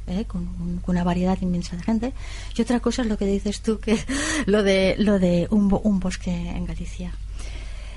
[0.07, 0.25] ¿eh?
[0.25, 2.13] con, una variedad inmensa de gente.
[2.55, 3.97] Y otra cosa es lo que dices tú, que
[4.45, 7.13] lo de, lo de un, un bosque en Galicia.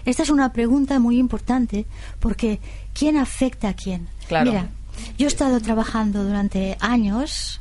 [0.04, 1.86] Esta es una pregunta muy importante
[2.20, 2.60] porque
[2.92, 4.08] ¿quién afecta a quién?
[4.30, 4.68] Mira,
[5.18, 7.60] yo he estado trabajando durante años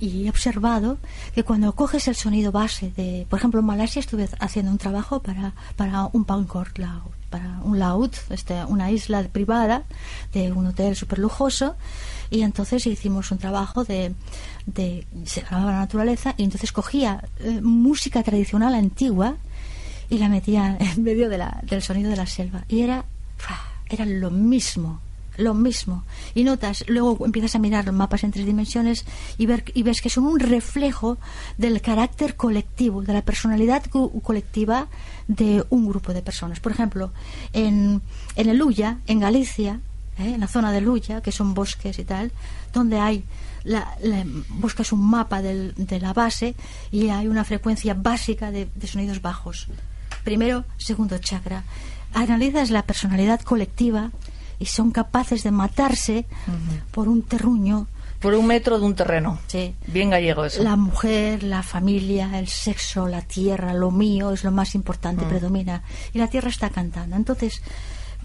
[0.00, 0.98] y he observado
[1.34, 5.20] que cuando coges el sonido base de, por ejemplo, en Malasia estuve haciendo un trabajo
[5.20, 9.84] para, para un Pancort Laut, para un Laut, este, una isla privada
[10.32, 11.76] de un hotel súper lujoso
[12.30, 14.14] y entonces hicimos un trabajo de,
[14.66, 19.36] de se grababa la naturaleza y entonces cogía eh, música tradicional antigua
[20.08, 22.64] y la metía en medio de la, del sonido de la selva.
[22.68, 23.04] Y era
[23.88, 25.00] era lo mismo
[25.36, 26.04] lo mismo
[26.34, 29.04] y notas luego empiezas a mirar los mapas en tres dimensiones
[29.38, 31.18] y ver y ves que son un reflejo
[31.58, 34.88] del carácter colectivo de la personalidad colectiva
[35.28, 37.12] de un grupo de personas por ejemplo
[37.52, 38.02] en
[38.36, 39.80] en el Ulla en Galicia
[40.18, 40.34] ¿eh?
[40.34, 42.32] en la zona de Luya, que son bosques y tal,
[42.72, 43.24] donde hay
[43.64, 43.96] la,
[44.48, 46.54] buscas un mapa de la base
[46.90, 49.66] y hay una frecuencia básica de, sonidos bajos.
[50.24, 51.64] Primero, segundo chakra.
[52.14, 54.10] Analizas la personalidad colectiva
[54.58, 56.26] y son capaces de matarse
[56.90, 57.86] por un terruño.
[58.20, 59.38] Por un metro de un terreno.
[59.46, 59.74] Sí.
[59.86, 60.62] Bien gallego eso.
[60.62, 65.28] La mujer, la familia, el sexo, la tierra, lo mío es lo más importante, mm.
[65.28, 65.82] predomina.
[66.12, 67.14] Y la tierra está cantando.
[67.14, 67.62] Entonces,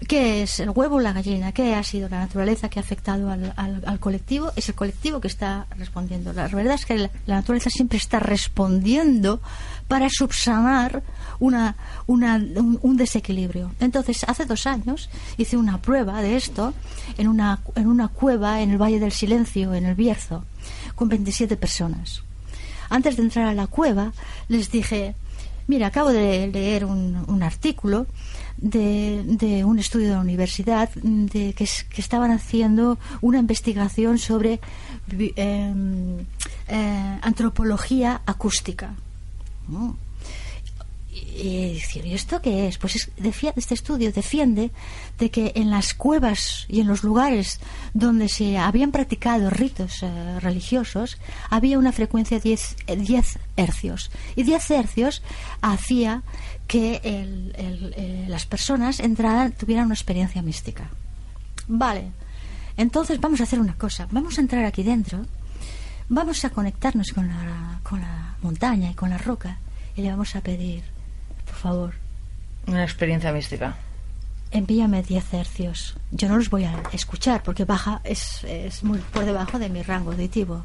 [0.08, 1.52] ¿Qué es el huevo o la gallina?
[1.52, 4.50] ¿Qué ha sido la naturaleza que ha afectado al, al, colectivo?
[4.56, 6.32] Es el colectivo que está respondiendo.
[6.32, 9.40] La verdad es que la, naturaleza siempre está respondiendo
[9.88, 11.02] para subsanar
[11.38, 11.76] una,
[12.06, 13.72] una, un, desequilibrio.
[13.80, 16.74] Entonces, hace dos años hice una prueba de esto
[17.16, 20.44] en una, en una cueva en el Valle del Silencio, en el Bierzo,
[20.94, 22.22] con 27 personas.
[22.90, 24.12] Antes de entrar a la cueva,
[24.48, 25.14] les dije,
[25.66, 28.06] mira, acabo de leer un, un artículo
[28.56, 31.64] de, un estudio de la universidad de que,
[31.96, 34.60] estaban haciendo una investigación sobre
[35.10, 36.18] em,
[36.68, 38.94] eh, antropología acústica.
[41.12, 42.78] Y, ¿y esto qué es?
[42.78, 43.10] Pues
[43.56, 44.70] este estudio defiende
[45.18, 47.60] de que en las cuevas y en los lugares
[47.94, 51.18] donde se habían practicado ritos eh, religiosos
[51.50, 54.10] había una frecuencia de 10, 10 hercios.
[54.36, 55.22] Y 10 hercios
[55.60, 56.22] hacía
[56.72, 60.88] que eh, las personas entraran, tuvieran una experiencia mística.
[61.68, 62.12] Vale,
[62.78, 64.08] entonces vamos a hacer una cosa.
[64.10, 65.26] Vamos a entrar aquí dentro,
[66.08, 69.58] vamos a conectarnos con la, con la montaña y con la roca
[69.96, 70.82] y le vamos a pedir,
[71.44, 71.94] por favor.
[72.66, 73.76] Una experiencia mística.
[74.50, 75.94] Envíame 10 hercios.
[76.10, 79.82] Yo no los voy a escuchar porque baja es, es muy por debajo de mi
[79.82, 80.64] rango auditivo.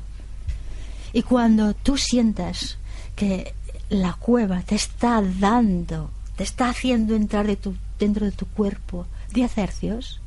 [1.11, 2.77] Y cuando tú sientas
[3.13, 3.53] que
[3.89, 9.07] la cueva te está dando te está haciendo entrar de tu, dentro de tu cuerpo
[9.33, 10.21] 10 hercios,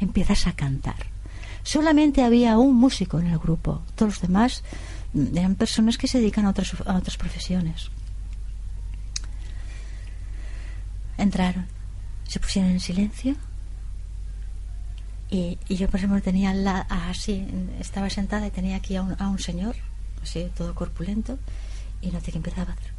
[0.00, 1.06] empiezas a cantar.
[1.62, 4.64] Solamente había un músico en el grupo, todos los demás
[5.12, 7.90] mm, eran personas que se dedican a otras, a otras profesiones.
[11.18, 11.66] Entraron,
[12.26, 13.36] se pusieron en silencio
[15.30, 17.46] y, y yo, por ejemplo, tenía la, así,
[17.78, 19.76] estaba sentada y tenía aquí a un, a un señor,
[20.22, 21.38] así, todo corpulento,
[22.00, 22.91] y noté que empezaba a hacer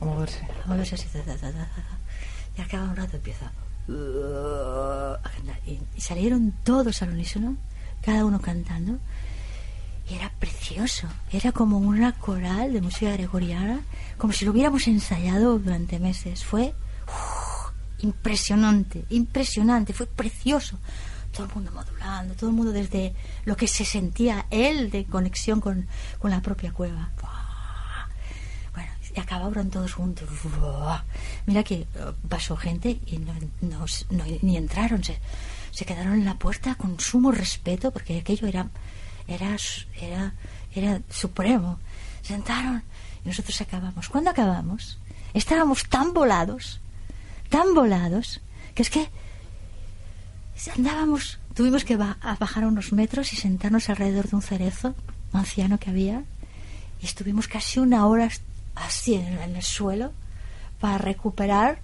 [0.00, 0.40] A moverse.
[0.64, 1.50] a moverse así, ta, ta, ta,
[2.56, 5.58] y de un rato empieza a cantar.
[5.66, 7.56] Y, salieron todos al unísono,
[8.02, 8.98] cada uno cantando,
[10.08, 13.80] y era precioso, era como una coral de música gregoriana,
[14.18, 16.44] como si lo hubiéramos ensayado durante meses.
[16.44, 16.74] Fue
[17.06, 17.72] uf,
[18.02, 20.78] impresionante, impresionante, fue precioso.
[21.32, 23.14] Todo el mundo modulando, todo el mundo desde
[23.44, 25.86] lo que se sentía él de conexión con,
[26.18, 27.10] con la propia cueva.
[29.14, 30.28] Y acabaron todos juntos.
[31.46, 31.86] Mira que eh,
[32.28, 33.84] pasó gente y no,
[34.42, 38.68] ni entraron, se, quedaron en la puerta con sumo respeto porque aquello era,
[39.26, 39.56] era,
[40.00, 40.34] era,
[40.74, 41.78] era supremo.
[42.22, 42.82] Sentaron
[43.24, 44.08] y nosotros acabamos.
[44.08, 44.98] ¿Cuándo acabamos?
[45.34, 46.80] Estábamos tan volados,
[47.48, 48.40] tan volados,
[48.74, 49.08] que es que
[50.76, 54.94] andábamos, tuvimos que bajar unos metros y sentarnos alrededor de un cerezo
[55.32, 56.24] anciano que había
[57.00, 58.28] y estuvimos casi una hora
[58.74, 60.12] así en, en el suelo
[60.80, 61.78] para recuperar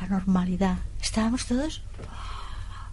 [0.00, 0.78] la normalidad.
[1.02, 1.82] Estábamos todos.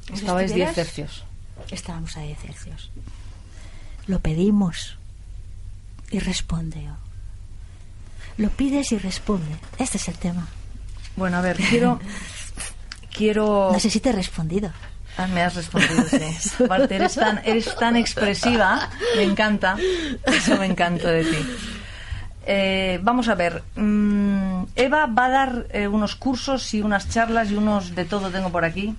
[0.07, 1.23] si Estabais 10 estuvieras- tercios.
[1.71, 2.91] Estábamos a 10 hercios.
[4.07, 4.97] Lo pedimos
[6.11, 6.87] y responde.
[8.37, 9.55] Lo pides y responde.
[9.77, 10.47] Este es el tema.
[11.15, 11.99] Bueno, a ver, quiero.
[13.15, 13.69] quiero.
[13.71, 14.71] No sé si te he respondido.
[15.15, 16.63] Ah, me has respondido, sí.
[16.63, 19.77] Aparte, eres tan, eres tan expresiva, me encanta.
[20.25, 21.37] Eso me encanta de ti.
[22.45, 23.63] Eh, vamos a ver.
[23.75, 28.29] mm, Eva va a dar eh, unos cursos y unas charlas y unos de todo
[28.29, 28.95] tengo por aquí.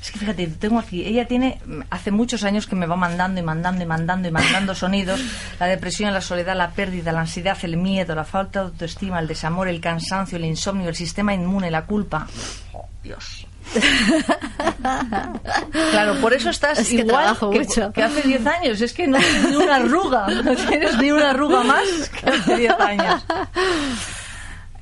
[0.00, 1.04] Es que fíjate, tengo aquí.
[1.04, 4.30] Ella tiene, mm, hace muchos años que me va mandando y mandando y mandando y
[4.30, 5.20] mandando sonidos.
[5.58, 9.26] La depresión, la soledad, la pérdida, la ansiedad, el miedo, la falta de autoestima, el
[9.26, 12.26] desamor, el cansancio, el insomnio, el sistema inmune, la culpa.
[12.72, 13.46] Oh, Dios.
[15.90, 17.92] Claro, por eso estás Es que igual trabajo que, mucho.
[17.92, 18.80] que hace 10 años.
[18.80, 20.26] Es que no tienes ni una arruga.
[20.44, 23.24] No tienes ni una arruga más que hace 10 años.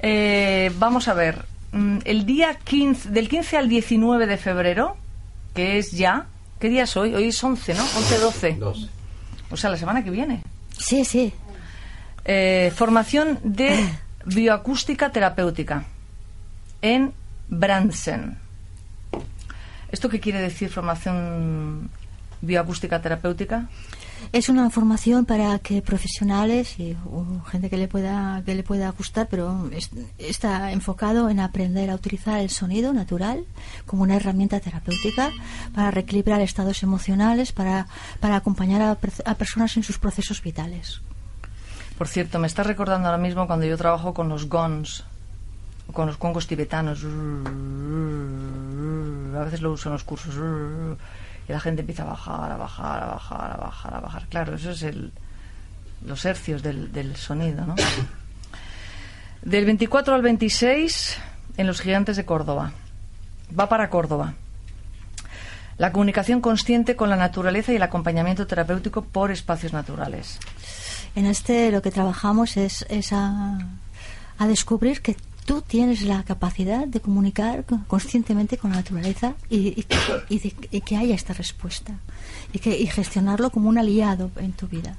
[0.01, 1.45] Eh, vamos a ver.
[1.73, 4.97] Mm, El día 15, del 15 al 19 de febrero,
[5.55, 6.27] que es ya.
[6.61, 7.15] ¿Qué día es hoy?
[7.15, 7.83] Hoy es 11, ¿no?
[7.85, 8.59] 11-12.
[8.59, 8.89] 12.
[9.51, 10.43] O sea, la semana que viene.
[10.79, 11.33] Sí, sí.
[12.25, 13.89] Eh, formación de
[14.25, 15.85] bioacústica terapéutica
[16.83, 17.13] en
[17.49, 18.39] Brandsen.
[19.95, 21.89] ¿Esto qué quiere decir formación
[22.43, 23.69] bioacústica terapéutica?
[24.33, 26.97] Es una formación para que profesionales y
[27.51, 31.95] gente que le pueda que le pueda gustar, pero es- está enfocado en aprender a
[31.95, 33.45] utilizar el sonido natural
[33.87, 35.31] como una herramienta terapéutica
[35.75, 37.87] para reequilibrar estados emocionales, para,
[38.19, 38.91] para acompañar a,
[39.31, 41.01] a personas en sus procesos vitales.
[41.99, 45.05] Por cierto, me está recordando ahora mismo cuando yo trabajo con los gons,
[45.93, 47.05] con los congos tibetanos.
[49.39, 50.35] A veces lo uso en los cursos.
[51.49, 54.27] Y la gente empieza a bajar, a bajar, a bajar, a bajar, a bajar.
[54.29, 55.13] Claro, eso es el,
[56.05, 57.75] los hercios del, del sonido, ¿no?
[59.43, 61.19] Del 24 al 26
[61.59, 62.73] en los Gigantes de Córdoba.
[63.59, 64.33] Va para Córdoba.
[65.77, 70.39] La comunicación consciente con la naturaleza y el acompañamiento terapéutico por espacios naturales.
[71.15, 73.59] En este lo que trabajamos es, es a,
[74.39, 79.85] a descubrir que tú tienes la capacidad de comunicar con- conscientemente con la naturaleza y,
[80.31, 81.95] y- que haya esta respuesta
[82.53, 84.97] y, que, gestionarlo como un aliado en tu vida.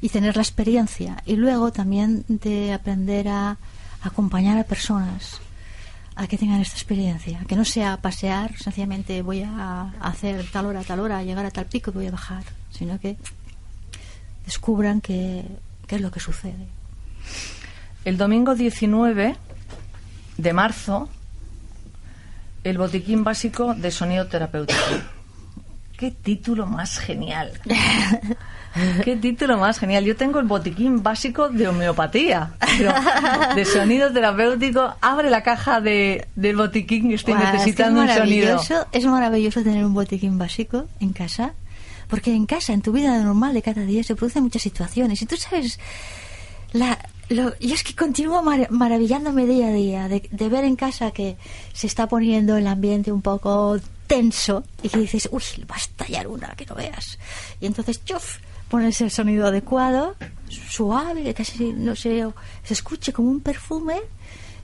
[0.00, 1.22] Y tener la experiencia.
[1.26, 3.56] Y luego también de aprender a
[4.02, 5.40] acompañar a personas
[6.16, 10.82] a que tengan esta experiencia, que no sea pasear, sencillamente voy a hacer tal hora,
[10.82, 13.16] tal hora, llegar a tal pico y voy a bajar, sino que
[14.44, 15.44] descubran qué
[15.88, 16.66] es lo que sucede.
[18.06, 19.36] El domingo 19
[20.38, 21.08] de marzo,
[22.62, 24.78] el botiquín básico de sonido terapéutico.
[25.98, 27.60] ¡Qué título más genial!
[29.04, 30.04] ¡Qué título más genial!
[30.04, 32.94] Yo tengo el botiquín básico de homeopatía, pero
[33.56, 34.94] de sonido terapéutico.
[35.00, 38.60] Abre la caja de, del botiquín estoy es que necesitando es un sonido.
[38.92, 41.54] Es maravilloso tener un botiquín básico en casa,
[42.06, 45.20] porque en casa, en tu vida normal de cada día, se producen muchas situaciones.
[45.22, 45.80] Y tú sabes,
[46.72, 46.96] la,
[47.28, 51.10] lo, yo es que continúo mar- maravillándome día a día de, de ver en casa
[51.10, 51.36] que
[51.72, 56.28] se está poniendo el ambiente un poco tenso y que dices, uy, va a estallar
[56.28, 57.18] una, que no veas.
[57.60, 58.38] Y entonces, chuf,
[58.68, 60.14] pones el sonido adecuado,
[60.48, 62.24] suave, que casi no se,
[62.64, 63.96] se escuche como un perfume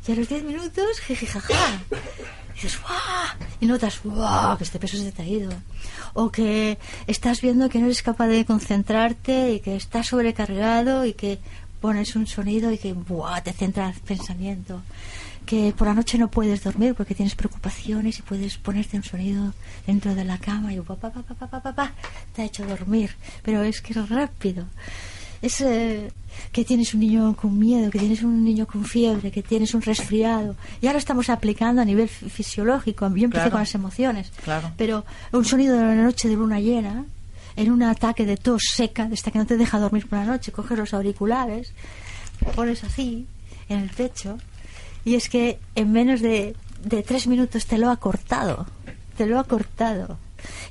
[0.06, 1.54] Y a los 10 minutos, jijijaja.
[2.50, 3.48] Y dices, ¡guau!
[3.60, 4.56] Y notas, ¡guau!
[4.58, 5.48] Que este peso se te.
[6.14, 11.14] O que estás viendo que no eres capaz de concentrarte y que estás sobrecargado y
[11.14, 11.38] que
[11.82, 13.42] pones un sonido y que ¡buah!
[13.42, 14.80] te centra el pensamiento.
[15.44, 19.52] Que por la noche no puedes dormir porque tienes preocupaciones y puedes ponerte un sonido
[19.86, 21.92] dentro de la cama y pa, pa, pa, pa, pa, pa, pa,
[22.34, 23.10] te ha hecho dormir.
[23.42, 24.64] Pero es que es rápido.
[25.42, 26.12] Es eh,
[26.52, 29.82] que tienes un niño con miedo, que tienes un niño con fiebre, que tienes un
[29.82, 30.54] resfriado.
[30.80, 33.08] Ya lo estamos aplicando a nivel fi- fisiológico.
[33.08, 33.50] Yo empecé Claro.
[33.50, 34.30] con las emociones.
[34.44, 34.70] Claro.
[34.76, 37.04] Pero un sonido de la noche de luna llena,
[37.56, 40.24] en un ataque de tos seca, de esta que no te deja dormir por la
[40.24, 41.72] noche, coges los auriculares,
[42.54, 43.26] pones así
[43.68, 44.38] en el pecho,
[45.04, 46.54] y es que en menos de,
[46.84, 48.66] de tres minutos te lo ha cortado,
[49.16, 50.18] te lo ha cortado.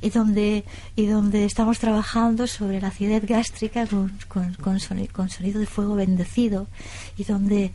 [0.02, 0.66] Y donde,
[0.98, 4.78] y donde estamos trabajando sobre la acidez gástrica con, con, con
[5.14, 6.68] con sonido de fuego bendecido
[7.18, 7.72] y donde,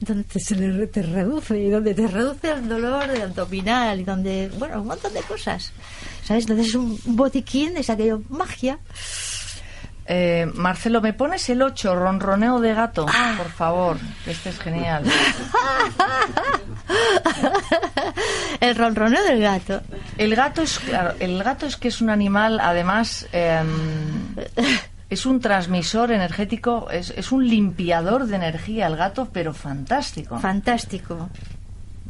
[0.00, 4.50] donde te, se le- te reduce y donde te reduce el dolor abdominal y donde,
[4.58, 5.72] bueno, un montón de cosas.
[6.24, 6.44] ¿Sabes?
[6.44, 8.78] Entonces es un botiquín, es aquello magia.
[10.12, 13.06] Eh, Marcelo, ¿me pones el 8, ronroneo de gato?
[13.08, 13.34] Ah.
[13.36, 15.04] Por favor, que este es genial.
[18.60, 19.80] el ronroneo del gato.
[20.18, 24.34] El gato es, claro, el gato es que es un animal, además, em,
[25.10, 30.38] es un transmisor energético, es, es un limpiador de energía el gato, pero fantástico.
[30.38, 31.28] Fantástico.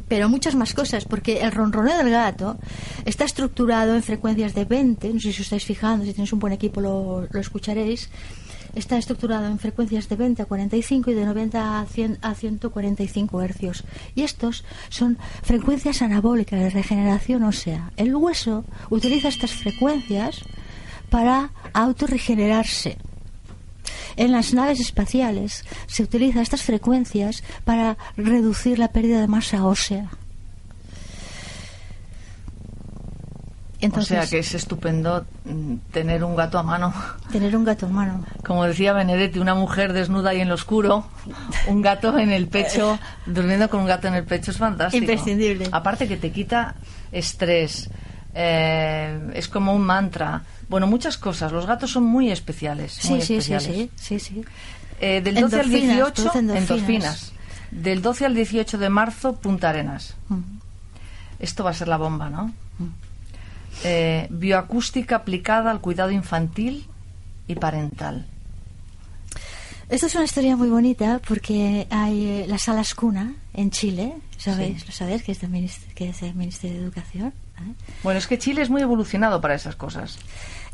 [0.07, 2.57] Pero muchas más cosas, porque el ronroneo del gato
[3.05, 6.39] está estructurado en frecuencias de 20, no sé si os estáis fijando, si tenéis un
[6.39, 8.09] buen equipo lo, lo escucharéis,
[8.75, 13.41] está estructurado en frecuencias de 20 a 45 y de 90 a, 100 a 145
[13.41, 13.83] hercios.
[14.15, 17.91] Y estos son frecuencias anabólicas de regeneración ósea.
[17.97, 20.43] El hueso utiliza estas frecuencias
[21.11, 22.97] para autorregenerarse.
[24.15, 30.09] En las naves espaciales se utilizan estas frecuencias para reducir la pérdida de masa ósea.
[33.81, 36.93] Entonces, o sea que es estupendo mm, tener un gato a mano.
[37.31, 38.25] tener un gato en mano.
[38.45, 41.03] Como decía Benedetti, una mujer desnuda y en lo oscuro,
[41.67, 45.03] un gato en el pecho, durmiendo con un gato en el pecho es fantástico.
[45.03, 45.67] Imprescindible.
[45.71, 46.75] Aparte que te quita
[47.11, 47.89] estrés,
[48.35, 50.43] eh, es como un mantra.
[50.71, 51.51] Bueno, muchas cosas.
[51.51, 52.93] Los gatos son muy especiales.
[52.93, 53.89] Sí, muy sí, sí, especiales.
[53.97, 54.45] sí, sí, sí.
[55.01, 56.71] Eh, del 12 al Endorfinas, 18, producen endorfinas.
[56.71, 57.31] endorfinas.
[57.71, 60.15] Del 12 al 18 de marzo, Punta Arenas.
[60.29, 60.39] Mm.
[61.39, 62.53] Esto va a ser la bomba, ¿no?
[63.83, 66.87] Eh, bioacústica aplicada al cuidado infantil
[67.49, 68.25] y parental.
[69.89, 74.79] Esta es una historia muy bonita porque hay eh, las salas cuna en Chile, ¿sabéis?
[74.79, 74.87] Sí.
[74.87, 75.23] ¿Lo sabéis?
[75.23, 77.33] Que es del que es del Ministerio de Educación.
[77.59, 77.73] ¿eh?
[78.03, 80.17] Bueno, es que Chile es muy evolucionado para esas cosas.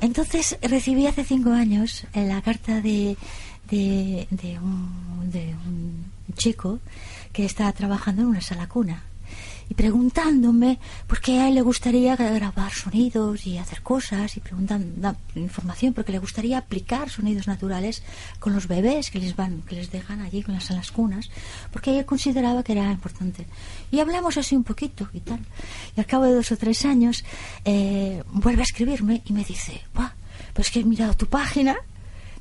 [0.01, 3.17] Entonces recibí hace cinco años eh, la carta de,
[3.69, 4.27] de,
[4.61, 6.05] un, de un
[6.35, 6.79] chico
[7.33, 9.03] que está trabajando en una sala cuna
[9.69, 15.15] y preguntándome por qué a él le gustaría grabar sonidos y hacer cosas y preguntando
[15.35, 18.03] información porque le gustaría aplicar sonidos naturales
[18.39, 21.29] con los bebés que les van que les dejan allí con las salas cunas
[21.71, 23.45] porque él consideraba que era importante
[23.91, 25.39] y hablamos así un poquito y tal
[25.95, 27.23] y al cabo de dos o tres años
[27.65, 30.13] eh, vuelve a escribirme y me dice Buah,
[30.53, 31.77] pues que he mirado tu página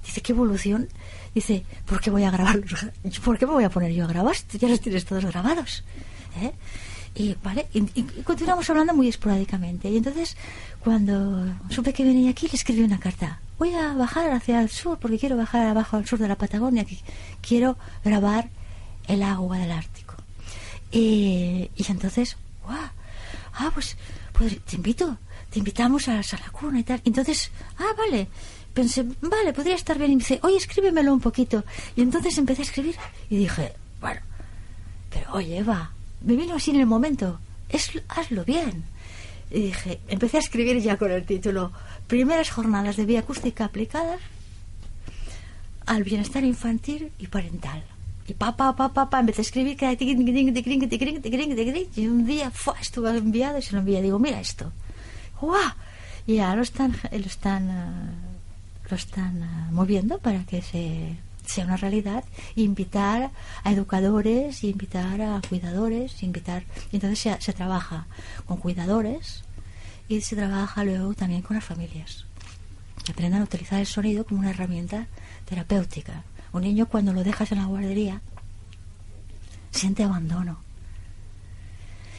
[0.07, 0.89] Dice, ¿qué evolución?
[1.35, 2.61] Dice, ¿por qué voy a grabar?
[3.24, 4.36] ¿Por qué me voy a poner yo a grabar?
[4.53, 5.82] Ya los tienes todos grabados.
[6.40, 6.53] ¿eh?
[7.17, 7.67] Y, ¿vale?
[7.73, 9.89] Y, y- continuamos hablando muy esporádicamente.
[9.89, 10.37] Y entonces,
[10.81, 13.41] cuando supe que venía aquí, le escribí una carta.
[13.59, 16.85] Voy a bajar hacia el sur, porque quiero bajar abajo al sur de la Patagonia,
[16.85, 16.99] que
[17.41, 18.51] quiero grabar
[19.09, 20.15] el agua del Ártico.
[20.93, 22.79] Y, entonces, ¡guau!
[23.55, 23.97] Ah, pues,
[24.33, 25.17] pues te invito,
[25.51, 27.01] te invitamos a la sala cuna y tal.
[27.05, 28.29] Entonces, ah, vale.
[28.75, 30.13] Pensé, vale, podría estar bien.
[30.13, 31.65] Y me dice, oye, escríbemelo un poquito.
[31.97, 32.95] Y entonces empecé a escribir
[33.31, 33.73] y dije,
[34.03, 34.21] bueno,
[35.09, 37.39] pero oye, Eva, me vino así en el momento,
[37.69, 38.85] es, hazlo bien.
[39.51, 41.73] Y dije, empecé a escribir ya con el título,
[42.07, 44.19] Primeras jornadas de vía acústica aplicada
[45.87, 47.83] al bienestar infantil y parental.
[48.29, 49.77] Y pa, pa, pa, pa, empecé a escribir
[51.97, 52.75] y un día ¡fua!
[52.81, 54.03] estuve enviado y se lo envié.
[54.03, 54.73] Digo, mira esto.
[55.41, 55.73] ¡Guau!
[56.27, 58.17] Y ya lo están, lo están,
[58.91, 62.24] lo están eh, moviendo para que se sea una realidad
[62.55, 63.31] invitar
[63.64, 68.06] a educadores y invitar a cuidadores invitar y entonces se, se trabaja
[68.47, 69.44] con cuidadores
[70.09, 72.27] y se trabaja luego también con las familias
[73.06, 75.06] que aprendan a utilizar el sonido como una herramienta
[75.44, 76.24] terapéutica.
[76.52, 78.20] Un niño cuando lo dejas en la guardería
[79.70, 80.59] siente abandono.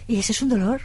[0.07, 0.81] Y ese es un dolor.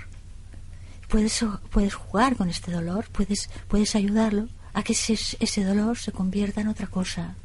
[1.08, 6.10] Puedes, puedes jugar con este dolor, puedes, puedes ayudarlo a que ese, ese dolor se
[6.10, 7.36] convierta en otra cosa.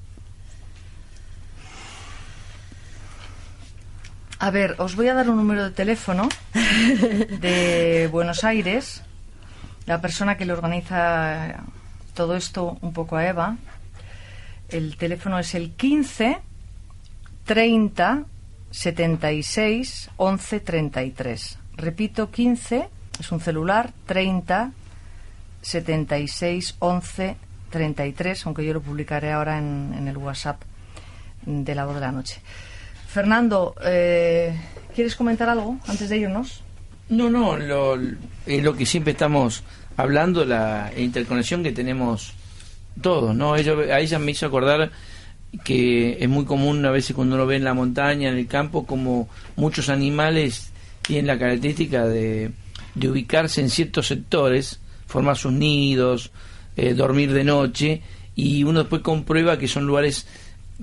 [4.40, 9.02] A ver, os voy a dar un número de teléfono de Buenos Aires,
[9.88, 11.64] la persona que le organiza
[12.14, 13.58] todo esto un poco a Eva.
[14.70, 16.38] El teléfono es el 15
[17.46, 18.26] 30
[18.70, 21.60] 76 11 33.
[21.76, 22.90] Repito, 15
[23.20, 24.72] es un celular, 30
[25.64, 27.38] 76 11
[27.72, 30.62] 33, aunque yo lo publicaré ahora en, en el WhatsApp
[31.44, 32.40] de la voz de la noche.
[33.18, 34.56] Fernando, eh,
[34.94, 36.62] ¿quieres comentar algo antes de irnos?
[37.10, 37.96] No, no, lo,
[38.46, 39.64] es lo que siempre estamos
[39.96, 42.34] hablando, la interconexión que tenemos
[43.02, 43.56] todos, ¿no?
[43.56, 44.92] Ello, a ella me hizo acordar
[45.64, 48.86] que es muy común a veces cuando uno ve en la montaña, en el campo,
[48.86, 50.72] como muchos animales
[51.02, 52.52] tienen la característica de,
[52.94, 56.30] de ubicarse en ciertos sectores, formar sus nidos,
[56.76, 58.04] eh, dormir de noche,
[58.36, 60.28] y uno después comprueba que son lugares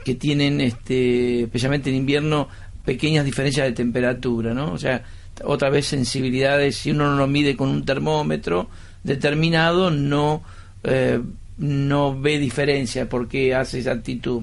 [0.02, 2.48] que tienen, este, especialmente en invierno,
[2.84, 4.72] pequeñas diferencias de temperatura, ¿no?
[4.72, 5.02] O sea,
[5.44, 8.68] otra vez sensibilidades, si uno no lo mide con un termómetro
[9.02, 10.42] determinado, no,
[10.82, 11.20] eh,
[11.58, 14.42] no ve diferencia porque hace esa actitud.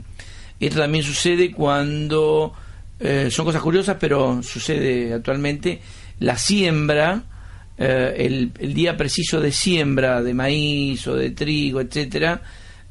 [0.59, 2.53] Esto también sucede cuando,
[2.99, 5.81] eh, son cosas curiosas, pero sucede actualmente,
[6.19, 7.23] la siembra,
[7.77, 12.41] eh, el, el día preciso de siembra de maíz o de trigo, etcétera,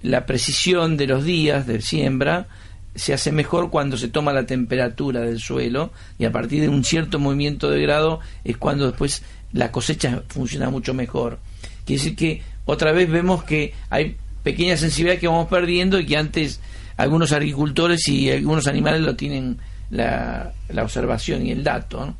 [0.03, 2.49] la precisión de los días de siembra
[2.95, 6.85] se hace mejor cuando se toma la temperatura del suelo y a partir de un
[6.85, 9.23] cierto movimiento de grado es cuando después
[9.53, 11.39] la cosecha funciona mucho mejor.
[11.85, 16.17] Quiere decir que otra vez vemos que hay pequeñas sensibilidades que vamos perdiendo y que
[16.17, 16.61] antes
[16.97, 19.59] algunos agricultores y algunos animales lo tienen
[19.91, 22.15] la, la observación y el dato.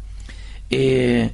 [0.71, 1.31] Eh,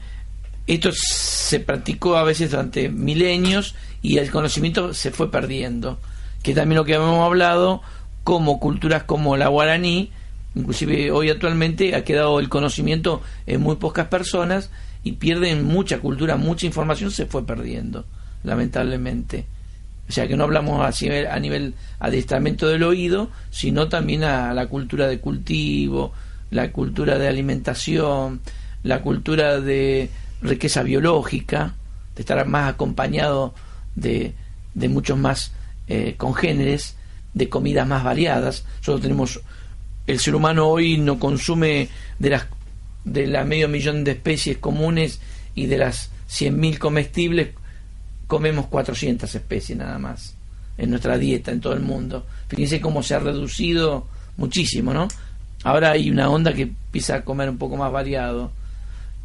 [0.67, 5.99] esto se practicó a veces durante milenios y el conocimiento se fue perdiendo
[6.43, 7.83] que también lo que hemos hablado,
[8.25, 10.11] como culturas como la guaraní,
[10.55, 14.71] inclusive hoy actualmente ha quedado el conocimiento en muy pocas personas
[15.03, 18.05] y pierden mucha cultura, mucha información se fue perdiendo,
[18.43, 19.47] lamentablemente.
[20.09, 24.67] O sea que no hablamos a a nivel adiestramiento del oído, sino también a la
[24.69, 26.13] cultura de cultivo,
[26.51, 28.41] la cultura de alimentación,
[28.83, 30.11] la cultura de
[30.43, 31.75] riqueza biológica,
[32.15, 33.55] de estar más acompañado
[33.95, 34.35] de,
[34.75, 35.53] de muchos más
[35.89, 36.97] eh, congéneres,
[37.35, 38.65] de comidas más variadas.
[38.79, 39.41] Nosotros tenemos,
[40.07, 41.89] el ser humano hoy no consume
[42.19, 42.47] de las
[43.07, 45.21] de la medio millón de especies comunes
[45.55, 47.51] y de las 100.000 comestibles,
[48.27, 50.35] comemos 400 especies nada más
[50.77, 52.27] en nuestra dieta en todo el mundo.
[52.49, 55.09] Fíjense cómo se ha reducido muchísimo, ¿no?
[55.63, 58.51] Ahora hay una onda que empieza a comer un poco más variado,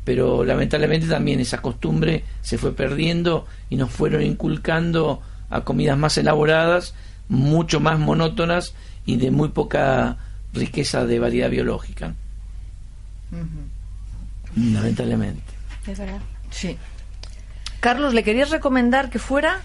[0.06, 5.22] pero lamentablemente también esa costumbre se fue perdiendo y nos fueron inculcando
[5.52, 6.96] a comidas más elaboradas,
[7.30, 8.74] mucho más monótonas
[9.06, 10.18] y de muy poca
[10.54, 12.16] riqueza de variedad biológica.
[14.56, 15.44] Lamentablemente.
[15.88, 16.20] Es verdad.
[16.50, 16.78] Sí.
[17.80, 19.62] Carlos, ¿le querías recomendar que fuera?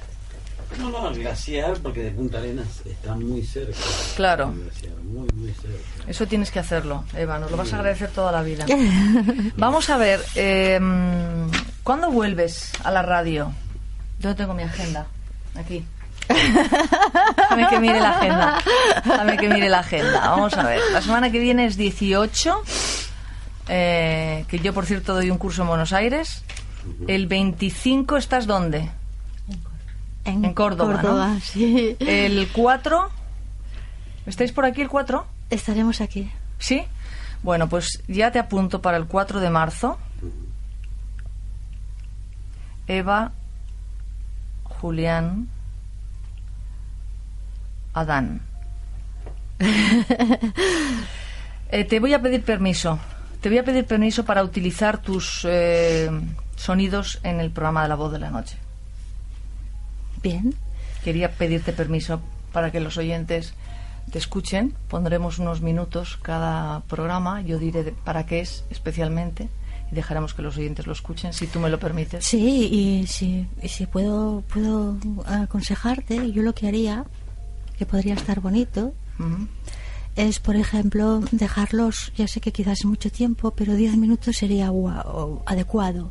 [0.78, 3.78] No, no, el glaciar, porque de Punta Arenas está muy cerca.
[4.16, 4.52] Claro.
[4.52, 5.78] El glaciar, muy, muy cerca.
[6.08, 8.66] Eso tienes que hacerlo, Eva, nos lo vas a agradecer toda la vida.
[9.56, 10.80] Vamos a ver, eh,
[11.82, 13.52] ¿cuándo vuelves a la radio?
[14.18, 15.06] Yo tengo mi agenda,
[15.56, 15.84] aquí.
[17.50, 18.58] Dame que mire la agenda.
[19.04, 20.20] Dame que mire la agenda.
[20.30, 20.80] Vamos a ver.
[20.92, 22.62] La semana que viene es 18.
[23.68, 26.42] eh, que yo, por cierto, doy un curso en Buenos Aires.
[27.08, 28.90] El 25 estás dónde?
[30.24, 31.40] En Córdoba, ¿no?
[31.40, 31.96] sí.
[32.00, 33.10] El 4.
[34.26, 35.24] ¿Estáis por aquí el 4?
[35.50, 36.30] Estaremos aquí.
[36.58, 36.84] ¿Sí?
[37.42, 39.98] Bueno, pues ya te apunto para el 4 de marzo.
[42.88, 43.32] Eva,
[44.80, 45.48] Julián,
[47.94, 48.40] Adán.
[51.68, 52.98] Eh, te voy a pedir permiso.
[53.40, 56.10] Te voy a pedir permiso para utilizar tus eh,
[56.56, 58.56] sonidos en el programa de la voz de la noche.
[60.22, 60.54] Bien.
[61.04, 62.20] Quería pedirte permiso
[62.52, 63.54] para que los oyentes
[64.10, 64.74] te escuchen.
[64.88, 67.40] Pondremos unos minutos cada programa.
[67.42, 69.48] Yo diré de- para qué es especialmente
[69.90, 72.24] y dejaremos que los oyentes lo escuchen, si tú me lo permites.
[72.24, 74.96] Sí, y si, y si puedo, puedo
[75.26, 77.04] aconsejarte, yo lo que haría,
[77.78, 78.94] que podría estar bonito,
[80.16, 84.72] es, por ejemplo, dejarlos, ya sé que quizás es mucho tiempo, pero 10 minutos sería
[84.72, 86.10] o adecuado,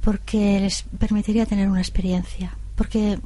[0.00, 2.56] porque les permitiría tener una experiencia.
[2.76, 3.18] Porque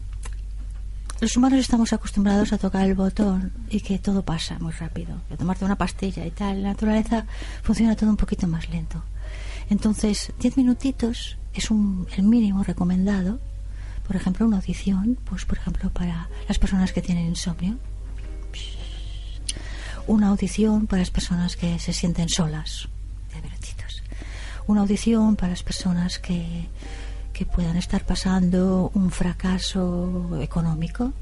[1.21, 5.23] los humanos estamos acostumbrados a tocar el botón y que todo pasa muy rápido.
[5.31, 6.63] A tomarte una pastilla y tal.
[6.63, 7.27] La naturaleza
[7.63, 9.03] funciona todo un poquito más lento.
[9.71, 13.41] Entonces, 10 minutitos es un, el mínimo recomendado.
[14.07, 17.79] Por ejemplo, una audición, pues por ejemplo para las personas que tienen insomnio.
[20.07, 22.89] Una audición para las personas que se sienten solas.
[24.69, 26.69] una audición para las personas que,
[27.37, 31.13] que puedan estar pasando un fracaso económico.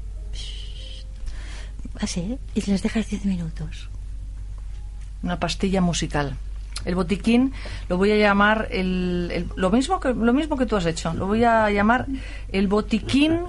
[1.99, 3.89] Así, y les dejas 10 minutos.
[5.23, 6.37] Una pastilla musical.
[6.85, 7.51] El botiquín
[7.89, 11.13] lo voy a llamar el, el- lo mismo que lo mismo que tú has hecho.
[11.13, 12.05] Lo voy a llamar
[12.51, 13.39] el botiquín.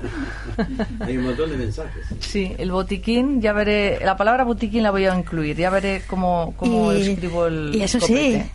[1.00, 2.06] Hay un montón de mensajes.
[2.20, 3.42] Sí, el botiquín.
[3.42, 3.98] Ya veré.
[4.04, 5.56] La palabra botiquín la voy a incluir.
[5.56, 7.74] Ya veré cómo, cómo y, escribo el.
[7.74, 8.42] y eso copete.
[8.42, 8.50] sí,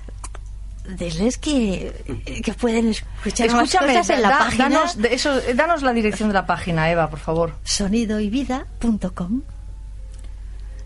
[0.97, 5.39] diles que, que pueden escuchar más Escúchame, cosas en la da- página danos, de eso,
[5.55, 7.53] danos la dirección de la página, Eva, por favor.
[7.63, 9.41] sonidoyvida.com.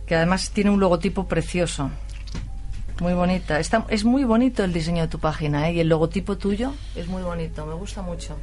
[0.05, 1.89] Que además tiene un logotipo precioso.
[3.01, 3.59] Muy bonita.
[3.59, 5.73] Está, es muy bonito el diseño de tu página, ¿eh?
[5.73, 7.65] Y el logotipo tuyo es muy bonito.
[7.65, 8.37] Me gusta mucho.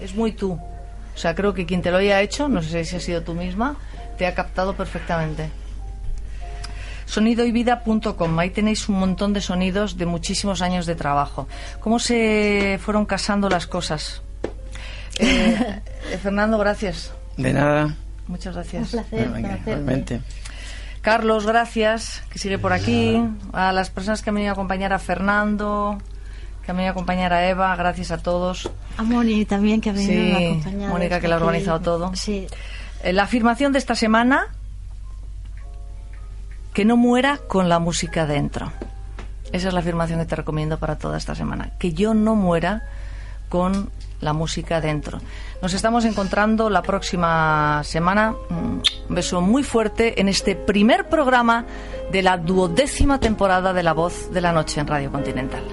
[0.00, 0.52] Es muy tú.
[0.52, 3.34] O sea, creo que quien te lo haya hecho, no sé si ha sido tú
[3.34, 3.76] misma,
[4.16, 5.50] te ha captado perfectamente.
[7.08, 8.38] Sonidoyvida.com.
[8.38, 11.48] Ahí tenéis un montón de sonidos de muchísimos años de trabajo.
[11.80, 14.22] ¿Cómo se fueron casando las cosas?
[15.18, 15.80] Eh,
[16.22, 17.12] Fernando, gracias.
[17.36, 17.96] De nada.
[18.26, 18.82] Muchas gracias.
[18.94, 20.20] Un placer Venga, igualmente.
[21.00, 23.18] Carlos, gracias, que sigue por aquí.
[23.52, 25.96] A las personas que han venido a acompañar a Fernando,
[26.64, 28.70] que han venido a acompañar a Eva, gracias a todos.
[28.98, 30.90] A Moni también, que ha venido Sí, a acompañar.
[30.90, 32.14] Mónica, que lo ha organizado todo.
[32.14, 32.46] Sí,
[33.02, 34.48] Eh, La afirmación de esta semana,
[36.78, 38.70] que no muera con la música dentro.
[39.50, 41.72] Esa es la afirmación que te recomiendo para toda esta semana.
[41.76, 42.84] Que yo no muera
[43.48, 43.90] con
[44.20, 45.18] la música dentro.
[45.60, 48.36] Nos estamos encontrando la próxima semana.
[48.50, 51.64] Un beso muy fuerte en este primer programa
[52.12, 55.64] de la duodécima temporada de La Voz de la Noche en Radio Continental.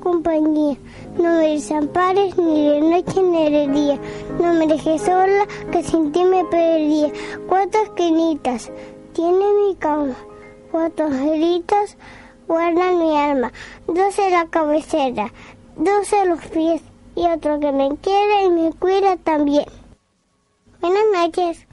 [0.00, 0.76] Compañía,
[1.18, 4.00] no me desampares ni de noche ni de día,
[4.40, 7.12] no me dejes sola que sin ti me perdía.
[7.48, 8.72] Cuatro esquinitas
[9.12, 10.14] tiene mi cama,
[10.70, 11.96] cuatro angelitos
[12.48, 13.52] guardan mi alma,
[13.86, 15.32] dos en la cabecera,
[15.76, 16.82] dos en los pies
[17.14, 19.66] y otro que me quiere y me cuida también.
[20.80, 21.65] Buenas noches.